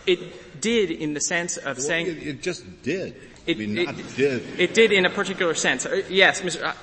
it 0.07 0.61
did 0.61 0.93
in 0.93 1.15
the 1.15 1.21
sense 1.21 1.57
of 1.57 1.79
well, 1.79 1.85
saying... 1.85 2.07
It, 2.07 2.27
it, 2.29 2.43
just 2.43 2.65
did. 2.85 3.17
It, 3.45 3.57
I 3.57 3.59
mean, 3.59 3.77
it, 3.77 4.17
did. 4.17 4.61
It 4.61 4.73
did 4.73 4.93
in 4.93 5.05
a 5.05 5.11
particular 5.11 5.55
sense. 5.55 5.85
Uh, 5.85 6.05
yes, 6.09 6.41
Mr. 6.43 6.63
Uh, 6.63 6.75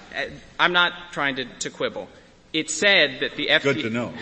I'm 0.59 0.73
not 0.73 0.91
trying 1.13 1.37
to, 1.37 1.45
to, 1.45 1.69
quibble. 1.69 2.09
It 2.51 2.69
said 2.69 3.21
that 3.21 3.37
the 3.37 3.47
FT... 3.47 3.63
Good 3.63 3.81
to 3.83 3.89
know. 3.89 4.13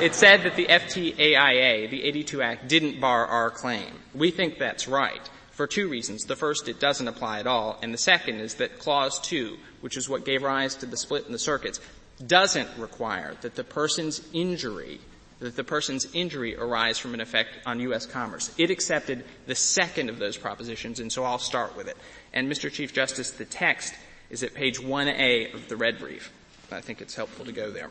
it 0.00 0.16
said 0.16 0.42
that 0.42 0.56
the 0.56 0.66
FTAIA, 0.66 1.88
the 1.88 2.02
82 2.02 2.42
Act, 2.42 2.66
didn't 2.66 3.00
bar 3.00 3.24
our 3.24 3.50
claim. 3.50 3.92
We 4.16 4.32
think 4.32 4.58
that's 4.58 4.88
right 4.88 5.30
for 5.54 5.66
two 5.66 5.88
reasons. 5.88 6.24
The 6.24 6.36
first, 6.36 6.68
it 6.68 6.80
doesn't 6.80 7.08
apply 7.08 7.40
at 7.40 7.46
all, 7.46 7.78
and 7.82 7.94
the 7.94 7.98
second 7.98 8.40
is 8.40 8.56
that 8.56 8.78
Clause 8.78 9.18
2, 9.20 9.56
which 9.80 9.96
is 9.96 10.08
what 10.08 10.24
gave 10.24 10.42
rise 10.42 10.74
to 10.76 10.86
the 10.86 10.96
split 10.96 11.26
in 11.26 11.32
the 11.32 11.38
circuits, 11.38 11.80
doesn't 12.24 12.68
require 12.78 13.34
that 13.40 13.54
the 13.54 13.64
person's 13.64 14.20
injury 14.32 15.00
that 15.40 15.56
the 15.56 15.64
person's 15.64 16.06
injury 16.14 16.56
arise 16.56 16.98
from 16.98 17.12
an 17.12 17.20
effect 17.20 17.50
on 17.66 17.80
U.S. 17.80 18.06
commerce. 18.06 18.54
It 18.56 18.70
accepted 18.70 19.24
the 19.46 19.54
second 19.54 20.08
of 20.08 20.18
those 20.18 20.36
propositions, 20.36 21.00
and 21.00 21.12
so 21.12 21.24
I'll 21.24 21.38
start 21.38 21.76
with 21.76 21.88
it. 21.88 21.96
And 22.32 22.50
Mr. 22.50 22.72
Chief 22.72 22.92
Justice, 22.94 23.30
the 23.30 23.44
text 23.44 23.94
is 24.30 24.42
at 24.42 24.54
page 24.54 24.80
1A 24.80 25.52
of 25.52 25.68
the 25.68 25.76
red 25.76 25.98
brief. 25.98 26.32
I 26.72 26.80
think 26.80 27.02
it's 27.02 27.14
helpful 27.14 27.44
to 27.44 27.52
go 27.52 27.70
there. 27.70 27.90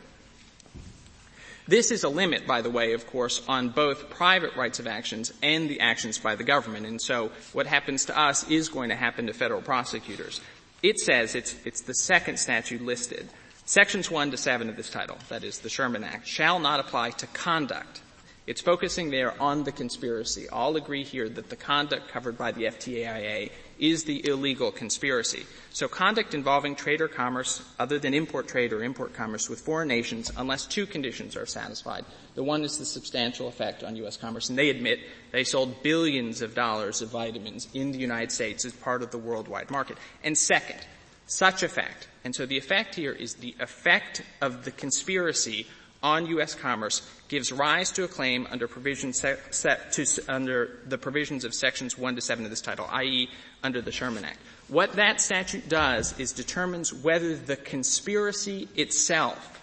This 1.66 1.90
is 1.90 2.04
a 2.04 2.10
limit, 2.10 2.46
by 2.46 2.60
the 2.60 2.68
way, 2.68 2.92
of 2.92 3.06
course, 3.06 3.42
on 3.48 3.70
both 3.70 4.10
private 4.10 4.54
rights 4.54 4.80
of 4.80 4.86
actions 4.86 5.32
and 5.42 5.68
the 5.68 5.80
actions 5.80 6.18
by 6.18 6.34
the 6.34 6.44
government. 6.44 6.84
And 6.84 7.00
so 7.00 7.30
what 7.54 7.66
happens 7.66 8.04
to 8.06 8.18
us 8.18 8.48
is 8.50 8.68
going 8.68 8.90
to 8.90 8.96
happen 8.96 9.26
to 9.28 9.32
federal 9.32 9.62
prosecutors. 9.62 10.42
It 10.82 10.98
says 10.98 11.34
it's, 11.34 11.56
it's 11.64 11.80
the 11.80 11.94
second 11.94 12.38
statute 12.38 12.82
listed. 12.82 13.30
Sections 13.64 14.10
1 14.10 14.32
to 14.32 14.36
7 14.36 14.68
of 14.68 14.76
this 14.76 14.90
title, 14.90 15.16
that 15.30 15.42
is 15.42 15.60
the 15.60 15.70
Sherman 15.70 16.04
Act, 16.04 16.26
shall 16.26 16.58
not 16.58 16.80
apply 16.80 17.10
to 17.12 17.26
conduct. 17.28 18.02
It's 18.46 18.60
focusing 18.60 19.10
there 19.10 19.40
on 19.40 19.64
the 19.64 19.72
conspiracy. 19.72 20.50
All 20.50 20.76
agree 20.76 21.02
here 21.02 21.30
that 21.30 21.48
the 21.48 21.56
conduct 21.56 22.08
covered 22.08 22.36
by 22.36 22.52
the 22.52 22.64
FTAIA 22.64 23.50
is 23.78 24.04
the 24.04 24.26
illegal 24.28 24.70
conspiracy. 24.70 25.46
So 25.70 25.88
conduct 25.88 26.34
involving 26.34 26.76
trade 26.76 27.00
or 27.00 27.08
commerce 27.08 27.62
other 27.78 27.98
than 27.98 28.12
import 28.12 28.46
trade 28.46 28.74
or 28.74 28.84
import 28.84 29.14
commerce 29.14 29.48
with 29.48 29.62
foreign 29.62 29.88
nations 29.88 30.30
unless 30.36 30.66
two 30.66 30.84
conditions 30.84 31.36
are 31.36 31.46
satisfied. 31.46 32.04
The 32.34 32.44
one 32.44 32.64
is 32.64 32.76
the 32.76 32.84
substantial 32.84 33.48
effect 33.48 33.82
on 33.82 33.96
U.S. 33.96 34.18
commerce, 34.18 34.50
and 34.50 34.58
they 34.58 34.68
admit 34.68 35.00
they 35.32 35.44
sold 35.44 35.82
billions 35.82 36.42
of 36.42 36.54
dollars 36.54 37.00
of 37.00 37.08
vitamins 37.08 37.68
in 37.72 37.92
the 37.92 37.98
United 37.98 38.30
States 38.30 38.66
as 38.66 38.74
part 38.74 39.02
of 39.02 39.10
the 39.10 39.18
worldwide 39.18 39.70
market. 39.70 39.96
And 40.22 40.36
second, 40.36 40.80
such 41.26 41.62
effect, 41.62 42.08
and 42.24 42.34
so 42.34 42.44
the 42.44 42.58
effect 42.58 42.94
here 42.94 43.12
is 43.12 43.36
the 43.36 43.56
effect 43.58 44.20
of 44.42 44.66
the 44.66 44.70
conspiracy 44.70 45.66
on 46.04 46.26
U.S. 46.26 46.54
commerce 46.54 47.00
gives 47.28 47.50
rise 47.50 47.90
to 47.92 48.04
a 48.04 48.08
claim 48.08 48.46
under 48.50 48.68
set, 48.68 49.54
set 49.54 49.92
to, 49.92 50.06
under 50.28 50.78
the 50.86 50.98
provisions 50.98 51.44
of 51.44 51.54
sections 51.54 51.96
1 51.96 52.14
to 52.14 52.20
7 52.20 52.44
of 52.44 52.50
this 52.50 52.60
title, 52.60 52.86
i.e. 52.92 53.30
under 53.62 53.80
the 53.80 53.90
Sherman 53.90 54.24
Act. 54.24 54.38
What 54.68 54.92
that 54.92 55.20
statute 55.20 55.68
does 55.68 56.16
is 56.20 56.32
determines 56.32 56.92
whether 56.92 57.34
the 57.34 57.56
conspiracy 57.56 58.68
itself 58.76 59.62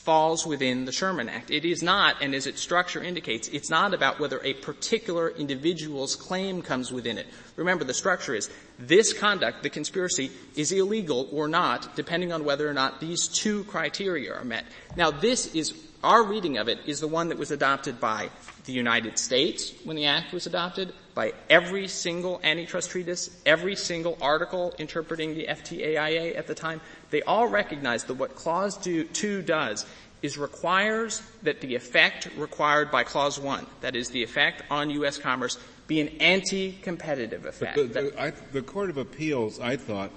falls 0.00 0.46
within 0.46 0.86
the 0.86 0.92
Sherman 0.92 1.28
Act. 1.28 1.50
It 1.50 1.66
is 1.66 1.82
not, 1.82 2.16
and 2.22 2.34
as 2.34 2.46
its 2.46 2.62
structure 2.62 3.02
indicates, 3.02 3.48
it's 3.48 3.68
not 3.68 3.92
about 3.92 4.18
whether 4.18 4.40
a 4.42 4.54
particular 4.54 5.28
individual's 5.28 6.16
claim 6.16 6.62
comes 6.62 6.90
within 6.90 7.18
it. 7.18 7.26
Remember, 7.56 7.84
the 7.84 7.92
structure 7.92 8.34
is 8.34 8.50
this 8.78 9.12
conduct, 9.12 9.62
the 9.62 9.68
conspiracy, 9.68 10.30
is 10.56 10.72
illegal 10.72 11.28
or 11.30 11.48
not, 11.48 11.94
depending 11.96 12.32
on 12.32 12.44
whether 12.44 12.66
or 12.66 12.72
not 12.72 13.00
these 13.00 13.28
two 13.28 13.64
criteria 13.64 14.32
are 14.32 14.44
met. 14.44 14.64
Now, 14.96 15.10
this 15.10 15.54
is 15.54 15.74
our 16.02 16.22
reading 16.24 16.56
of 16.56 16.68
it 16.68 16.78
is 16.86 17.00
the 17.00 17.08
one 17.08 17.28
that 17.28 17.36
was 17.36 17.50
adopted 17.50 18.00
by 18.00 18.30
the 18.64 18.72
United 18.72 19.18
States 19.18 19.74
when 19.84 19.96
the 19.96 20.06
Act 20.06 20.32
was 20.32 20.46
adopted, 20.46 20.94
by 21.14 21.32
every 21.48 21.88
single 21.88 22.40
antitrust 22.42 22.90
treatise, 22.90 23.30
every 23.44 23.76
single 23.76 24.16
article 24.20 24.74
interpreting 24.78 25.34
the 25.34 25.46
FTAIA 25.46 26.36
at 26.36 26.46
the 26.46 26.54
time. 26.54 26.80
They 27.10 27.22
all 27.22 27.48
recognize 27.48 28.04
that 28.04 28.14
what 28.14 28.34
Clause 28.34 28.76
2 28.76 29.42
does 29.42 29.86
is 30.22 30.36
requires 30.36 31.22
that 31.42 31.60
the 31.60 31.74
effect 31.74 32.28
required 32.36 32.90
by 32.90 33.04
Clause 33.04 33.38
1, 33.40 33.66
that 33.80 33.96
is 33.96 34.10
the 34.10 34.22
effect 34.22 34.62
on 34.70 34.90
U.S. 34.90 35.18
commerce, 35.18 35.58
be 35.86 36.00
an 36.00 36.08
anti-competitive 36.20 37.46
effect. 37.46 37.76
The, 37.76 37.84
the, 37.84 38.20
I, 38.20 38.30
the, 38.52 38.62
Court 38.62 38.90
of 38.90 38.96
Appeals, 38.96 39.58
I 39.58 39.76
thought, 39.76 40.10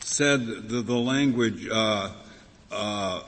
said 0.00 0.46
the, 0.46 0.82
the 0.82 0.96
language 0.96 1.66
uh, 1.68 2.12
uh, 2.70 3.22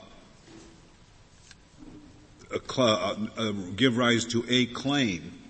uh, 2.77 3.15
uh, 3.37 3.51
give 3.75 3.97
rise 3.97 4.25
to 4.25 4.45
a 4.47 4.67
claim 4.67 5.40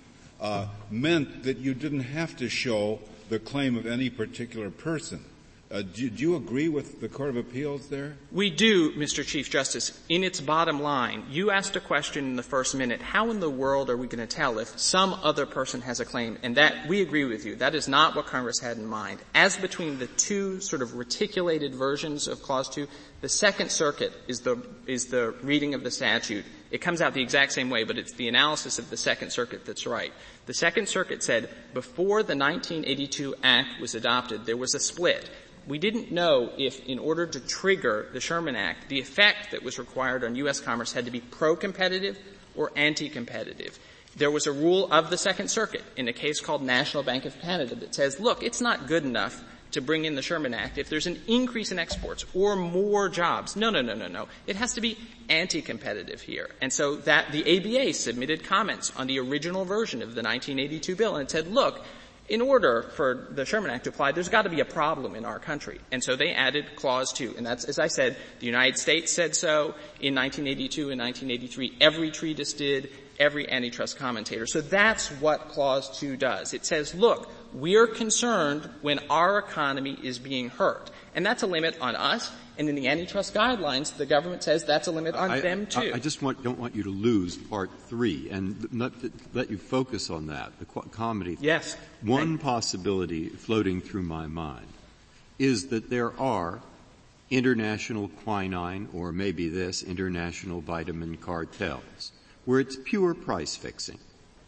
uh, 0.42 0.66
meant 0.90 1.44
that 1.44 1.58
you 1.58 1.74
didn't 1.74 2.02
have 2.02 2.36
to 2.38 2.50
show 2.50 3.00
the 3.30 3.40
claim 3.40 3.78
of 3.78 3.86
any 3.86 4.10
particular 4.10 4.70
person. 4.70 5.24
Uh, 5.72 5.82
do, 5.82 6.10
do, 6.10 6.22
you 6.22 6.36
agree 6.36 6.68
with 6.68 7.00
the 7.00 7.08
Court 7.08 7.30
of 7.30 7.38
Appeals 7.38 7.88
there? 7.88 8.18
We 8.34 8.50
do, 8.50 8.92
Mr. 8.92 9.26
Chief 9.26 9.50
Justice. 9.50 9.98
In 10.10 10.22
its 10.26 10.42
bottom 10.42 10.82
line, 10.82 11.24
you 11.30 11.50
asked 11.50 11.78
a 11.78 11.80
question 11.80 12.26
in 12.26 12.36
the 12.36 12.44
first 12.44 12.76
minute, 12.76 13.02
how 13.02 13.30
in 13.32 13.40
the 13.40 13.50
world 13.50 13.90
are 13.90 13.96
we 13.96 14.08
going 14.08 14.28
to 14.28 14.36
tell 14.36 14.60
if 14.60 14.78
some 14.78 15.14
other 15.24 15.46
person 15.46 15.80
has 15.80 16.02
a 16.02 16.06
claim? 16.06 16.38
And 16.44 16.58
that, 16.58 16.90
we 16.90 17.02
agree 17.02 17.24
with 17.24 17.46
you. 17.46 17.56
That 17.56 17.74
is 17.74 17.88
not 17.88 18.18
what 18.18 18.26
Congress 18.26 18.60
had 18.60 18.76
in 18.76 18.86
mind. 18.86 19.22
As 19.34 19.56
between 19.56 19.98
the 19.98 20.08
two 20.08 20.60
sort 20.60 20.82
of 20.82 20.96
reticulated 20.96 21.74
versions 21.74 22.28
of 22.28 22.42
Clause 22.42 22.68
2, 22.68 22.86
the 23.22 23.30
Second 23.30 23.72
Circuit 23.72 24.12
is 24.28 24.42
the, 24.42 24.62
is 24.88 25.06
the 25.06 25.34
reading 25.42 25.74
of 25.74 25.86
the 25.86 25.92
statute. 25.92 26.44
It 26.72 26.80
comes 26.80 27.02
out 27.02 27.14
the 27.14 27.22
exact 27.22 27.52
same 27.52 27.70
way, 27.70 27.84
but 27.84 27.98
it's 27.98 28.14
the 28.14 28.28
analysis 28.28 28.80
of 28.80 28.90
the 28.90 28.98
Second 28.98 29.32
Circuit 29.32 29.66
that's 29.66 29.86
right. 29.86 30.14
The 30.46 30.54
Second 30.54 30.88
Circuit 30.88 31.22
said 31.22 31.50
before 31.74 32.24
the 32.24 32.36
1982 32.36 33.36
Act 33.44 33.80
was 33.82 33.94
adopted, 33.94 34.46
there 34.46 34.58
was 34.58 34.74
a 34.74 34.80
split 34.80 35.30
we 35.68 35.78
didn't 35.78 36.12
know 36.12 36.52
if 36.58 36.86
in 36.86 37.00
order 37.00 37.26
to 37.26 37.40
trigger 37.40 38.08
the 38.14 38.20
Sherman 38.20 38.56
Act, 38.56 38.90
the 38.90 39.00
effect 39.00 39.52
that 39.52 39.64
was 39.64 39.78
required 39.78 40.24
on 40.24 40.36
U.S. 40.36 40.60
commerce 40.60 40.92
had 40.92 41.06
to 41.06 41.12
be 41.12 41.22
pro-competitive 41.22 42.18
or 42.56 42.72
anti-competitive. 42.76 43.78
There 44.16 44.32
was 44.32 44.48
a 44.48 44.52
rule 44.52 44.92
of 44.92 45.10
the 45.10 45.18
Second 45.18 45.50
Circuit 45.50 45.84
in 45.96 46.08
a 46.08 46.14
case 46.14 46.42
called 46.42 46.64
National 46.64 47.04
Bank 47.04 47.26
of 47.26 47.40
Canada 47.40 47.76
that 47.76 47.96
says, 47.96 48.20
look, 48.20 48.44
it's 48.44 48.60
not 48.60 48.88
good 48.88 49.06
enough 49.06 49.44
to 49.72 49.82
bring 49.82 50.06
in 50.06 50.16
the 50.16 50.22
Sherman 50.22 50.54
Act 50.54 50.78
if 50.78 50.90
there's 50.90 51.08
an 51.08 51.20
increase 51.28 51.72
in 51.72 51.80
exports 51.80 52.26
or 52.34 52.56
more 52.56 53.10
jobs. 53.10 53.56
No, 53.56 53.70
no, 53.70 53.82
no, 53.82 53.94
no, 53.94 54.08
no. 54.08 54.28
It 54.48 54.56
has 54.56 54.74
to 54.74 54.82
be 54.82 54.98
anti-competitive 55.30 56.22
here. 56.22 56.50
And 56.62 56.72
so 56.72 56.98
that 56.98 57.32
the 57.32 57.42
ABA 57.58 57.94
submitted 57.94 58.44
comments 58.44 58.92
on 58.98 59.08
the 59.08 59.20
original 59.20 59.66
version 59.66 60.02
of 60.02 60.16
the 60.16 60.22
1982 60.22 60.96
bill 60.96 61.16
and 61.16 61.24
it 61.24 61.32
said, 61.32 61.48
look, 61.48 61.86
in 62.32 62.40
order 62.40 62.84
for 62.96 63.28
the 63.32 63.46
Sherman 63.46 63.72
Act 63.72 63.84
to 63.84 63.90
apply, 63.90 64.14
there's 64.14 64.30
got 64.30 64.44
to 64.44 64.50
be 64.50 64.62
a 64.62 64.66
problem 64.66 65.16
in 65.16 65.26
our 65.26 65.38
country. 65.38 65.82
And 65.92 66.02
so 66.02 66.16
they 66.16 66.32
added 66.32 66.78
Clause 66.78 67.12
2. 67.12 67.36
And 67.36 67.46
that's, 67.46 67.66
as 67.66 67.78
I 67.78 67.88
said, 67.88 68.16
the 68.40 68.46
United 68.46 68.78
States 68.78 69.12
said 69.12 69.36
so 69.36 69.76
in 70.00 70.16
1982 70.16 70.92
and 70.92 71.02
1983. 71.02 71.78
Every 71.82 72.10
treatise 72.10 72.54
did. 72.54 72.90
Every 73.20 73.52
antitrust 73.52 73.98
commentator. 73.98 74.48
So 74.48 74.62
that's 74.62 75.10
what 75.20 75.50
Clause 75.50 76.00
2 76.00 76.16
does. 76.16 76.54
It 76.54 76.66
says, 76.66 76.96
look, 76.96 77.30
we're 77.54 77.88
concerned 77.88 78.70
when 78.82 79.00
our 79.10 79.38
economy 79.38 79.98
is 80.02 80.20
being 80.20 80.50
hurt. 80.50 80.90
And 81.14 81.26
that's 81.26 81.44
a 81.44 81.48
limit 81.48 81.78
on 81.82 81.96
us. 81.96 82.32
And 82.58 82.70
in 82.70 82.76
the 82.76 82.88
antitrust 82.88 83.34
guidelines, 83.34 83.96
the 83.98 84.06
government 84.06 84.44
says 84.44 84.66
that's 84.66 84.88
a 84.88 84.92
limit 84.92 85.16
on 85.16 85.32
I, 85.32 85.40
them 85.40 85.66
too. 85.66 85.92
I, 85.94 85.96
I 85.96 86.00
just 86.00 86.22
want, 86.22 86.44
don't 86.44 86.60
want 86.60 86.76
you 86.76 86.84
to 86.84 86.90
lose 86.90 87.38
part 87.38 87.72
three 87.88 88.30
and 88.30 88.72
not, 88.72 88.94
let 89.34 89.50
you 89.50 89.58
focus 89.58 90.10
on 90.10 90.28
that, 90.28 90.52
the 90.60 90.66
comity. 90.66 91.38
Yes. 91.42 91.76
One 92.02 92.38
possibility 92.38 93.30
floating 93.30 93.82
through 93.82 94.04
my 94.04 94.28
mind 94.28 94.68
is 95.40 95.68
that 95.68 95.90
there 95.90 96.18
are 96.20 96.62
international 97.32 98.10
quinine 98.24 98.90
or 98.94 99.12
maybe 99.12 99.50
this 99.50 99.82
international 99.82 100.62
vitamin 100.62 101.18
cartels 101.18 102.12
where 102.46 102.60
it's 102.60 102.78
pure 102.84 103.14
price 103.14 103.56
fixing. 103.56 103.98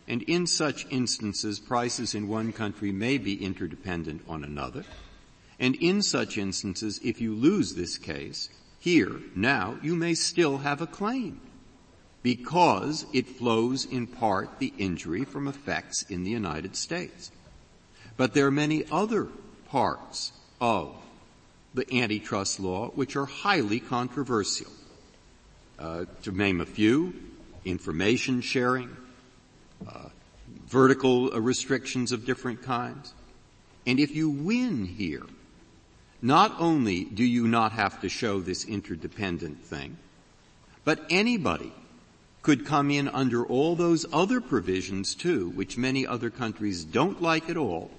And 0.07 0.21
in 0.23 0.47
such 0.47 0.85
instances, 0.89 1.59
prices 1.59 2.13
in 2.13 2.27
one 2.27 2.51
country 2.51 2.91
may 2.91 3.17
be 3.17 3.43
interdependent 3.43 4.23
on 4.27 4.43
another 4.43 4.83
and 5.59 5.75
in 5.75 6.01
such 6.01 6.37
instances, 6.37 6.99
if 7.03 7.21
you 7.21 7.33
lose 7.33 7.73
this 7.73 7.97
case, 7.97 8.49
here, 8.79 9.21
now, 9.35 9.77
you 9.81 9.95
may 9.95 10.13
still 10.13 10.57
have 10.57 10.81
a 10.81 10.87
claim 10.87 11.39
because 12.21 13.05
it 13.13 13.27
flows 13.27 13.85
in 13.85 14.07
part 14.07 14.59
the 14.59 14.73
injury 14.77 15.23
from 15.23 15.47
effects 15.47 16.03
in 16.09 16.23
the 16.23 16.31
United 16.31 16.75
States. 16.75 17.31
But 18.17 18.33
there 18.33 18.47
are 18.47 18.51
many 18.51 18.83
other 18.91 19.27
parts 19.69 20.33
of 20.59 20.95
the 21.73 22.01
antitrust 22.01 22.59
law 22.59 22.89
which 22.89 23.15
are 23.15 23.25
highly 23.25 23.79
controversial. 23.79 24.71
Uh, 25.79 26.05
to 26.23 26.31
name 26.31 26.61
a 26.61 26.65
few, 26.65 27.13
information 27.65 28.41
sharing, 28.41 28.95
uh, 29.87 30.09
vertical 30.67 31.29
restrictions 31.31 32.11
of 32.11 32.25
different 32.25 32.61
kinds. 32.63 33.13
And 33.85 33.99
if 33.99 34.15
you 34.15 34.29
win 34.29 34.85
here, 34.85 35.23
not 36.21 36.55
only 36.59 37.03
do 37.03 37.23
you 37.23 37.47
not 37.47 37.73
have 37.73 38.01
to 38.01 38.09
show 38.09 38.39
this 38.39 38.65
interdependent 38.65 39.63
thing, 39.63 39.97
but 40.85 41.05
anybody 41.09 41.73
could 42.41 42.65
come 42.65 42.91
in 42.91 43.07
under 43.07 43.45
all 43.45 43.75
those 43.75 44.05
other 44.11 44.41
provisions 44.41 45.15
too, 45.15 45.49
which 45.49 45.77
many 45.77 46.05
other 46.05 46.29
countries 46.29 46.83
don't 46.83 47.21
like 47.21 47.49
at 47.49 47.57
all, 47.57 47.89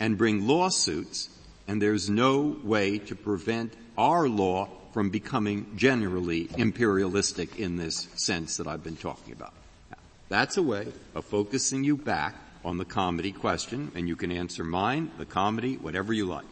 and 0.00 0.18
bring 0.18 0.46
lawsuits, 0.46 1.28
and 1.66 1.80
there's 1.80 2.10
no 2.10 2.56
way 2.62 2.98
to 2.98 3.14
prevent 3.14 3.72
our 3.96 4.28
law 4.28 4.68
from 4.92 5.10
becoming 5.10 5.66
generally 5.76 6.48
imperialistic 6.56 7.58
in 7.58 7.76
this 7.76 8.08
sense 8.14 8.56
that 8.56 8.66
I've 8.66 8.84
been 8.84 8.96
talking 8.96 9.32
about. 9.32 9.52
That's 10.28 10.56
a 10.56 10.62
way 10.62 10.88
of 11.14 11.24
focusing 11.24 11.84
you 11.84 11.96
back 11.96 12.34
on 12.64 12.78
the 12.78 12.84
comity 12.84 13.32
question, 13.32 13.92
and 13.94 14.08
you 14.08 14.16
can 14.16 14.32
answer 14.32 14.64
mine, 14.64 15.10
the 15.18 15.26
comity, 15.26 15.76
whatever 15.76 16.12
you 16.12 16.26
like. 16.26 16.46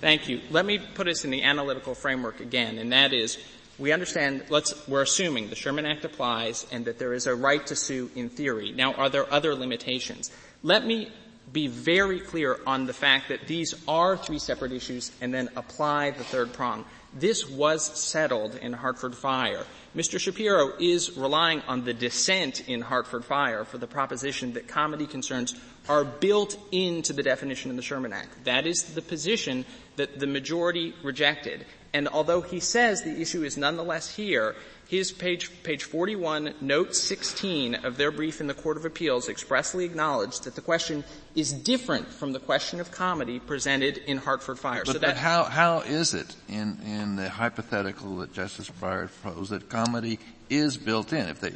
Thank 0.00 0.28
you. 0.28 0.40
Let 0.50 0.66
me 0.66 0.78
put 0.78 1.08
us 1.08 1.24
in 1.24 1.30
the 1.30 1.42
analytical 1.42 1.94
framework 1.94 2.40
again, 2.40 2.78
and 2.78 2.92
that 2.92 3.12
is, 3.12 3.38
we 3.78 3.92
understand, 3.92 4.44
let's, 4.48 4.86
we're 4.88 5.02
assuming 5.02 5.50
the 5.50 5.56
Sherman 5.56 5.86
Act 5.86 6.04
applies 6.04 6.66
and 6.72 6.84
that 6.86 6.98
there 6.98 7.12
is 7.12 7.26
a 7.26 7.34
right 7.34 7.64
to 7.66 7.76
sue 7.76 8.10
in 8.14 8.28
theory. 8.28 8.72
Now, 8.72 8.94
are 8.94 9.08
there 9.08 9.32
other 9.32 9.54
limitations? 9.54 10.30
Let 10.62 10.86
me 10.86 11.10
be 11.52 11.66
very 11.66 12.20
clear 12.20 12.58
on 12.66 12.86
the 12.86 12.92
fact 12.92 13.28
that 13.28 13.46
these 13.46 13.74
are 13.86 14.16
three 14.16 14.38
separate 14.38 14.72
issues 14.72 15.12
and 15.20 15.32
then 15.32 15.50
apply 15.56 16.10
the 16.12 16.24
third 16.24 16.52
prong. 16.52 16.84
This 17.12 17.48
was 17.48 17.84
settled 17.98 18.56
in 18.56 18.72
Hartford 18.72 19.14
Fire. 19.14 19.64
Mr. 19.94 20.18
Shapiro 20.18 20.72
is 20.80 21.16
relying 21.16 21.62
on 21.68 21.84
the 21.84 21.94
dissent 21.94 22.68
in 22.68 22.80
Hartford 22.80 23.24
Fire 23.24 23.64
for 23.64 23.78
the 23.78 23.86
proposition 23.86 24.54
that 24.54 24.66
comity 24.66 25.06
concerns 25.06 25.54
are 25.88 26.04
built 26.04 26.58
into 26.72 27.12
the 27.12 27.22
definition 27.22 27.70
in 27.70 27.76
the 27.76 27.82
Sherman 27.82 28.12
Act. 28.12 28.44
That 28.44 28.66
is 28.66 28.82
the 28.94 29.02
position 29.02 29.64
that 29.94 30.18
the 30.18 30.26
majority 30.26 30.94
rejected. 31.04 31.64
And 31.92 32.08
although 32.08 32.40
he 32.40 32.58
says 32.58 33.02
the 33.02 33.20
issue 33.20 33.44
is 33.44 33.56
nonetheless 33.56 34.12
here, 34.12 34.56
his 34.86 35.12
page, 35.12 35.50
page 35.62 35.84
41, 35.84 36.54
note 36.60 36.94
16 36.94 37.74
of 37.74 37.96
their 37.96 38.10
brief 38.10 38.40
in 38.40 38.46
the 38.46 38.54
Court 38.54 38.76
of 38.76 38.84
Appeals 38.84 39.28
expressly 39.28 39.84
acknowledged 39.84 40.44
that 40.44 40.54
the 40.54 40.60
question 40.60 41.04
is 41.34 41.52
different 41.52 42.08
from 42.08 42.32
the 42.32 42.38
question 42.38 42.80
of 42.80 42.90
comity 42.90 43.38
presented 43.38 43.98
in 43.98 44.18
Hartford 44.18 44.58
Fire. 44.58 44.82
But, 44.84 44.94
so 44.94 45.00
but 45.00 45.16
how, 45.16 45.44
how 45.44 45.80
is 45.80 46.14
it 46.14 46.36
in, 46.48 46.78
in 46.84 47.16
the 47.16 47.28
hypothetical 47.28 48.18
that 48.18 48.32
Justice 48.32 48.70
Breyer 48.70 49.08
proposed 49.22 49.50
that 49.50 49.68
comity 49.68 50.18
is 50.50 50.76
built 50.76 51.12
in? 51.12 51.28
If 51.28 51.40
they, 51.40 51.52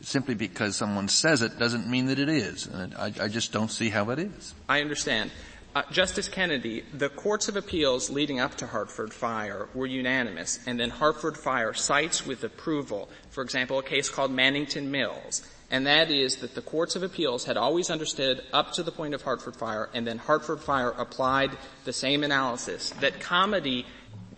simply 0.00 0.34
because 0.34 0.76
someone 0.76 1.08
says 1.08 1.40
it 1.42 1.58
doesn't 1.58 1.88
mean 1.88 2.06
that 2.06 2.18
it 2.18 2.28
is. 2.28 2.66
And 2.66 2.94
I, 2.94 3.12
I 3.20 3.28
just 3.28 3.52
don't 3.52 3.70
see 3.70 3.90
how 3.90 4.10
it 4.10 4.18
is. 4.18 4.54
I 4.68 4.80
understand. 4.80 5.30
Uh, 5.74 5.82
Justice 5.90 6.28
Kennedy, 6.28 6.84
the 6.92 7.08
courts 7.08 7.48
of 7.48 7.56
appeals 7.56 8.10
leading 8.10 8.38
up 8.38 8.54
to 8.56 8.66
Hartford 8.66 9.10
Fire 9.10 9.68
were 9.72 9.86
unanimous, 9.86 10.60
and 10.66 10.78
then 10.78 10.90
Hartford 10.90 11.38
Fire 11.38 11.72
cites 11.72 12.26
with 12.26 12.44
approval, 12.44 13.08
for 13.30 13.42
example, 13.42 13.78
a 13.78 13.82
case 13.82 14.10
called 14.10 14.30
Mannington 14.30 14.88
Mills, 14.88 15.40
and 15.70 15.86
that 15.86 16.10
is 16.10 16.36
that 16.36 16.54
the 16.54 16.60
courts 16.60 16.94
of 16.94 17.02
appeals 17.02 17.46
had 17.46 17.56
always 17.56 17.88
understood 17.88 18.44
up 18.52 18.72
to 18.72 18.82
the 18.82 18.92
point 18.92 19.14
of 19.14 19.22
Hartford 19.22 19.56
Fire, 19.56 19.88
and 19.94 20.06
then 20.06 20.18
Hartford 20.18 20.60
Fire 20.60 20.90
applied 20.90 21.56
the 21.84 21.92
same 21.94 22.22
analysis, 22.22 22.90
that 23.00 23.20
comity 23.20 23.86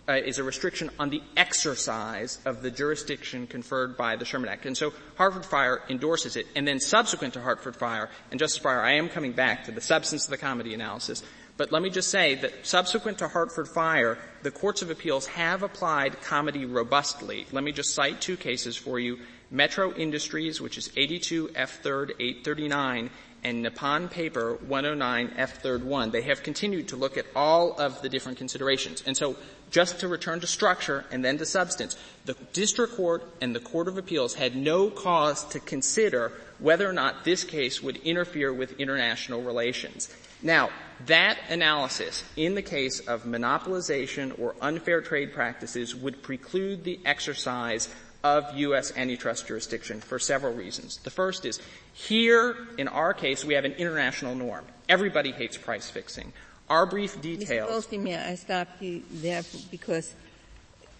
uh, 0.07 0.13
is 0.13 0.39
a 0.39 0.43
restriction 0.43 0.89
on 0.99 1.09
the 1.09 1.21
exercise 1.35 2.39
of 2.45 2.61
the 2.61 2.71
jurisdiction 2.71 3.47
conferred 3.47 3.97
by 3.97 4.15
the 4.15 4.25
Sherman 4.25 4.49
Act. 4.49 4.65
And 4.65 4.77
so 4.77 4.93
Hartford 5.15 5.45
Fire 5.45 5.81
endorses 5.89 6.35
it, 6.35 6.47
and 6.55 6.67
then 6.67 6.79
subsequent 6.79 7.33
to 7.33 7.41
Hartford 7.41 7.75
Fire, 7.75 8.09
and 8.31 8.39
Justice 8.39 8.63
Breyer, 8.63 8.83
I 8.83 8.93
am 8.93 9.09
coming 9.09 9.33
back 9.33 9.65
to 9.65 9.71
the 9.71 9.81
substance 9.81 10.25
of 10.25 10.31
the 10.31 10.37
comity 10.37 10.73
analysis, 10.73 11.23
but 11.57 11.71
let 11.71 11.81
me 11.81 11.89
just 11.89 12.11
say 12.11 12.35
that 12.35 12.65
subsequent 12.65 13.19
to 13.19 13.29
Hartford 13.29 13.69
Fire, 13.69 14.17
the 14.43 14.51
courts 14.51 14.81
of 14.81 14.89
appeals 14.89 15.25
have 15.27 15.63
applied 15.63 16.21
comity 16.21 16.65
robustly. 16.65 17.45
Let 17.51 17.63
me 17.63 17.71
just 17.71 17.93
cite 17.93 18.19
two 18.19 18.35
cases 18.35 18.75
for 18.75 18.99
you. 18.99 19.19
Metro 19.51 19.93
Industries, 19.93 20.59
which 20.59 20.77
is 20.77 20.91
82 20.97 21.49
F3rd 21.49 22.11
839, 22.19 23.09
and 23.45 23.61
Nippon 23.61 24.09
Paper 24.09 24.55
109 24.55 25.33
F 25.37 25.61
third 25.61 25.83
1, 25.83 26.09
they 26.09 26.23
have 26.23 26.41
continued 26.41 26.87
to 26.89 26.95
look 26.95 27.15
at 27.15 27.27
all 27.35 27.79
of 27.79 28.01
the 28.01 28.09
different 28.09 28.39
considerations. 28.39 29.03
And 29.05 29.15
so 29.15 29.35
just 29.75 29.99
to 29.99 30.07
return 30.07 30.39
to 30.39 30.47
structure 30.47 31.03
and 31.11 31.25
then 31.25 31.37
to 31.37 31.45
substance, 31.45 31.97
the 32.23 32.33
district 32.53 32.95
court 32.95 33.21
and 33.41 33.53
the 33.53 33.59
court 33.59 33.89
of 33.89 33.97
appeals 33.97 34.33
had 34.33 34.55
no 34.55 34.89
cause 34.89 35.43
to 35.43 35.59
consider 35.59 36.31
whether 36.59 36.89
or 36.89 36.93
not 36.93 37.25
this 37.25 37.43
case 37.43 37.83
would 37.83 37.97
interfere 37.97 38.53
with 38.53 38.79
international 38.79 39.41
relations. 39.41 40.07
Now, 40.41 40.69
that 41.07 41.37
analysis 41.49 42.23
in 42.37 42.55
the 42.55 42.61
case 42.61 43.01
of 43.01 43.25
monopolization 43.25 44.39
or 44.39 44.55
unfair 44.61 45.01
trade 45.01 45.33
practices 45.33 45.93
would 45.93 46.23
preclude 46.23 46.85
the 46.85 47.01
exercise 47.03 47.93
of 48.23 48.55
U.S. 48.55 48.93
antitrust 48.95 49.45
jurisdiction 49.45 49.99
for 49.99 50.19
several 50.19 50.53
reasons. 50.53 50.99
The 51.03 51.09
first 51.09 51.45
is, 51.45 51.59
here, 51.91 52.55
in 52.77 52.87
our 52.87 53.13
case, 53.13 53.43
we 53.43 53.55
have 53.55 53.65
an 53.65 53.73
international 53.73 54.35
norm. 54.35 54.63
Everybody 54.87 55.33
hates 55.33 55.57
price 55.57 55.89
fixing. 55.89 56.31
Our 56.69 56.85
brief 56.87 57.21
details. 57.21 57.49
Mr. 57.49 57.67
Goldstein, 57.67 58.07
I 58.07 58.35
stop 58.35 58.67
you 58.79 59.03
there 59.11 59.43
because 59.69 60.15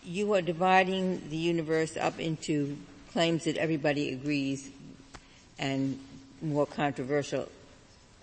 you 0.04 0.34
are 0.36 0.42
dividing 0.42 1.30
the 1.30 1.38
universe 1.38 1.98
up 1.98 2.20
into 2.20 2.78
claims 3.12 3.46
that 3.46 3.58
everybody 3.58 4.14
agrees 4.14 4.70
and 5.58 6.00
more 6.42 6.68
controversial 6.68 7.50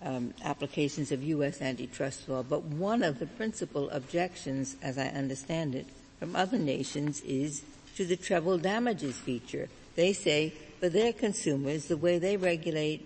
um, 0.03 0.33
applications 0.45 1.11
of 1.11 1.23
U.S. 1.23 1.61
antitrust 1.61 2.29
law. 2.29 2.43
But 2.43 2.63
one 2.63 3.03
of 3.03 3.19
the 3.19 3.25
principal 3.25 3.89
objections, 3.89 4.77
as 4.81 4.97
I 4.97 5.07
understand 5.07 5.75
it, 5.75 5.87
from 6.19 6.37
other 6.37 6.57
nations 6.57 7.21
is 7.21 7.63
to 7.97 8.05
the 8.05 8.15
treble 8.15 8.57
damages 8.57 9.17
feature. 9.17 9.67
They 9.95 10.13
say 10.13 10.53
for 10.79 10.87
their 10.87 11.11
consumers, 11.11 11.85
the 11.87 11.97
way 11.97 12.19
they 12.19 12.37
regulate 12.37 13.05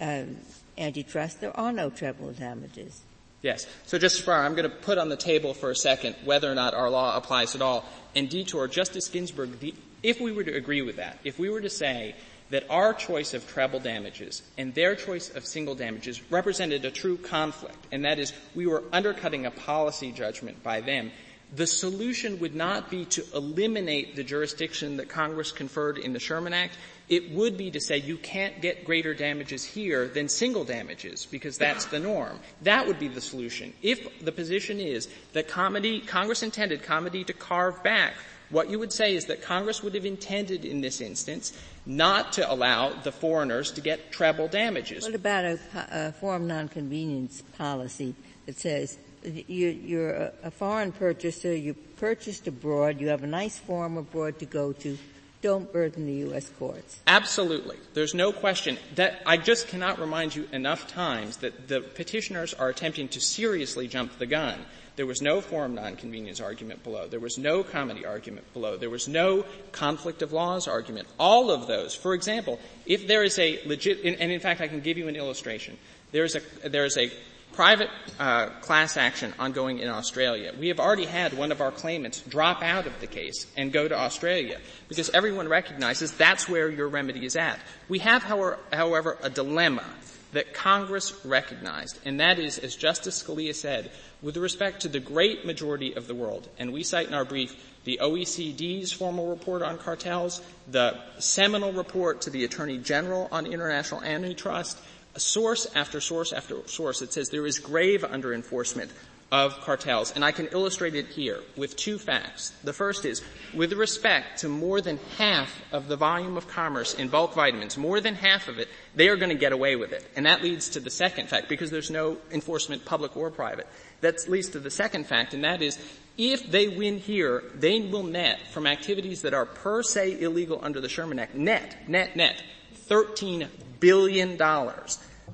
um, 0.00 0.36
antitrust, 0.78 1.40
there 1.40 1.56
are 1.56 1.72
no 1.72 1.90
treble 1.90 2.32
damages. 2.32 3.00
Yes. 3.44 3.66
So 3.84 3.98
Justice 3.98 4.24
Breyer, 4.24 4.42
I'm 4.42 4.54
going 4.54 4.70
to 4.70 4.74
put 4.74 4.96
on 4.96 5.10
the 5.10 5.18
table 5.18 5.52
for 5.52 5.70
a 5.70 5.76
second 5.76 6.16
whether 6.24 6.50
or 6.50 6.54
not 6.54 6.72
our 6.72 6.88
law 6.88 7.14
applies 7.14 7.54
at 7.54 7.60
all. 7.60 7.84
And 8.16 8.30
detour, 8.30 8.68
Justice 8.68 9.08
Ginsburg, 9.08 9.60
the, 9.60 9.74
if 10.02 10.18
we 10.18 10.32
were 10.32 10.44
to 10.44 10.54
agree 10.54 10.80
with 10.80 10.96
that, 10.96 11.18
if 11.24 11.38
we 11.38 11.50
were 11.50 11.60
to 11.60 11.68
say 11.68 12.14
that 12.48 12.64
our 12.70 12.94
choice 12.94 13.34
of 13.34 13.46
treble 13.46 13.80
damages 13.80 14.40
and 14.56 14.74
their 14.74 14.96
choice 14.96 15.28
of 15.28 15.44
single 15.44 15.74
damages 15.74 16.22
represented 16.30 16.86
a 16.86 16.90
true 16.90 17.18
conflict, 17.18 17.76
and 17.92 18.06
that 18.06 18.18
is 18.18 18.32
we 18.54 18.66
were 18.66 18.82
undercutting 18.94 19.44
a 19.44 19.50
policy 19.50 20.10
judgment 20.10 20.62
by 20.62 20.80
them, 20.80 21.10
the 21.54 21.66
solution 21.66 22.40
would 22.40 22.54
not 22.54 22.90
be 22.90 23.04
to 23.04 23.24
eliminate 23.34 24.16
the 24.16 24.24
jurisdiction 24.24 24.96
that 24.96 25.10
Congress 25.10 25.52
conferred 25.52 25.98
in 25.98 26.14
the 26.14 26.18
Sherman 26.18 26.54
Act. 26.54 26.78
It 27.08 27.30
would 27.32 27.56
be 27.56 27.70
to 27.70 27.80
say 27.80 27.98
you 27.98 28.16
can't 28.16 28.60
get 28.62 28.84
greater 28.84 29.14
damages 29.14 29.64
here 29.64 30.08
than 30.08 30.28
single 30.28 30.64
damages 30.64 31.26
because 31.26 31.58
that's 31.58 31.84
the 31.86 31.98
norm. 31.98 32.38
That 32.62 32.86
would 32.86 32.98
be 32.98 33.08
the 33.08 33.20
solution. 33.20 33.74
If 33.82 34.24
the 34.24 34.32
position 34.32 34.80
is 34.80 35.08
that 35.34 35.48
comity, 35.48 36.00
Congress 36.00 36.42
intended 36.42 36.82
comity 36.82 37.24
to 37.24 37.32
carve 37.32 37.82
back, 37.82 38.14
what 38.50 38.70
you 38.70 38.78
would 38.78 38.92
say 38.92 39.14
is 39.14 39.26
that 39.26 39.42
Congress 39.42 39.82
would 39.82 39.94
have 39.94 40.04
intended 40.04 40.64
in 40.64 40.80
this 40.80 41.00
instance 41.00 41.58
not 41.86 42.32
to 42.34 42.50
allow 42.50 42.90
the 43.02 43.12
foreigners 43.12 43.72
to 43.72 43.80
get 43.80 44.12
treble 44.12 44.48
damages. 44.48 45.04
What 45.04 45.14
about 45.14 45.44
a, 45.44 45.58
a 45.74 46.12
forum 46.12 46.46
non 46.46 46.68
conveniens 46.68 47.42
policy 47.58 48.14
that 48.46 48.58
says 48.58 48.98
you, 49.24 50.00
are 50.00 50.32
a 50.42 50.50
foreign 50.50 50.92
purchaser, 50.92 51.54
you 51.54 51.74
purchased 51.96 52.46
abroad, 52.46 53.00
you 53.00 53.08
have 53.08 53.22
a 53.22 53.26
nice 53.26 53.58
forum 53.58 53.96
abroad 53.96 54.38
to 54.38 54.46
go 54.46 54.72
to, 54.72 54.98
don't 55.44 55.70
burden 55.74 56.06
the 56.06 56.14
U.S. 56.28 56.48
courts. 56.58 57.00
Absolutely. 57.06 57.76
There's 57.92 58.14
no 58.14 58.32
question 58.32 58.78
that 58.94 59.20
I 59.26 59.36
just 59.36 59.68
cannot 59.68 60.00
remind 60.00 60.34
you 60.34 60.48
enough 60.52 60.86
times 60.86 61.36
that 61.38 61.68
the 61.68 61.82
petitioners 61.82 62.54
are 62.54 62.70
attempting 62.70 63.08
to 63.08 63.20
seriously 63.20 63.86
jump 63.86 64.16
the 64.16 64.24
gun. 64.24 64.58
There 64.96 65.04
was 65.04 65.20
no 65.20 65.42
forum 65.42 65.74
non 65.74 65.96
conveniens 65.96 66.42
argument 66.42 66.82
below. 66.82 67.08
There 67.08 67.20
was 67.20 67.36
no 67.36 67.62
comity 67.62 68.06
argument 68.06 68.50
below. 68.54 68.78
There 68.78 68.88
was 68.88 69.06
no 69.06 69.44
conflict 69.70 70.22
of 70.22 70.32
laws 70.32 70.66
argument. 70.66 71.08
All 71.18 71.50
of 71.50 71.66
those. 71.66 71.94
For 71.94 72.14
example, 72.14 72.58
if 72.86 73.06
there 73.06 73.22
is 73.22 73.38
a 73.38 73.60
legit, 73.66 74.02
and 74.02 74.32
in 74.32 74.40
fact 74.40 74.62
I 74.62 74.68
can 74.68 74.80
give 74.80 74.96
you 74.96 75.08
an 75.08 75.16
illustration. 75.16 75.76
There 76.12 76.24
is 76.24 76.36
a, 76.36 76.68
there 76.68 76.86
is 76.86 76.96
a 76.96 77.12
private 77.54 77.88
uh, 78.18 78.48
class 78.60 78.96
action 78.96 79.32
ongoing 79.38 79.78
in 79.78 79.88
Australia. 79.88 80.52
We 80.58 80.68
have 80.68 80.80
already 80.80 81.04
had 81.04 81.32
one 81.34 81.52
of 81.52 81.60
our 81.60 81.70
claimants 81.70 82.20
drop 82.20 82.62
out 82.62 82.86
of 82.86 83.00
the 83.00 83.06
case 83.06 83.46
and 83.56 83.72
go 83.72 83.86
to 83.86 83.98
Australia 83.98 84.58
because 84.88 85.10
everyone 85.10 85.48
recognizes 85.48 86.12
that's 86.12 86.48
where 86.48 86.68
your 86.68 86.88
remedy 86.88 87.24
is 87.24 87.36
at. 87.36 87.58
We 87.88 88.00
have, 88.00 88.22
however, 88.22 89.18
a 89.22 89.30
dilemma 89.30 89.84
that 90.32 90.52
Congress 90.52 91.24
recognized, 91.24 91.98
and 92.04 92.20
that 92.20 92.38
is, 92.38 92.58
as 92.58 92.74
Justice 92.74 93.22
Scalia 93.22 93.54
said, 93.54 93.90
with 94.20 94.36
respect 94.36 94.82
to 94.82 94.88
the 94.88 94.98
great 94.98 95.46
majority 95.46 95.94
of 95.94 96.08
the 96.08 96.14
world, 96.14 96.48
and 96.58 96.72
we 96.72 96.82
cite 96.82 97.06
in 97.06 97.14
our 97.14 97.24
brief 97.24 97.54
the 97.84 98.00
OECD's 98.02 98.92
formal 98.92 99.28
report 99.28 99.62
on 99.62 99.78
cartels, 99.78 100.40
the 100.70 100.98
seminal 101.18 101.72
report 101.72 102.22
to 102.22 102.30
the 102.30 102.44
Attorney 102.44 102.78
General 102.78 103.28
on 103.30 103.46
international 103.46 104.02
antitrust, 104.02 104.78
source 105.16 105.66
after 105.74 106.00
source 106.00 106.32
after 106.32 106.66
source 106.66 107.02
it 107.02 107.12
says 107.12 107.28
there 107.28 107.46
is 107.46 107.58
grave 107.58 108.02
underenforcement 108.02 108.90
of 109.34 109.60
cartels. 109.62 110.12
And 110.12 110.24
I 110.24 110.30
can 110.30 110.46
illustrate 110.46 110.94
it 110.94 111.08
here 111.08 111.40
with 111.56 111.74
two 111.76 111.98
facts. 111.98 112.52
The 112.62 112.72
first 112.72 113.04
is, 113.04 113.20
with 113.52 113.72
respect 113.72 114.38
to 114.40 114.48
more 114.48 114.80
than 114.80 114.98
half 115.18 115.52
of 115.72 115.88
the 115.88 115.96
volume 115.96 116.36
of 116.36 116.46
commerce 116.46 116.94
in 116.94 117.08
bulk 117.08 117.34
vitamins, 117.34 117.76
more 117.76 118.00
than 118.00 118.14
half 118.14 118.46
of 118.46 118.60
it, 118.60 118.68
they 118.94 119.08
are 119.08 119.16
going 119.16 119.30
to 119.30 119.34
get 119.34 119.52
away 119.52 119.74
with 119.74 119.92
it. 119.92 120.06
And 120.14 120.26
that 120.26 120.44
leads 120.44 120.68
to 120.70 120.80
the 120.80 120.90
second 120.90 121.28
fact, 121.28 121.48
because 121.48 121.72
there's 121.72 121.90
no 121.90 122.18
enforcement, 122.30 122.84
public 122.84 123.16
or 123.16 123.28
private. 123.30 123.66
That 124.02 124.28
leads 124.28 124.50
to 124.50 124.60
the 124.60 124.70
second 124.70 125.06
fact, 125.06 125.34
and 125.34 125.42
that 125.42 125.62
is, 125.62 125.78
if 126.16 126.48
they 126.48 126.68
win 126.68 126.98
here, 126.98 127.42
they 127.56 127.80
will 127.80 128.04
net 128.04 128.38
from 128.52 128.68
activities 128.68 129.22
that 129.22 129.34
are 129.34 129.46
per 129.46 129.82
se 129.82 130.20
illegal 130.20 130.60
under 130.62 130.80
the 130.80 130.88
Sherman 130.88 131.18
Act, 131.18 131.34
net, 131.34 131.88
net, 131.88 132.14
net, 132.14 132.40
$13 132.88 133.48
billion. 133.80 134.40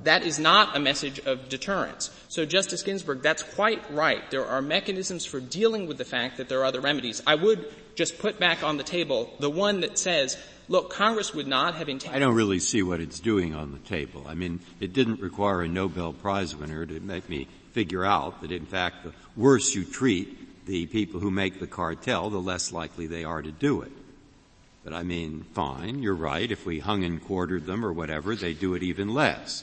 That 0.05 0.23
is 0.23 0.39
not 0.39 0.77
a 0.77 0.81
message 0.81 1.19
of 1.21 1.49
deterrence. 1.49 2.11
So 2.29 2.47
Justice 2.47 2.83
Ginsburg, 2.83 3.23
that's 3.23 3.43
quite 3.43 3.83
right. 3.93 4.31
There 4.31 4.47
are 4.47 4.63
mechanisms 4.63 5.27
for 5.27 5.41
dealing 5.41 5.87
with 5.87 5.99
the 5.99 6.05
fact 6.05 6.39
that 6.39 6.49
there 6.49 6.61
are 6.61 6.65
other 6.65 6.81
remedies. 6.81 7.23
I 7.27 7.35
would 7.35 7.71
just 7.97 8.19
put 8.19 8.41
back 8.41 8.63
on 8.63 8.79
the 8.79 8.83
table 8.83 9.31
the 9.41 9.51
one 9.51 9.81
that 9.81 9.99
says, 9.99 10.39
look, 10.69 10.91
Congress 10.91 11.35
would 11.35 11.47
not 11.47 11.75
have 11.75 11.89
intended. 11.89 12.17
I 12.17 12.21
don't 12.21 12.35
really 12.35 12.61
see 12.61 12.83
what 12.83 13.01
it's 13.01 13.21
doing 13.21 13.55
on 13.55 13.73
the 13.73 13.79
table. 13.81 14.25
I 14.27 14.35
mean, 14.35 14.61
it 14.81 14.95
didn't 14.95 15.21
require 15.21 15.63
a 15.63 15.69
Nobel 15.69 16.15
Prize 16.15 16.57
winner 16.57 16.87
to 16.87 17.01
make 17.01 17.29
me 17.29 17.47
figure 17.73 18.05
out 18.05 18.41
that 18.41 18.53
in 18.53 18.67
fact 18.67 19.05
the 19.05 19.13
worse 19.37 19.75
you 19.75 19.85
treat 19.85 20.67
the 20.67 20.87
people 20.87 21.21
who 21.21 21.31
make 21.31 21.61
the 21.61 21.67
cartel, 21.67 22.31
the 22.31 22.39
less 22.39 22.73
likely 22.73 23.07
they 23.07 23.25
are 23.25 23.43
to 23.43 23.53
do 23.53 23.83
it. 23.83 23.93
But 24.85 24.95
I 24.95 25.03
mean, 25.03 25.45
fine, 25.53 26.03
you're 26.03 26.15
right. 26.15 26.51
If 26.51 26.65
we 26.65 26.79
hung 26.79 27.05
and 27.05 27.23
quartered 27.23 27.67
them 27.67 27.85
or 27.85 27.93
whatever, 27.93 28.35
they 28.35 28.55
do 28.55 28.75
it 28.75 28.83
even 28.83 29.13
less. 29.13 29.63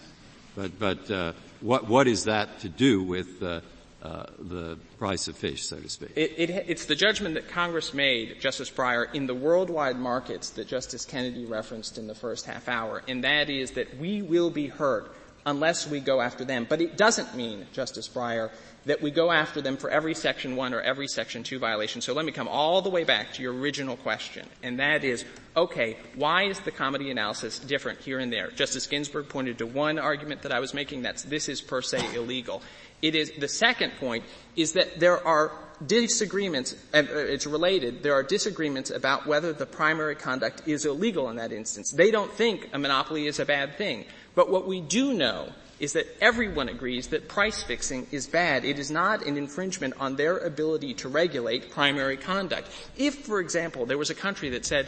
But, 0.57 0.79
but 0.79 1.11
uh, 1.11 1.33
what, 1.61 1.87
what 1.87 2.07
is 2.07 2.23
that 2.23 2.61
to 2.61 2.69
do 2.69 3.03
with 3.03 3.43
uh, 3.43 3.61
uh, 4.01 4.25
the 4.39 4.79
price 4.97 5.27
of 5.27 5.37
fish, 5.37 5.63
so 5.63 5.77
to 5.77 5.87
speak? 5.87 6.13
It, 6.15 6.33
it, 6.35 6.49
it's 6.67 6.85
the 6.85 6.95
judgment 6.95 7.35
that 7.35 7.47
Congress 7.47 7.93
made, 7.93 8.41
Justice 8.41 8.71
Breyer, 8.71 9.13
in 9.13 9.27
the 9.27 9.35
worldwide 9.35 9.97
markets 9.97 10.49
that 10.51 10.67
Justice 10.67 11.05
Kennedy 11.05 11.45
referenced 11.45 11.99
in 11.99 12.07
the 12.07 12.15
first 12.15 12.47
half 12.47 12.67
hour, 12.67 13.03
and 13.07 13.23
that 13.23 13.51
is 13.51 13.71
that 13.71 13.99
we 13.99 14.23
will 14.23 14.49
be 14.49 14.65
hurt 14.65 15.13
unless 15.47 15.87
we 15.87 16.01
go 16.01 16.19
after 16.19 16.43
them. 16.43 16.67
But 16.69 16.81
it 16.81 16.97
doesn't 16.97 17.33
mean, 17.33 17.65
Justice 17.71 18.07
Breyer, 18.09 18.51
that 18.85 19.01
we 19.01 19.11
go 19.11 19.31
after 19.31 19.61
them 19.61 19.77
for 19.77 19.89
every 19.89 20.13
Section 20.13 20.57
1 20.57 20.73
or 20.73 20.81
every 20.81 21.07
Section 21.07 21.43
2 21.43 21.57
violation. 21.57 22.01
So 22.01 22.13
let 22.13 22.25
me 22.25 22.33
come 22.33 22.49
all 22.49 22.81
the 22.81 22.89
way 22.89 23.05
back 23.05 23.33
to 23.33 23.41
your 23.41 23.53
original 23.53 23.95
question, 23.95 24.45
and 24.61 24.79
that 24.79 25.05
is, 25.05 25.23
okay, 25.55 25.97
why 26.15 26.43
is 26.43 26.59
the 26.59 26.71
comity 26.71 27.09
analysis 27.11 27.59
different 27.59 27.99
here 28.01 28.19
and 28.19 28.31
there? 28.31 28.51
Justice 28.51 28.87
Ginsburg 28.87 29.29
pointed 29.29 29.57
to 29.59 29.65
one 29.65 29.97
argument 29.97 30.41
that 30.41 30.51
I 30.51 30.59
was 30.59 30.73
making, 30.73 31.01
that's 31.01 31.23
this 31.23 31.47
is 31.47 31.61
per 31.61 31.81
se 31.81 32.15
illegal. 32.15 32.61
It 33.01 33.15
is, 33.15 33.31
the 33.39 33.47
second 33.47 33.93
point 33.99 34.25
is 34.55 34.73
that 34.73 34.99
there 34.99 35.25
are 35.25 35.51
disagreements, 35.85 36.73
uh, 36.93 37.03
it's 37.03 37.45
related, 37.45 38.03
there 38.03 38.13
are 38.13 38.23
disagreements 38.23 38.89
about 38.89 39.27
whether 39.27 39.53
the 39.53 39.65
primary 39.65 40.15
conduct 40.15 40.67
is 40.67 40.85
illegal 40.85 41.29
in 41.29 41.35
that 41.37 41.51
instance. 41.51 41.91
They 41.91 42.11
don't 42.11 42.31
think 42.31 42.69
a 42.73 42.79
monopoly 42.79 43.27
is 43.27 43.39
a 43.39 43.45
bad 43.45 43.77
thing. 43.77 44.05
But 44.35 44.49
what 44.49 44.67
we 44.67 44.81
do 44.81 45.13
know 45.13 45.49
is 45.79 45.93
that 45.93 46.07
everyone 46.21 46.69
agrees 46.69 47.07
that 47.09 47.27
price 47.27 47.61
fixing 47.61 48.07
is 48.11 48.25
bad. 48.25 48.65
It 48.65 48.79
is 48.79 48.89
not 48.89 49.25
an 49.25 49.37
infringement 49.37 49.93
on 49.99 50.15
their 50.15 50.37
ability 50.37 50.95
to 50.95 51.09
regulate 51.09 51.71
primary 51.71 52.17
conduct. 52.17 52.67
If, 52.97 53.25
for 53.25 53.39
example, 53.39 53.85
there 53.85 53.97
was 53.97 54.09
a 54.09 54.15
country 54.15 54.49
that 54.49 54.65
said, 54.65 54.87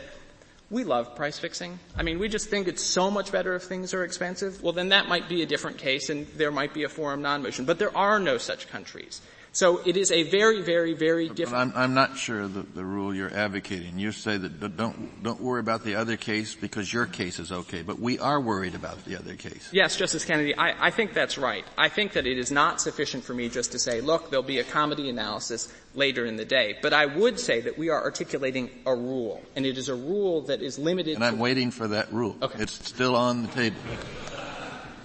we 0.72 0.84
love 0.84 1.16
price 1.16 1.40
fixing. 1.40 1.80
I 1.96 2.04
mean, 2.04 2.20
we 2.20 2.30
just 2.30 2.50
think 2.50 2.68
it's 2.68 2.84
so 2.84 3.10
much 3.10 3.32
better 3.32 3.56
if 3.56 3.64
things 3.64 3.94
are 3.94 4.04
expensive. 4.04 4.62
Well, 4.62 4.74
then 4.74 4.90
that 4.90 5.08
might 5.08 5.28
be 5.28 5.42
a 5.42 5.46
different 5.46 5.78
case 5.78 6.10
and 6.10 6.28
there 6.38 6.52
might 6.52 6.74
be 6.74 6.84
a 6.84 6.90
forum 6.90 7.22
non-motion. 7.22 7.66
But 7.66 7.80
there 7.80 7.96
are 7.96 8.20
no 8.20 8.38
such 8.38 8.68
countries. 8.70 9.22
So 9.60 9.82
it 9.86 9.98
is 9.98 10.10
a 10.10 10.24
very, 10.24 10.62
very, 10.62 10.94
very 10.94 11.28
different. 11.28 11.76
I'm, 11.76 11.84
I'm, 11.84 11.94
not 11.94 12.16
sure 12.16 12.48
the, 12.48 12.62
the 12.62 12.86
rule 12.86 13.14
you're 13.14 13.34
advocating. 13.34 14.00
You 14.00 14.14
say 14.14 14.38
that 14.38 14.78
don't 14.78 15.22
don't 15.22 15.42
worry 15.42 15.60
about 15.60 15.84
the 15.84 15.96
other 15.96 16.16
case 16.16 16.56
because 16.56 16.94
your 16.94 17.06
case 17.06 17.40
is 17.40 17.52
okay, 17.52 17.82
but 17.82 18.00
we 18.00 18.20
are 18.20 18.40
worried 18.40 18.74
about 18.74 19.04
the 19.04 19.18
other 19.18 19.36
case. 19.36 19.68
Yes, 19.74 19.98
Justice 19.98 20.24
Kennedy, 20.24 20.56
I, 20.56 20.88
I 20.88 20.92
think 20.92 21.14
that's 21.14 21.38
right. 21.38 21.66
I 21.78 21.90
think 21.90 22.14
that 22.14 22.26
it 22.26 22.38
is 22.38 22.52
not 22.54 22.80
sufficient 22.80 23.26
for 23.26 23.34
me 23.34 23.50
just 23.50 23.74
to 23.74 23.80
say, 23.80 24.00
look, 24.00 24.30
there'll 24.30 24.44
be 24.44 24.60
a 24.60 24.64
comity 24.64 25.10
analysis 25.10 25.68
later 25.94 26.26
in 26.26 26.38
the 26.38 26.46
day. 26.46 26.78
But 26.82 26.94
I 26.94 27.08
would 27.08 27.38
say 27.38 27.60
that 27.60 27.78
we 27.78 27.90
are 27.90 28.02
articulating 28.02 28.70
a 28.86 28.96
rule, 28.96 29.44
and 29.58 29.66
it 29.66 29.78
is 29.78 29.90
a 29.90 29.96
rule 29.96 30.44
that 30.44 30.62
is 30.62 30.80
limited. 30.80 31.16
And 31.16 31.26
I'm 31.26 31.38
waiting 31.38 31.72
for 31.72 31.90
that 31.90 32.14
rule. 32.14 32.38
Okay. 32.42 32.64
It's 32.64 32.88
still 32.88 33.18
on 33.18 33.42
the 33.42 33.50
table. 33.50 33.76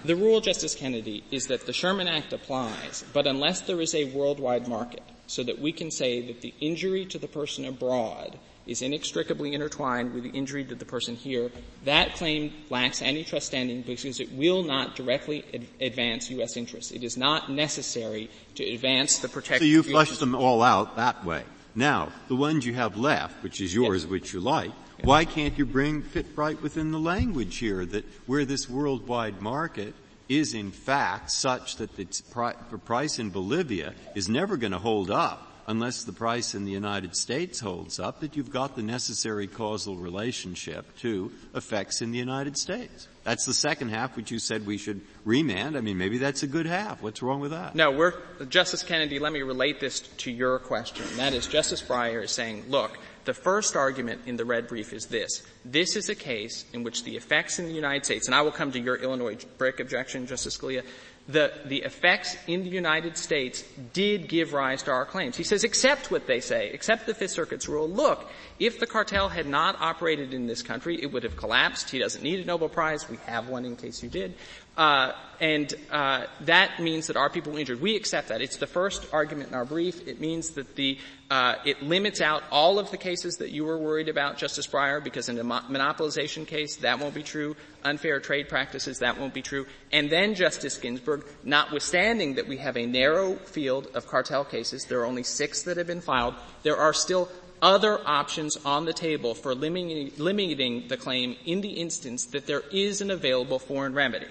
The 0.05 0.15
rule, 0.15 0.39
Justice 0.39 0.75
Kennedy, 0.75 1.23
is 1.31 1.47
that 1.47 1.65
the 1.65 1.73
Sherman 1.73 2.07
Act 2.07 2.31
applies, 2.31 3.03
but 3.11 3.25
unless 3.25 3.61
there 3.61 3.81
is 3.81 3.95
a 3.95 4.03
worldwide 4.03 4.67
market, 4.67 5.01
so 5.25 5.41
that 5.41 5.57
we 5.57 5.71
can 5.71 5.89
say 5.89 6.21
that 6.27 6.41
the 6.41 6.53
injury 6.61 7.05
to 7.07 7.17
the 7.17 7.27
person 7.27 7.65
abroad 7.65 8.37
is 8.67 8.83
inextricably 8.83 9.55
intertwined 9.55 10.13
with 10.13 10.21
the 10.21 10.29
injury 10.29 10.63
to 10.65 10.75
the 10.75 10.85
person 10.85 11.15
here, 11.15 11.49
that 11.85 12.13
claim 12.13 12.53
lacks 12.69 13.01
antitrust 13.01 13.47
standing 13.47 13.81
because 13.81 14.19
it 14.19 14.31
will 14.33 14.61
not 14.61 14.95
directly 14.95 15.43
ad- 15.55 15.65
advance 15.81 16.29
U.S. 16.29 16.55
interests. 16.55 16.91
It 16.91 17.03
is 17.03 17.17
not 17.17 17.49
necessary 17.49 18.29
to 18.53 18.63
advance 18.63 19.17
the 19.17 19.27
protection. 19.27 19.61
So 19.61 19.65
you 19.65 19.81
flush 19.81 20.15
them 20.19 20.35
all 20.35 20.61
out 20.61 20.97
that 20.97 21.25
way. 21.25 21.41
Now, 21.73 22.11
the 22.27 22.35
ones 22.35 22.63
you 22.63 22.75
have 22.75 22.95
left, 22.95 23.41
which 23.41 23.59
is 23.59 23.73
yours, 23.73 24.03
yes. 24.03 24.11
which 24.11 24.33
you 24.33 24.39
like, 24.39 24.71
why 25.03 25.25
can't 25.25 25.57
you 25.57 25.65
bring 25.65 26.01
fit 26.01 26.25
right 26.35 26.61
within 26.61 26.91
the 26.91 26.99
language 26.99 27.57
here 27.57 27.85
that 27.85 28.05
where 28.25 28.45
this 28.45 28.69
worldwide 28.69 29.41
market 29.41 29.93
is 30.27 30.53
in 30.53 30.71
fact 30.71 31.31
such 31.31 31.77
that 31.77 31.95
the 31.95 32.79
price 32.85 33.19
in 33.19 33.29
Bolivia 33.29 33.93
is 34.15 34.27
never 34.27 34.57
going 34.57 34.71
to 34.71 34.79
hold 34.79 35.11
up 35.11 35.51
unless 35.67 36.03
the 36.03 36.13
price 36.13 36.53
in 36.53 36.65
the 36.65 36.71
United 36.71 37.15
States 37.15 37.59
holds 37.59 37.99
up, 37.99 38.19
that 38.19 38.35
you've 38.35 38.51
got 38.51 38.75
the 38.75 38.83
necessary 38.83 39.47
causal 39.47 39.95
relationship 39.95 40.95
to 40.97 41.31
effects 41.55 42.01
in 42.01 42.11
the 42.11 42.17
United 42.19 42.57
States. 42.57 43.07
That's 43.23 43.45
the 43.45 43.53
second 43.53 43.89
half 43.89 44.15
which 44.15 44.29
you 44.29 44.37
said 44.37 44.67
we 44.67 44.77
should 44.77 45.01
remand. 45.23 45.75
I 45.75 45.81
mean, 45.81 45.97
maybe 45.97 46.19
that's 46.19 46.43
a 46.43 46.47
good 46.47 46.67
half. 46.67 47.01
What's 47.01 47.23
wrong 47.23 47.39
with 47.39 47.51
that? 47.51 47.73
No, 47.73 47.91
we're, 47.91 48.13
Justice 48.49 48.83
Kennedy, 48.83 49.17
let 49.17 49.33
me 49.33 49.41
relate 49.41 49.79
this 49.79 50.01
to 50.01 50.31
your 50.31 50.59
question. 50.59 51.05
That 51.17 51.33
is, 51.33 51.47
Justice 51.47 51.81
Breyer 51.81 52.23
is 52.23 52.31
saying, 52.31 52.65
look, 52.69 52.97
the 53.25 53.33
first 53.33 53.75
argument 53.75 54.21
in 54.25 54.37
the 54.37 54.45
red 54.45 54.67
brief 54.67 54.93
is 54.93 55.07
this. 55.07 55.43
This 55.63 55.95
is 55.95 56.09
a 56.09 56.15
case 56.15 56.65
in 56.73 56.83
which 56.83 57.03
the 57.03 57.15
effects 57.15 57.59
in 57.59 57.65
the 57.65 57.73
United 57.73 58.05
States, 58.05 58.27
and 58.27 58.35
I 58.35 58.41
will 58.41 58.51
come 58.51 58.71
to 58.71 58.79
your 58.79 58.95
Illinois 58.95 59.37
brick 59.57 59.79
objection, 59.79 60.27
Justice 60.27 60.57
Scalia, 60.57 60.83
the, 61.27 61.51
the 61.65 61.81
effects 61.81 62.37
in 62.45 62.63
the 62.63 62.69
United 62.69 63.17
States 63.17 63.63
did 63.93 64.27
give 64.27 64.53
rise 64.53 64.83
to 64.83 64.91
our 64.91 65.05
claims. 65.05 65.35
He 65.35 65.43
says, 65.43 65.63
accept 65.63 66.11
what 66.11 66.27
they 66.27 66.39
say, 66.39 66.69
accept 66.71 67.07
the 67.07 67.15
Fifth 67.15 67.31
Circuit's 67.31 67.67
rule. 67.67 67.89
Look, 67.89 68.29
if 68.59 68.79
the 68.79 68.85
cartel 68.85 69.29
had 69.29 69.47
not 69.47 69.75
operated 69.81 70.35
in 70.35 70.45
this 70.45 70.61
country, 70.61 71.01
it 71.01 71.11
would 71.11 71.23
have 71.23 71.35
collapsed. 71.35 71.89
He 71.89 71.97
doesn't 71.97 72.23
need 72.23 72.41
a 72.41 72.45
Nobel 72.45 72.69
Prize. 72.69 73.09
We 73.09 73.17
have 73.25 73.49
one 73.49 73.65
in 73.65 73.75
case 73.75 74.03
you 74.03 74.09
did. 74.09 74.35
Uh, 74.77 75.13
and 75.39 75.73
uh, 75.91 76.25
that 76.41 76.79
means 76.79 77.07
that 77.07 77.17
our 77.17 77.29
people 77.29 77.53
were 77.53 77.59
injured. 77.59 77.81
We 77.81 77.95
accept 77.95 78.29
that. 78.29 78.41
It's 78.41 78.57
the 78.57 78.67
first 78.67 79.05
argument 79.11 79.49
in 79.49 79.55
our 79.55 79.65
brief. 79.65 80.07
It 80.07 80.21
means 80.21 80.51
that 80.51 80.75
the 80.75 80.97
uh, 81.29 81.55
it 81.65 81.81
limits 81.81 82.21
out 82.21 82.43
all 82.51 82.77
of 82.77 82.91
the 82.91 82.97
cases 82.97 83.37
that 83.37 83.49
you 83.49 83.65
were 83.65 83.77
worried 83.77 84.09
about, 84.09 84.37
Justice 84.37 84.67
Breyer, 84.67 85.03
because 85.03 85.27
in 85.27 85.39
a 85.39 85.43
monopolization 85.43 86.45
case, 86.45 86.75
that 86.77 86.99
won't 86.99 87.15
be 87.15 87.23
true. 87.23 87.55
Unfair 87.83 88.19
trade 88.19 88.47
practices, 88.47 88.99
that 88.99 89.19
won't 89.19 89.33
be 89.33 89.41
true. 89.41 89.65
And 89.91 90.09
then, 90.09 90.35
Justice 90.35 90.77
Ginsburg, 90.77 91.25
notwithstanding 91.43 92.35
that 92.35 92.47
we 92.47 92.57
have 92.57 92.77
a 92.77 92.85
narrow 92.85 93.35
field 93.35 93.87
of 93.95 94.07
cartel 94.07 94.45
cases, 94.45 94.85
there 94.85 94.99
are 94.99 95.05
only 95.05 95.23
six 95.23 95.63
that 95.63 95.77
have 95.77 95.87
been 95.87 96.01
filed, 96.01 96.35
there 96.61 96.77
are 96.77 96.93
still 96.93 97.29
other 97.61 97.99
options 98.07 98.57
on 98.63 98.85
the 98.85 98.93
table 98.93 99.33
for 99.33 99.55
limiting, 99.55 100.11
limiting 100.17 100.87
the 100.87 100.97
claim 100.97 101.35
in 101.45 101.61
the 101.61 101.69
instance 101.69 102.25
that 102.25 102.45
there 102.45 102.61
is 102.71 103.01
an 103.01 103.09
available 103.09 103.57
foreign 103.57 103.95
remedy. 103.95 104.27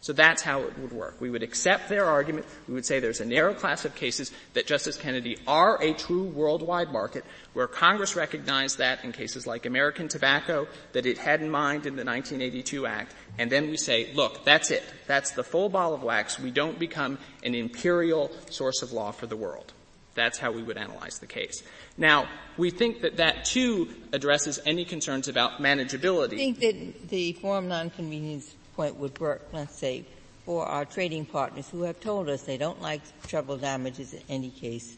So 0.00 0.12
that's 0.12 0.42
how 0.42 0.62
it 0.62 0.78
would 0.78 0.92
work. 0.92 1.20
We 1.20 1.28
would 1.28 1.42
accept 1.42 1.88
their 1.88 2.04
argument. 2.04 2.46
We 2.68 2.74
would 2.74 2.86
say 2.86 3.00
there's 3.00 3.20
a 3.20 3.26
narrow 3.26 3.52
class 3.52 3.84
of 3.84 3.96
cases 3.96 4.30
that 4.54 4.66
Justice 4.66 4.96
Kennedy 4.96 5.38
are 5.46 5.82
a 5.82 5.92
true 5.92 6.24
worldwide 6.24 6.92
market 6.92 7.24
where 7.52 7.66
Congress 7.66 8.14
recognized 8.14 8.78
that 8.78 9.04
in 9.04 9.10
cases 9.10 9.46
like 9.46 9.66
American 9.66 10.06
tobacco 10.06 10.68
that 10.92 11.04
it 11.04 11.18
had 11.18 11.40
in 11.40 11.50
mind 11.50 11.84
in 11.84 11.96
the 11.96 12.04
1982 12.04 12.86
Act. 12.86 13.12
And 13.38 13.50
then 13.50 13.70
we 13.70 13.76
say, 13.76 14.12
look, 14.14 14.44
that's 14.44 14.70
it. 14.70 14.84
That's 15.08 15.32
the 15.32 15.42
full 15.42 15.68
ball 15.68 15.94
of 15.94 16.04
wax. 16.04 16.38
We 16.38 16.52
don't 16.52 16.78
become 16.78 17.18
an 17.42 17.56
imperial 17.56 18.30
source 18.50 18.82
of 18.82 18.92
law 18.92 19.10
for 19.10 19.26
the 19.26 19.36
world. 19.36 19.72
That's 20.14 20.38
how 20.38 20.52
we 20.52 20.62
would 20.62 20.76
analyze 20.76 21.18
the 21.18 21.26
case. 21.26 21.62
Now, 21.96 22.28
we 22.56 22.70
think 22.70 23.02
that 23.02 23.18
that 23.18 23.44
too 23.44 23.88
addresses 24.12 24.60
any 24.66 24.84
concerns 24.84 25.28
about 25.28 25.60
manageability. 25.60 26.34
I 26.34 26.52
think 26.52 26.60
that 26.60 27.08
the 27.08 27.32
forum 27.34 27.68
non 27.68 27.90
conveniens 27.90 28.54
point 28.78 28.96
would 28.96 29.18
work, 29.18 29.42
let's 29.52 29.74
say, 29.74 30.04
for 30.46 30.64
our 30.64 30.84
trading 30.84 31.26
partners 31.26 31.68
who 31.68 31.82
have 31.82 31.98
told 31.98 32.28
us 32.28 32.42
they 32.42 32.56
don't 32.56 32.80
like 32.80 33.00
treble 33.26 33.56
damages 33.56 34.14
in 34.14 34.22
any 34.28 34.50
case. 34.50 34.96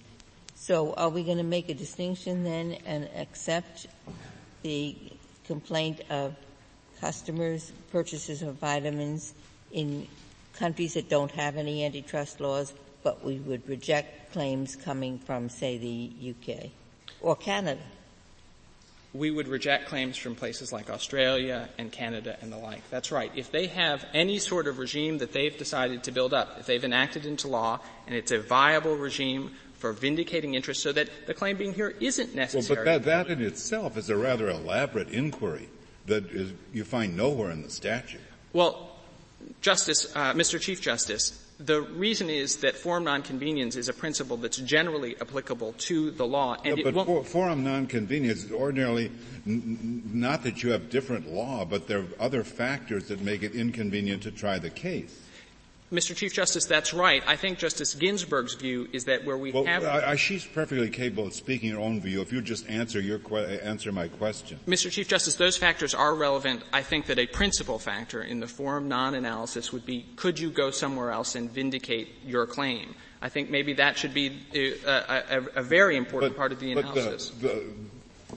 So 0.54 0.92
are 0.92 1.08
we 1.08 1.24
going 1.24 1.38
to 1.38 1.42
make 1.42 1.70
a 1.70 1.74
distinction 1.74 2.44
then 2.44 2.76
and 2.84 3.08
accept 3.16 3.86
the 4.62 4.94
complaint 5.46 6.02
of 6.10 6.36
customers' 7.00 7.72
purchases 7.90 8.42
of 8.42 8.56
vitamins 8.56 9.32
in 9.72 10.06
countries 10.52 10.92
that 10.92 11.08
don't 11.08 11.30
have 11.30 11.56
any 11.56 11.82
antitrust 11.86 12.38
laws, 12.38 12.74
but 13.02 13.24
we 13.24 13.36
would 13.36 13.66
reject 13.66 14.34
claims 14.34 14.76
coming 14.76 15.18
from, 15.18 15.48
say, 15.48 15.78
the 15.78 16.34
UK 16.34 16.70
or 17.22 17.34
Canada? 17.34 17.80
We 19.12 19.30
would 19.30 19.48
reject 19.48 19.88
claims 19.88 20.16
from 20.16 20.34
places 20.36 20.72
like 20.72 20.88
Australia 20.88 21.68
and 21.78 21.90
Canada 21.90 22.36
and 22.40 22.52
the 22.52 22.56
like. 22.56 22.88
That's 22.90 23.10
right. 23.10 23.32
If 23.34 23.50
they 23.50 23.66
have 23.66 24.04
any 24.14 24.38
sort 24.38 24.68
of 24.68 24.78
regime 24.78 25.18
that 25.18 25.32
they've 25.32 25.56
decided 25.56 26.04
to 26.04 26.12
build 26.12 26.32
up, 26.32 26.58
if 26.60 26.66
they've 26.66 26.84
enacted 26.84 27.26
into 27.26 27.48
law 27.48 27.80
and 28.06 28.14
it's 28.14 28.30
a 28.30 28.38
viable 28.38 28.96
regime 28.96 29.50
for 29.78 29.92
vindicating 29.92 30.54
interests 30.54 30.82
so 30.82 30.92
that 30.92 31.08
the 31.26 31.34
claim 31.34 31.56
being 31.56 31.74
here 31.74 31.94
isn't 32.00 32.34
necessary. 32.34 32.76
Well, 32.76 32.98
but 32.98 33.04
that, 33.04 33.26
that 33.26 33.32
in 33.32 33.44
itself 33.44 33.96
is 33.96 34.10
a 34.10 34.16
rather 34.16 34.48
elaborate 34.48 35.08
inquiry 35.08 35.68
that 36.06 36.26
is, 36.30 36.52
you 36.72 36.84
find 36.84 37.16
nowhere 37.16 37.50
in 37.50 37.62
the 37.62 37.70
statute. 37.70 38.20
Well, 38.52 38.96
Justice, 39.60 40.14
uh, 40.14 40.34
Mr. 40.34 40.60
Chief 40.60 40.80
Justice, 40.80 41.44
the 41.64 41.82
reason 41.82 42.30
is 42.30 42.56
that 42.56 42.74
forum 42.76 43.04
non 43.04 43.22
conveniens 43.22 43.76
is 43.76 43.88
a 43.88 43.92
principle 43.92 44.36
that's 44.36 44.56
generally 44.56 45.16
applicable 45.20 45.74
to 45.74 46.10
the 46.10 46.26
law. 46.26 46.56
And 46.64 46.76
no, 46.76 46.90
but 46.92 47.06
for, 47.06 47.24
forum 47.24 47.64
non 47.64 47.86
conveniens 47.86 48.44
is 48.44 48.52
ordinarily 48.52 49.10
n- 49.46 50.02
not 50.12 50.42
that 50.44 50.62
you 50.62 50.70
have 50.70 50.90
different 50.90 51.28
law, 51.28 51.64
but 51.64 51.86
there 51.86 52.00
are 52.00 52.06
other 52.18 52.44
factors 52.44 53.08
that 53.08 53.20
make 53.20 53.42
it 53.42 53.54
inconvenient 53.54 54.22
to 54.22 54.30
try 54.30 54.58
the 54.58 54.70
case. 54.70 55.20
Mr. 55.92 56.14
Chief 56.14 56.32
Justice, 56.32 56.66
that's 56.66 56.94
right. 56.94 57.22
I 57.26 57.34
think 57.34 57.58
Justice 57.58 57.94
Ginsburg's 57.94 58.54
view 58.54 58.88
is 58.92 59.06
that 59.06 59.24
where 59.24 59.36
we 59.36 59.50
well, 59.50 59.64
have. 59.64 59.84
I, 59.84 60.12
I, 60.12 60.16
she's 60.16 60.44
perfectly 60.44 60.88
capable 60.88 61.26
of 61.26 61.34
speaking 61.34 61.70
her 61.70 61.80
own 61.80 62.00
view. 62.00 62.20
If 62.20 62.32
you 62.32 62.40
just 62.40 62.68
answer 62.68 63.00
your 63.00 63.18
que- 63.18 63.58
answer 63.62 63.90
my 63.90 64.06
question, 64.06 64.60
Mr. 64.68 64.88
Chief 64.90 65.08
Justice, 65.08 65.34
those 65.34 65.56
factors 65.56 65.92
are 65.92 66.14
relevant. 66.14 66.62
I 66.72 66.82
think 66.82 67.06
that 67.06 67.18
a 67.18 67.26
principal 67.26 67.80
factor 67.80 68.22
in 68.22 68.38
the 68.38 68.46
forum 68.46 68.88
non-analysis 68.88 69.72
would 69.72 69.84
be: 69.84 70.06
could 70.14 70.38
you 70.38 70.50
go 70.50 70.70
somewhere 70.70 71.10
else 71.10 71.34
and 71.34 71.50
vindicate 71.50 72.08
your 72.24 72.46
claim? 72.46 72.94
I 73.20 73.28
think 73.28 73.50
maybe 73.50 73.74
that 73.74 73.98
should 73.98 74.14
be 74.14 74.38
uh, 74.86 74.90
a, 74.90 75.38
a, 75.38 75.44
a 75.56 75.62
very 75.62 75.96
important 75.96 76.34
but, 76.34 76.38
part 76.38 76.52
of 76.52 76.60
the 76.60 76.70
analysis. 76.72 77.30
The, 77.30 77.48
the 78.28 78.36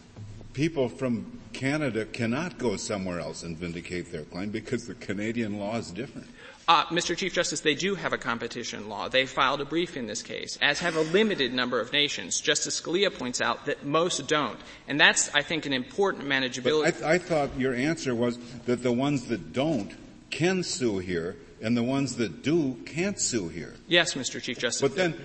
people 0.53 0.89
from 0.89 1.39
Canada 1.53 2.05
cannot 2.05 2.57
go 2.57 2.75
somewhere 2.77 3.19
else 3.19 3.43
and 3.43 3.55
vindicate 3.55 4.11
their 4.11 4.23
claim 4.23 4.49
because 4.49 4.87
the 4.87 4.95
Canadian 4.95 5.59
law 5.59 5.77
is 5.77 5.91
different. 5.91 6.27
Uh, 6.67 6.85
Mr. 6.85 7.15
Chief 7.15 7.33
Justice, 7.33 7.59
they 7.59 7.75
do 7.75 7.95
have 7.95 8.13
a 8.13 8.17
competition 8.17 8.87
law. 8.87 9.09
They 9.09 9.25
filed 9.25 9.59
a 9.59 9.65
brief 9.65 9.97
in 9.97 10.07
this 10.07 10.21
case, 10.21 10.57
as 10.61 10.79
have 10.79 10.95
a 10.95 11.01
limited 11.01 11.53
number 11.53 11.79
of 11.81 11.91
nations. 11.91 12.39
Justice 12.39 12.79
Scalia 12.79 13.13
points 13.13 13.41
out 13.41 13.65
that 13.65 13.85
most 13.85 14.27
don't. 14.27 14.59
And 14.87 14.99
that's, 14.99 15.33
I 15.35 15.41
think, 15.41 15.65
an 15.65 15.73
important 15.73 16.25
manageability. 16.25 16.83
But 16.83 16.87
I, 16.87 16.91
th- 16.91 17.03
I 17.03 17.17
thought 17.17 17.59
your 17.59 17.73
answer 17.73 18.15
was 18.15 18.37
that 18.65 18.81
the 18.81 18.93
ones 18.93 19.27
that 19.27 19.51
don't 19.51 19.91
can 20.29 20.63
sue 20.63 20.99
here 20.99 21.35
and 21.61 21.77
the 21.77 21.83
ones 21.83 22.15
that 22.17 22.43
do 22.43 22.77
can't 22.85 23.19
sue 23.19 23.47
here. 23.49 23.73
Yes, 23.87 24.13
Mr. 24.13 24.41
Chief 24.41 24.57
Justice. 24.57 24.81
But 24.81 24.95
then, 24.95 25.15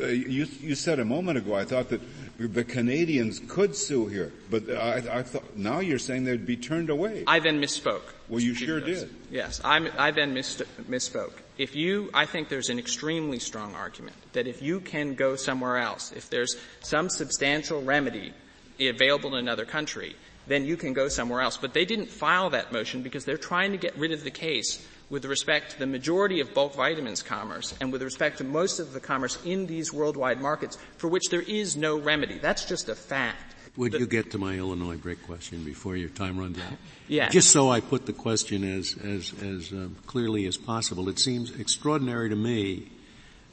uh, 0.00 0.06
you, 0.06 0.46
you 0.60 0.74
said 0.74 1.00
a 1.00 1.04
moment 1.04 1.38
ago, 1.38 1.54
I 1.54 1.64
thought 1.64 1.88
that 1.90 2.00
the 2.38 2.62
Canadians 2.62 3.40
could 3.48 3.74
sue 3.74 4.06
here, 4.06 4.32
but 4.48 4.70
I, 4.70 5.18
I 5.18 5.22
thought, 5.24 5.56
now 5.56 5.80
you're 5.80 5.98
saying 5.98 6.22
they'd 6.22 6.46
be 6.46 6.56
turned 6.56 6.88
away. 6.88 7.24
I 7.26 7.40
then 7.40 7.60
misspoke. 7.60 8.02
Well, 8.28 8.40
you 8.40 8.54
sure 8.54 8.80
did. 8.80 9.12
Yes, 9.30 9.60
I, 9.64 9.90
I 9.98 10.12
then 10.12 10.34
mis- 10.34 10.62
misspoke. 10.88 11.32
If 11.56 11.74
you, 11.74 12.10
I 12.14 12.26
think 12.26 12.48
there's 12.48 12.68
an 12.68 12.78
extremely 12.78 13.40
strong 13.40 13.74
argument 13.74 14.16
that 14.34 14.46
if 14.46 14.62
you 14.62 14.78
can 14.78 15.14
go 15.14 15.34
somewhere 15.34 15.78
else, 15.78 16.12
if 16.12 16.30
there's 16.30 16.56
some 16.80 17.10
substantial 17.10 17.82
remedy 17.82 18.32
available 18.78 19.34
in 19.34 19.40
another 19.40 19.64
country, 19.64 20.14
then 20.46 20.64
you 20.64 20.76
can 20.76 20.92
go 20.92 21.08
somewhere 21.08 21.40
else. 21.40 21.56
But 21.56 21.74
they 21.74 21.84
didn't 21.84 22.08
file 22.08 22.50
that 22.50 22.72
motion 22.72 23.02
because 23.02 23.24
they're 23.24 23.36
trying 23.36 23.72
to 23.72 23.78
get 23.78 23.96
rid 23.98 24.12
of 24.12 24.22
the 24.22 24.30
case 24.30 24.86
with 25.10 25.24
respect 25.24 25.72
to 25.72 25.78
the 25.78 25.86
majority 25.86 26.40
of 26.40 26.52
bulk 26.54 26.74
vitamins 26.74 27.22
commerce 27.22 27.74
and 27.80 27.92
with 27.92 28.02
respect 28.02 28.38
to 28.38 28.44
most 28.44 28.78
of 28.78 28.92
the 28.92 29.00
commerce 29.00 29.38
in 29.44 29.66
these 29.66 29.92
worldwide 29.92 30.40
markets 30.40 30.76
for 30.96 31.08
which 31.08 31.28
there 31.30 31.42
is 31.42 31.76
no 31.76 31.98
remedy. 31.98 32.38
That's 32.38 32.64
just 32.64 32.88
a 32.88 32.94
fact. 32.94 33.54
Would 33.76 33.92
the, 33.92 34.00
you 34.00 34.06
get 34.06 34.32
to 34.32 34.38
my 34.38 34.54
Illinois 34.54 34.96
brick 34.96 35.22
question 35.24 35.64
before 35.64 35.96
your 35.96 36.08
time 36.08 36.38
runs 36.38 36.58
out? 36.58 36.72
Yeah. 37.06 37.28
Just 37.28 37.50
so 37.50 37.70
I 37.70 37.80
put 37.80 38.06
the 38.06 38.12
question 38.12 38.64
as 38.64 38.96
as 39.02 39.32
as 39.40 39.72
uh, 39.72 39.88
clearly 40.06 40.46
as 40.46 40.56
possible, 40.56 41.08
it 41.08 41.20
seems 41.20 41.54
extraordinary 41.58 42.28
to 42.28 42.36
me 42.36 42.90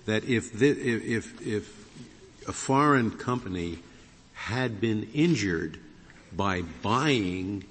that 0.05 0.23
if 0.25 0.51
the, 0.51 0.69
if 0.69 1.39
if 1.45 2.47
a 2.47 2.53
foreign 2.53 3.11
company 3.11 3.79
had 4.33 4.81
been 4.81 5.09
injured 5.13 5.79
by 6.33 6.63
buying 6.81 7.63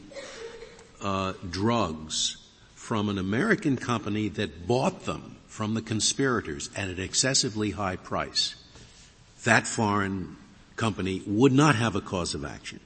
uh, 1.03 1.33
drugs 1.51 2.44
from 2.85 3.09
an 3.09 3.17
American 3.17 3.79
company 3.79 4.29
that 4.29 4.67
bought 4.67 5.07
them 5.07 5.37
from 5.47 5.73
the 5.73 5.81
conspirators 5.81 6.69
at 6.77 6.87
an 6.87 7.01
excessively 7.01 7.71
high 7.71 7.97
price, 7.97 8.57
that 9.45 9.67
foreign 9.67 10.37
company 10.77 11.23
would 11.27 11.51
not 11.51 11.77
have 11.77 11.97
a 11.97 12.01
cause 12.03 12.35
of 12.35 12.45
action. 12.45 12.79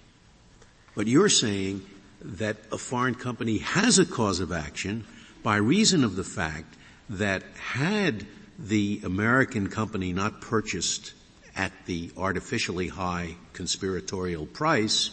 But 0.95 1.09
you're 1.09 1.29
saying 1.29 1.85
that 2.23 2.59
a 2.71 2.79
foreign 2.79 3.17
company 3.17 3.59
has 3.59 3.99
a 3.99 4.07
cause 4.07 4.39
of 4.39 4.53
action 4.53 5.05
by 5.43 5.57
reason 5.57 6.05
of 6.05 6.15
the 6.15 6.23
fact 6.23 6.77
that 7.11 7.43
had 7.59 8.25
the 8.57 9.01
American 9.03 9.69
company 9.69 10.13
not 10.13 10.41
purchased 10.41 11.13
at 11.57 11.73
the 11.87 12.13
artificially 12.17 12.87
high 12.87 13.35
conspiratorial 13.53 14.47
price, 14.47 15.11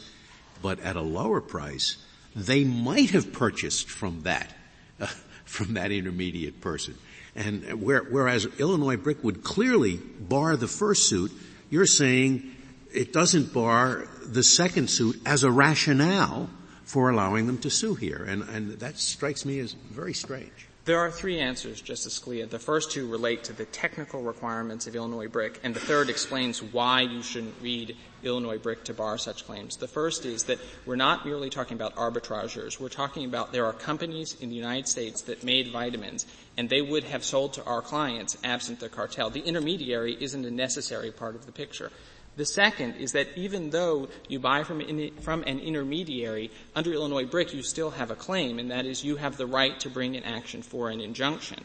but 0.61 0.79
at 0.81 0.95
a 0.95 1.01
lower 1.01 1.41
price, 1.41 1.97
they 2.35 2.63
might 2.63 3.09
have 3.09 3.33
purchased 3.33 3.89
from 3.89 4.21
that, 4.21 4.53
uh, 4.99 5.07
from 5.45 5.75
that 5.75 5.91
intermediate 5.91 6.61
person. 6.61 6.95
And 7.35 7.81
where, 7.81 8.03
whereas 8.03 8.45
Illinois 8.59 8.97
Brick 8.97 9.23
would 9.23 9.43
clearly 9.43 9.97
bar 9.97 10.55
the 10.55 10.67
first 10.67 11.09
suit, 11.09 11.31
you're 11.69 11.85
saying 11.85 12.55
it 12.93 13.11
doesn't 13.11 13.53
bar 13.53 14.07
the 14.25 14.43
second 14.43 14.89
suit 14.89 15.21
as 15.25 15.43
a 15.43 15.51
rationale 15.51 16.49
for 16.85 17.09
allowing 17.09 17.47
them 17.47 17.57
to 17.59 17.69
sue 17.69 17.95
here. 17.95 18.23
And, 18.27 18.43
and 18.43 18.79
that 18.79 18.97
strikes 18.97 19.45
me 19.45 19.59
as 19.59 19.73
very 19.73 20.13
strange. 20.13 20.67
There 20.85 20.99
are 20.99 21.09
three 21.09 21.39
answers, 21.39 21.81
Justice 21.81 22.19
Scalia. 22.19 22.47
The 22.47 22.59
first 22.59 22.91
two 22.91 23.07
relate 23.07 23.45
to 23.45 23.53
the 23.53 23.65
technical 23.65 24.21
requirements 24.21 24.85
of 24.85 24.95
Illinois 24.95 25.27
Brick, 25.27 25.59
and 25.63 25.73
the 25.73 25.79
third 25.79 26.11
explains 26.11 26.61
why 26.61 27.01
you 27.01 27.23
shouldn't 27.23 27.55
read 27.59 27.97
Illinois 28.21 28.59
Brick 28.59 28.83
to 28.83 28.93
bar 28.93 29.17
such 29.17 29.47
claims. 29.47 29.77
The 29.77 29.87
first 29.87 30.27
is 30.27 30.43
that 30.43 30.59
we're 30.85 30.95
not 30.95 31.25
merely 31.25 31.49
talking 31.49 31.73
about 31.73 31.95
arbitrageurs. 31.95 32.79
We're 32.79 32.89
talking 32.89 33.25
about 33.25 33.51
there 33.51 33.65
are 33.65 33.73
companies 33.73 34.37
in 34.39 34.49
the 34.49 34.55
United 34.55 34.87
States 34.87 35.23
that 35.23 35.43
made 35.43 35.71
vitamins, 35.71 36.27
and 36.55 36.69
they 36.69 36.83
would 36.83 37.05
have 37.05 37.23
sold 37.23 37.53
to 37.53 37.65
our 37.65 37.81
clients 37.81 38.37
absent 38.43 38.79
the 38.79 38.87
cartel. 38.87 39.31
The 39.31 39.41
intermediary 39.41 40.15
isn't 40.19 40.45
a 40.45 40.51
necessary 40.51 41.09
part 41.09 41.33
of 41.33 41.47
the 41.47 41.51
picture. 41.51 41.91
The 42.37 42.45
second 42.45 42.95
is 42.95 43.13
that 43.13 43.29
even 43.35 43.69
though 43.69 44.09
you 44.27 44.39
buy 44.39 44.63
from, 44.63 44.81
in, 44.81 45.11
from 45.21 45.43
an 45.43 45.59
intermediary, 45.59 46.51
under 46.75 46.91
Illinois 46.91 47.25
Brick 47.25 47.53
you 47.53 47.63
still 47.63 47.91
have 47.91 48.11
a 48.11 48.15
claim, 48.15 48.59
and 48.59 48.71
that 48.71 48.85
is 48.85 49.03
you 49.03 49.15
have 49.15 49.37
the 49.37 49.47
right 49.47 49.79
to 49.79 49.89
bring 49.89 50.15
an 50.15 50.23
action 50.23 50.61
for 50.61 50.89
an 50.89 50.99
injunction. 50.99 51.63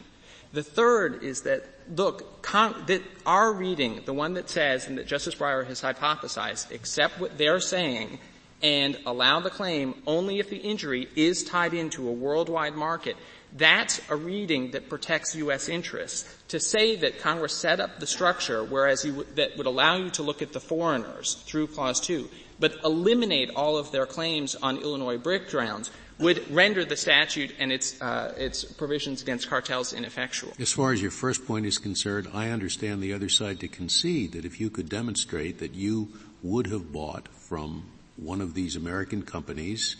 The 0.53 0.63
third 0.63 1.23
is 1.23 1.41
that, 1.43 1.63
look, 1.95 2.41
con- 2.41 2.83
that 2.87 3.01
our 3.25 3.53
reading, 3.53 4.01
the 4.05 4.13
one 4.13 4.33
that 4.33 4.49
says, 4.49 4.87
and 4.87 4.97
that 4.97 5.07
Justice 5.07 5.35
Breyer 5.35 5.65
has 5.65 5.81
hypothesized, 5.81 6.71
accept 6.71 7.19
what 7.19 7.37
they're 7.37 7.61
saying 7.61 8.19
and 8.61 8.97
allow 9.05 9.39
the 9.39 9.49
claim 9.49 9.95
only 10.05 10.39
if 10.39 10.49
the 10.49 10.57
injury 10.57 11.07
is 11.15 11.43
tied 11.43 11.73
into 11.73 12.07
a 12.07 12.11
worldwide 12.11 12.75
market 12.75 13.15
that's 13.57 14.01
a 14.09 14.15
reading 14.15 14.71
that 14.71 14.89
protects 14.89 15.35
U.S. 15.35 15.67
interests. 15.69 16.27
To 16.49 16.59
say 16.59 16.95
that 16.97 17.19
Congress 17.19 17.53
set 17.53 17.79
up 17.79 17.99
the 17.99 18.07
structure 18.07 18.63
whereas 18.63 19.03
w- 19.03 19.25
that 19.35 19.57
would 19.57 19.65
allow 19.65 19.97
you 19.97 20.09
to 20.11 20.23
look 20.23 20.41
at 20.41 20.53
the 20.53 20.59
foreigners 20.59 21.35
through 21.45 21.67
Clause 21.67 21.99
2, 22.01 22.29
but 22.59 22.75
eliminate 22.83 23.49
all 23.55 23.77
of 23.77 23.91
their 23.91 24.05
claims 24.05 24.55
on 24.55 24.77
Illinois 24.77 25.17
brick 25.17 25.49
grounds 25.49 25.91
would 26.19 26.49
render 26.51 26.85
the 26.85 26.95
statute 26.95 27.53
and 27.59 27.71
its, 27.71 27.99
uh, 28.01 28.33
its 28.37 28.63
provisions 28.63 29.21
against 29.21 29.49
cartels 29.49 29.91
ineffectual. 29.91 30.53
As 30.59 30.71
far 30.71 30.93
as 30.93 31.01
your 31.01 31.11
first 31.11 31.45
point 31.45 31.65
is 31.65 31.77
concerned, 31.77 32.27
I 32.33 32.49
understand 32.49 33.01
the 33.01 33.13
other 33.13 33.29
side 33.29 33.59
to 33.61 33.67
concede 33.67 34.33
that 34.33 34.45
if 34.45 34.61
you 34.61 34.69
could 34.69 34.87
demonstrate 34.87 35.59
that 35.59 35.73
you 35.73 36.09
would 36.43 36.67
have 36.67 36.93
bought 36.93 37.27
from 37.29 37.85
one 38.17 38.39
of 38.39 38.53
these 38.53 38.75
American 38.75 39.23
companies 39.23 39.95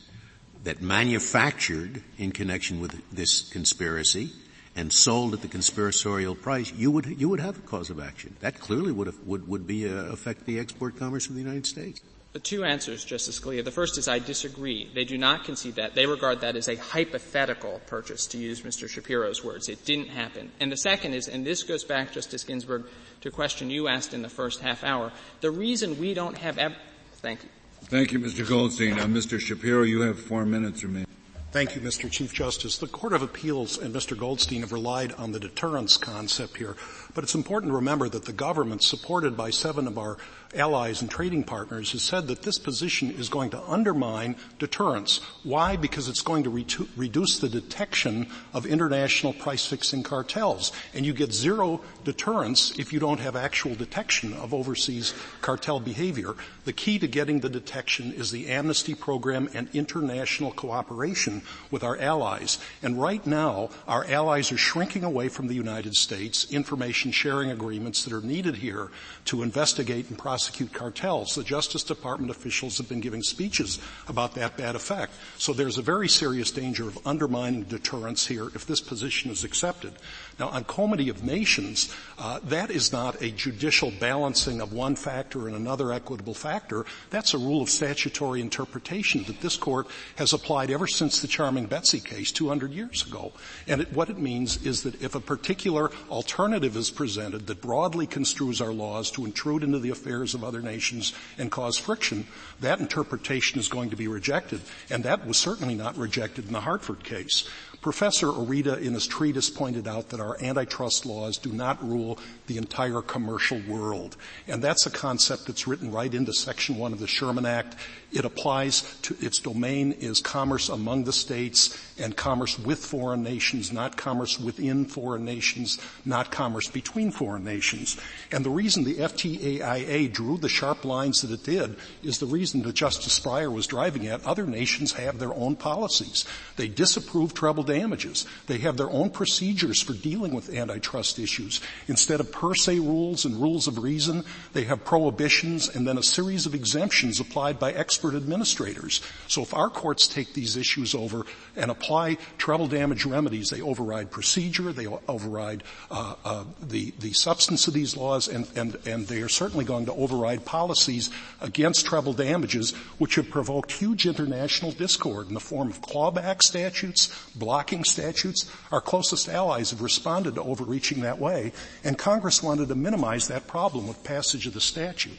that 0.64 0.82
manufactured 0.82 2.04
in 2.18 2.32
connection 2.32 2.80
with 2.80 3.02
this 3.12 3.50
conspiracy 3.50 4.32
and 4.76 4.94
sold 4.94 5.34
at 5.34 5.42
the 5.42 5.48
conspiratorial 5.48 6.36
price, 6.36 6.72
you 6.74 6.92
would 6.92 7.06
you 7.06 7.28
would 7.30 7.40
have 7.40 7.58
a 7.58 7.62
cause 7.62 7.90
of 7.90 8.00
action. 8.00 8.36
That 8.40 8.60
clearly 8.60 8.92
would 8.92 9.08
have, 9.08 9.20
would 9.26 9.48
would 9.48 9.68
be 9.68 9.88
uh, 9.88 10.06
affect 10.06 10.46
the 10.46 10.60
export 10.60 10.98
commerce 10.98 11.28
of 11.28 11.36
the 11.36 11.42
United 11.42 11.66
States. 11.66 12.02
The 12.34 12.40
two 12.40 12.64
answers, 12.64 13.04
Justice 13.04 13.38
Scalia. 13.42 13.62
The 13.62 13.72
first 13.72 13.98
is 13.98 14.08
I 14.08 14.20
disagree. 14.20 14.90
They 14.96 15.04
do 15.04 15.18
not 15.18 15.44
concede 15.44 15.76
that. 15.76 15.96
They 15.96 16.06
regard 16.06 16.40
that 16.42 16.56
as 16.56 16.70
a 16.70 16.78
hypothetical 16.78 17.82
purchase, 17.88 18.26
to 18.28 18.38
use 18.38 18.62
Mr. 18.62 18.88
Shapiro's 18.88 19.44
words. 19.44 19.68
It 19.68 19.84
didn't 19.84 20.08
happen. 20.08 20.50
And 20.62 20.72
the 20.72 20.78
second 20.78 21.14
is, 21.14 21.28
and 21.28 21.46
this 21.46 21.64
goes 21.64 21.84
back, 21.84 22.14
Justice 22.14 22.46
Ginsburg, 22.46 22.86
to 23.20 23.28
a 23.28 23.32
question 23.34 23.70
you 23.70 23.90
asked 23.90 24.14
in 24.14 24.22
the 24.22 24.30
first 24.30 24.62
half 24.62 24.82
hour. 24.82 25.12
The 25.42 25.52
reason 25.52 26.00
we 26.00 26.14
don't 26.14 26.38
have, 26.38 26.58
ev- 26.58 26.78
thank 27.16 27.44
you. 27.44 27.50
Thank 27.92 28.14
you, 28.14 28.22
Mr. 28.22 28.48
Goldstein. 28.48 28.98
Uh, 28.98 29.04
Mr. 29.04 29.38
Shapiro, 29.38 29.84
you 29.84 30.00
have 30.00 30.18
four 30.18 30.46
minutes 30.46 30.82
remaining. 30.82 31.10
Thank 31.52 31.76
you, 31.76 31.82
Mr. 31.82 32.10
Chief 32.10 32.34
Justice. 32.34 32.78
The 32.78 32.88
Court 32.88 33.12
of 33.12 33.22
Appeals 33.22 33.78
and 33.78 33.94
Mr. 33.94 34.18
Goldstein 34.18 34.62
have 34.62 34.72
relied 34.72 35.12
on 35.16 35.34
the 35.34 35.42
deterrence 35.42 35.98
concept 35.98 36.56
here, 36.56 36.78
but 37.14 37.24
it's 37.24 37.36
important 37.36 37.72
to 37.72 37.76
remember 37.76 38.08
that 38.10 38.26
the 38.26 38.34
government, 38.34 38.84
supported 38.84 39.36
by 39.36 39.50
seven 39.50 39.88
of 39.88 39.98
our 39.98 40.18
allies 40.56 41.02
and 41.02 41.10
trading 41.10 41.44
partners 41.44 41.92
has 41.94 42.02
said 42.02 42.28
that 42.28 42.44
this 42.44 42.58
position 42.58 43.12
is 43.12 43.30
going 43.30 43.50
to 43.50 43.62
undermine 43.64 44.36
deterrence. 44.60 45.22
Why? 45.44 45.76
Because 45.76 46.08
it's 46.08 46.22
going 46.22 46.44
to 46.44 46.50
re- 46.50 46.66
reduce 46.98 47.40
the 47.40 47.50
detection 47.50 48.28
of 48.54 48.66
international 48.66 49.34
price 49.34 49.66
fixing 49.66 50.04
cartels. 50.04 50.72
And 50.94 51.06
you 51.06 51.14
get 51.14 51.34
zero 51.34 51.82
deterrence 52.04 52.78
if 52.78 52.92
you 52.92 53.00
don't 53.00 53.20
have 53.20 53.36
actual 53.36 53.76
detection 53.76 54.34
of 54.34 54.54
overseas 54.54 55.14
cartel 55.42 55.80
behavior. 55.80 56.36
The 56.66 56.74
key 56.74 57.00
to 57.00 57.08
getting 57.08 57.40
the 57.40 57.50
detection 57.50 58.12
is 58.14 58.32
the 58.32 58.50
amnesty 58.50 58.96
program 58.96 59.50
and 59.54 59.70
international 59.74 60.52
cooperation 60.52 61.42
with 61.70 61.84
our 61.84 61.98
allies. 61.98 62.60
And 62.84 63.02
right 63.02 63.26
now, 63.26 63.70
our 63.88 64.06
allies 64.06 64.52
are 64.52 64.58
shrinking 64.58 65.04
away 65.04 65.30
from 65.30 65.48
the 65.48 65.56
United 65.56 65.96
States 65.96 66.52
information 66.52 67.01
sharing 67.10 67.50
agreements 67.50 68.04
that 68.04 68.14
are 68.14 68.22
needed 68.22 68.58
here 68.58 68.92
to 69.26 69.42
investigate 69.42 70.10
and 70.10 70.18
prosecute 70.20 70.52
prosecute 70.52 70.74
cartels. 70.74 71.36
The 71.36 71.44
Justice 71.44 71.84
Department 71.84 72.30
officials 72.30 72.78
have 72.78 72.88
been 72.90 73.00
giving 73.00 73.24
speeches 73.24 73.80
about 74.08 74.36
that 74.36 74.58
bad 74.58 74.76
effect. 74.76 75.14
So 75.38 75.54
there's 75.54 75.78
a 75.78 75.82
very 75.82 76.08
serious 76.08 76.52
danger 76.52 76.88
of 76.88 77.00
undermining 77.06 77.64
deterrence 77.64 78.28
here 78.28 78.48
if 78.54 78.66
this 78.66 78.82
position 78.82 79.32
is 79.32 79.44
accepted. 79.44 79.94
Now, 80.40 80.50
on 80.50 80.64
comity 80.66 81.10
of 81.10 81.24
nations, 81.24 81.94
uh, 82.18 82.40
that 82.46 82.72
is 82.72 82.92
not 82.92 83.22
a 83.22 83.32
judicial 83.32 83.92
balancing 84.00 84.62
of 84.62 84.74
one 84.74 84.96
factor 84.96 85.48
and 85.48 85.56
another 85.56 85.92
equitable 85.92 86.34
factor. 86.34 86.86
That's 87.10 87.34
a 87.34 87.38
rule 87.38 87.62
of 87.62 87.70
statutory 87.70 88.42
interpretation 88.42 89.24
that 89.26 89.42
this 89.42 89.58
court 89.58 89.88
has 90.16 90.34
applied 90.34 90.70
ever 90.70 90.88
since 90.88 91.22
the 91.22 91.28
Charming 91.28 91.66
Betsy 91.66 92.00
case 92.00 92.32
200 92.32 92.72
years 92.72 93.06
ago. 93.06 93.32
And 93.68 93.82
it, 93.82 93.94
what 93.94 94.10
it 94.10 94.18
means 94.18 94.66
is 94.66 94.84
that 94.84 95.02
if 95.02 95.16
a 95.16 95.20
particular 95.20 95.92
alternative 96.10 96.76
is 96.76 96.91
presented 96.92 97.48
that 97.48 97.62
broadly 97.62 98.06
construes 98.06 98.62
our 98.62 98.74
laws 98.74 99.10
to 99.12 99.26
intrude 99.26 99.64
into 99.64 99.80
the 99.80 99.90
affairs 99.90 100.34
of 100.34 100.44
other 100.44 100.62
nations 100.62 101.14
and 101.38 101.52
cause 101.52 101.78
friction, 101.78 102.28
that 102.60 102.80
interpretation 102.80 103.60
is 103.60 103.68
going 103.68 103.90
to 103.90 103.96
be 103.96 104.08
rejected. 104.08 104.62
And 104.90 105.04
that 105.04 105.26
was 105.26 105.38
certainly 105.38 105.76
not 105.76 105.98
rejected 105.98 106.48
in 106.48 106.54
the 106.54 106.62
Hartford 106.62 107.04
case. 107.04 107.48
Professor 107.82 108.28
Areeda 108.28 108.80
in 108.80 108.94
his 108.94 109.08
treatise 109.08 109.50
pointed 109.50 109.88
out 109.88 110.10
that 110.10 110.20
our 110.20 110.38
antitrust 110.42 111.06
laws 111.06 111.38
do 111.38 111.52
not 111.52 111.84
rule 111.84 112.20
the 112.52 112.58
entire 112.58 113.02
commercial 113.02 113.62
world. 113.68 114.18
And 114.48 114.62
that's 114.62 114.86
a 114.86 114.92
concept 114.92 115.48
that's 115.48 115.68
written 115.68 115.92
right 115.92 116.14
into 116.14 116.34
section 116.34 116.76
one 116.76 116.92
of 116.92 117.00
the 117.00 117.08
Sherman 117.08 117.46
Act. 117.46 117.76
It 118.12 118.26
applies 118.26 118.82
to, 119.04 119.16
its 119.22 119.40
domain 119.40 119.94
is 119.94 120.20
commerce 120.20 120.68
among 120.68 121.06
the 121.06 121.14
states 121.14 121.80
and 121.98 122.18
commerce 122.18 122.60
with 122.60 122.80
foreign 122.80 123.24
nations, 123.24 123.72
not 123.72 123.96
commerce 123.96 124.38
within 124.38 124.84
foreign 124.84 125.24
nations, 125.24 125.80
not 126.04 126.30
commerce 126.30 126.68
between 126.68 127.12
foreign 127.12 127.46
nations. 127.46 127.98
And 128.32 128.44
the 128.44 128.50
reason 128.50 128.84
the 128.84 128.96
FTAIA 128.96 130.12
drew 130.12 130.38
the 130.38 130.50
sharp 130.50 130.84
lines 130.84 131.22
that 131.22 131.32
it 131.32 131.44
did 131.44 131.78
is 132.04 132.20
the 132.20 132.26
reason 132.26 132.64
that 132.64 132.76
Justice 132.76 133.18
Breyer 133.20 133.54
was 133.54 133.68
driving 133.68 134.08
at. 134.08 134.26
Other 134.26 134.46
nations 134.46 134.92
have 134.94 135.20
their 135.20 135.34
own 135.34 135.56
policies. 135.56 136.26
They 136.58 136.68
disapprove 136.68 137.34
treble 137.34 137.64
damages. 137.64 138.26
They 138.48 138.58
have 138.58 138.76
their 138.76 138.90
own 138.90 139.10
procedures 139.10 139.82
for 139.82 139.94
dealing 139.94 140.34
with 140.34 140.54
antitrust 140.54 141.18
issues. 141.18 141.62
Instead 141.88 142.20
of 142.20 142.32
per 142.42 142.56
se 142.56 142.80
rules 142.80 143.24
and 143.24 143.40
rules 143.40 143.68
of 143.68 143.78
reason, 143.78 144.24
they 144.54 144.64
have 144.64 144.84
prohibitions 144.84 145.70
and 145.70 145.88
then 145.88 146.00
a 146.00 146.02
series 146.02 146.48
of 146.48 146.56
exemptions 146.56 147.20
applied 147.20 147.60
by 147.60 147.72
expert 147.72 148.16
administrators. 148.16 149.00
So 149.28 149.44
if 149.44 149.54
our 149.54 149.70
courts 149.70 150.08
take 150.08 150.34
these 150.34 150.58
issues 150.58 150.96
over 150.96 151.28
and 151.56 151.70
apply 151.70 152.18
treble 152.40 152.68
damage 152.68 153.06
remedies, 153.06 153.52
they 153.52 153.62
override 153.62 154.10
procedure, 154.10 154.74
they 154.74 154.88
override 154.88 155.62
uh, 155.92 156.16
uh, 156.26 156.44
the 156.60 156.94
the 156.98 157.14
substance 157.14 157.68
of 157.68 157.76
these 157.76 157.96
laws, 157.96 158.28
and, 158.28 158.48
and 158.56 158.76
and 158.88 159.06
they 159.06 159.22
are 159.22 159.30
certainly 159.30 159.66
going 159.66 159.86
to 159.86 159.94
override 159.94 160.44
policies 160.44 161.12
against 161.42 161.86
treble 161.86 162.14
damages, 162.14 162.72
which 162.98 163.16
have 163.16 163.30
provoked 163.30 163.72
huge 163.72 164.08
international 164.08 164.72
discord 164.72 165.28
in 165.28 165.36
the 165.36 165.40
form 165.40 165.70
of 165.70 165.82
clawback 165.82 166.42
statutes, 166.42 167.14
blocking 167.36 167.84
statutes. 167.84 168.50
Our 168.72 168.82
closest 168.82 169.30
allies 169.30 169.70
have 169.70 169.82
responded 169.82 170.36
to 170.36 170.42
overreaching 170.42 171.02
that 171.02 171.20
way, 171.20 171.52
and 171.84 172.00
Congress 172.00 172.31
wanted 172.44 172.68
to 172.68 172.76
minimize 172.76 173.28
that 173.28 173.48
problem 173.48 173.88
with 173.88 174.04
passage 174.04 174.46
of 174.46 174.54
the 174.54 174.62
statute. 174.62 175.18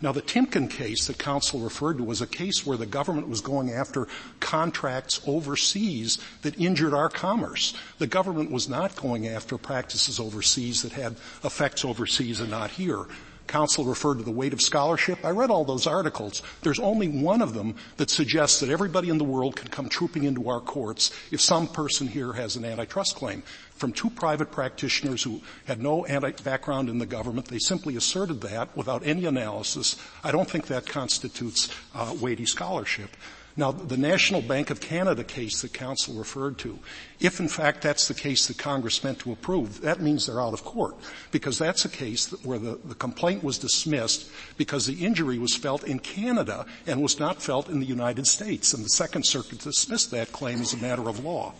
Now 0.00 0.10
the 0.10 0.20
Timken 0.20 0.68
case 0.68 1.06
that 1.06 1.18
counsel 1.18 1.60
referred 1.60 1.98
to 1.98 2.04
was 2.04 2.20
a 2.20 2.26
case 2.26 2.66
where 2.66 2.76
the 2.76 2.86
government 2.86 3.28
was 3.28 3.40
going 3.40 3.70
after 3.70 4.08
contracts 4.40 5.20
overseas 5.26 6.18
that 6.42 6.58
injured 6.58 6.92
our 6.92 7.08
commerce. 7.08 7.74
The 7.98 8.08
government 8.08 8.50
was 8.50 8.68
not 8.68 8.96
going 8.96 9.28
after 9.28 9.56
practices 9.56 10.18
overseas 10.18 10.82
that 10.82 10.92
had 10.92 11.12
effects 11.44 11.84
overseas 11.84 12.40
and 12.40 12.50
not 12.50 12.72
here 12.72 13.06
counsel 13.46 13.84
referred 13.84 14.18
to 14.18 14.24
the 14.24 14.30
weight 14.30 14.52
of 14.52 14.60
scholarship. 14.60 15.24
I 15.24 15.30
read 15.30 15.50
all 15.50 15.64
those 15.64 15.86
articles. 15.86 16.42
There's 16.62 16.78
only 16.78 17.08
one 17.08 17.42
of 17.42 17.54
them 17.54 17.74
that 17.96 18.10
suggests 18.10 18.60
that 18.60 18.70
everybody 18.70 19.08
in 19.08 19.18
the 19.18 19.24
world 19.24 19.56
can 19.56 19.68
come 19.68 19.88
trooping 19.88 20.24
into 20.24 20.48
our 20.48 20.60
courts 20.60 21.12
if 21.30 21.40
some 21.40 21.66
person 21.66 22.06
here 22.06 22.32
has 22.32 22.56
an 22.56 22.64
antitrust 22.64 23.16
claim. 23.16 23.42
From 23.74 23.92
two 23.92 24.10
private 24.10 24.52
practitioners 24.52 25.22
who 25.22 25.40
had 25.66 25.82
no 25.82 26.06
background 26.44 26.88
in 26.88 26.98
the 26.98 27.06
government, 27.06 27.48
they 27.48 27.58
simply 27.58 27.96
asserted 27.96 28.40
that 28.42 28.76
without 28.76 29.04
any 29.04 29.26
analysis. 29.26 29.96
I 30.22 30.30
don't 30.30 30.48
think 30.48 30.68
that 30.68 30.86
constitutes 30.86 31.68
uh, 31.94 32.14
weighty 32.20 32.46
scholarship. 32.46 33.10
Now, 33.54 33.70
the 33.70 33.98
National 33.98 34.40
Bank 34.40 34.70
of 34.70 34.80
Canada 34.80 35.22
case 35.22 35.60
that 35.60 35.74
counsel 35.74 36.14
referred 36.14 36.56
to, 36.58 36.78
if 37.20 37.38
in 37.38 37.48
fact 37.48 37.82
that's 37.82 38.08
the 38.08 38.14
case 38.14 38.46
that 38.46 38.56
Congress 38.56 39.04
meant 39.04 39.18
to 39.20 39.32
approve, 39.32 39.82
that 39.82 40.00
means 40.00 40.26
they're 40.26 40.40
out 40.40 40.54
of 40.54 40.64
court. 40.64 40.96
Because 41.30 41.58
that's 41.58 41.84
a 41.84 41.90
case 41.90 42.30
where 42.44 42.58
the, 42.58 42.78
the 42.84 42.94
complaint 42.94 43.44
was 43.44 43.58
dismissed 43.58 44.30
because 44.56 44.86
the 44.86 45.04
injury 45.04 45.38
was 45.38 45.54
felt 45.54 45.84
in 45.84 45.98
Canada 45.98 46.64
and 46.86 47.02
was 47.02 47.20
not 47.20 47.42
felt 47.42 47.68
in 47.68 47.80
the 47.80 47.86
United 47.86 48.26
States. 48.26 48.72
And 48.72 48.84
the 48.84 48.90
Second 48.90 49.26
Circuit 49.26 49.58
dismissed 49.58 50.10
that 50.12 50.32
claim 50.32 50.60
as 50.60 50.72
a 50.72 50.78
matter 50.78 51.08
of 51.08 51.22
law. 51.22 51.52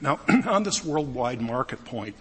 Now, 0.00 0.20
on 0.46 0.62
this 0.62 0.84
worldwide 0.84 1.40
market 1.40 1.84
point, 1.84 2.14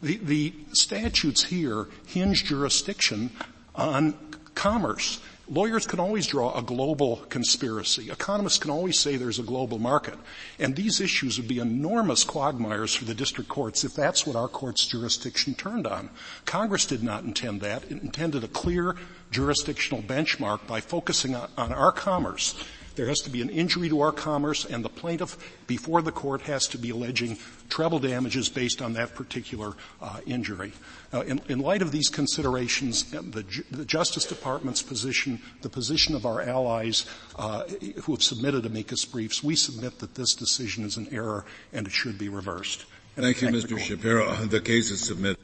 the, 0.00 0.16
the 0.16 0.54
statutes 0.72 1.44
here 1.44 1.88
hinge 2.06 2.44
jurisdiction 2.44 3.30
on 3.74 4.14
commerce. 4.54 5.20
Lawyers 5.48 5.86
can 5.86 5.98
always 5.98 6.26
draw 6.26 6.56
a 6.56 6.62
global 6.62 7.16
conspiracy. 7.28 8.10
Economists 8.10 8.58
can 8.58 8.70
always 8.70 8.98
say 8.98 9.16
there's 9.16 9.40
a 9.40 9.44
global 9.44 9.78
market. 9.78 10.14
And 10.58 10.76
these 10.76 11.00
issues 11.00 11.38
would 11.38 11.48
be 11.48 11.58
enormous 11.58 12.24
quagmires 12.24 12.94
for 12.94 13.04
the 13.04 13.14
district 13.14 13.50
courts 13.50 13.84
if 13.84 13.94
that's 13.94 14.26
what 14.26 14.36
our 14.36 14.48
court's 14.48 14.86
jurisdiction 14.86 15.54
turned 15.54 15.86
on. 15.86 16.10
Congress 16.44 16.86
did 16.86 17.02
not 17.02 17.24
intend 17.24 17.60
that. 17.60 17.84
It 17.84 18.02
intended 18.02 18.44
a 18.44 18.48
clear 18.48 18.96
jurisdictional 19.30 20.02
benchmark 20.02 20.66
by 20.66 20.80
focusing 20.80 21.34
on, 21.34 21.50
our 21.56 21.92
commerce 21.92 22.54
there 22.96 23.06
has 23.06 23.20
to 23.22 23.30
be 23.30 23.42
an 23.42 23.50
injury 23.50 23.88
to 23.88 24.00
our 24.00 24.12
commerce, 24.12 24.64
and 24.64 24.84
the 24.84 24.88
plaintiff 24.88 25.36
before 25.66 26.02
the 26.02 26.12
court 26.12 26.42
has 26.42 26.66
to 26.68 26.78
be 26.78 26.90
alleging 26.90 27.38
treble 27.68 27.98
damages 27.98 28.48
based 28.48 28.82
on 28.82 28.92
that 28.94 29.14
particular 29.14 29.74
uh, 30.00 30.20
injury. 30.26 30.72
in, 31.12 31.40
in, 31.48 31.58
light 31.58 31.82
of 31.82 31.90
these 31.90 32.08
considerations, 32.08 33.12
uh, 33.14 33.22
the, 33.22 33.64
the, 33.70 33.84
Justice 33.84 34.24
Department's 34.24 34.82
position, 34.82 35.40
the 35.62 35.68
position 35.68 36.14
of 36.14 36.26
our 36.26 36.42
allies 36.42 37.06
uh, 37.36 37.64
who 38.02 38.12
have 38.12 38.22
submitted 38.22 38.66
amicus 38.66 39.04
briefs, 39.04 39.42
we 39.42 39.56
submit 39.56 39.98
that 40.00 40.14
this 40.14 40.34
decision 40.34 40.84
is 40.84 40.96
an 40.96 41.08
error 41.12 41.44
and 41.72 41.86
it 41.86 41.92
should 41.92 42.18
be 42.18 42.28
reversed. 42.28 42.84
And 43.16 43.24
Thank 43.24 43.42
you, 43.42 43.48
Mr. 43.48 43.78
Shapiro. 43.78 44.34
The 44.46 44.60
case 44.60 44.90
is 44.90 45.00
submitted. 45.00 45.38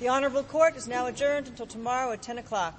The 0.00 0.08
Honorable 0.08 0.42
Court 0.42 0.76
is 0.76 0.88
now 0.88 1.06
adjourned 1.06 1.46
until 1.46 1.66
tomorrow 1.66 2.12
at 2.12 2.20
10 2.20 2.38
o'clock. 2.38 2.78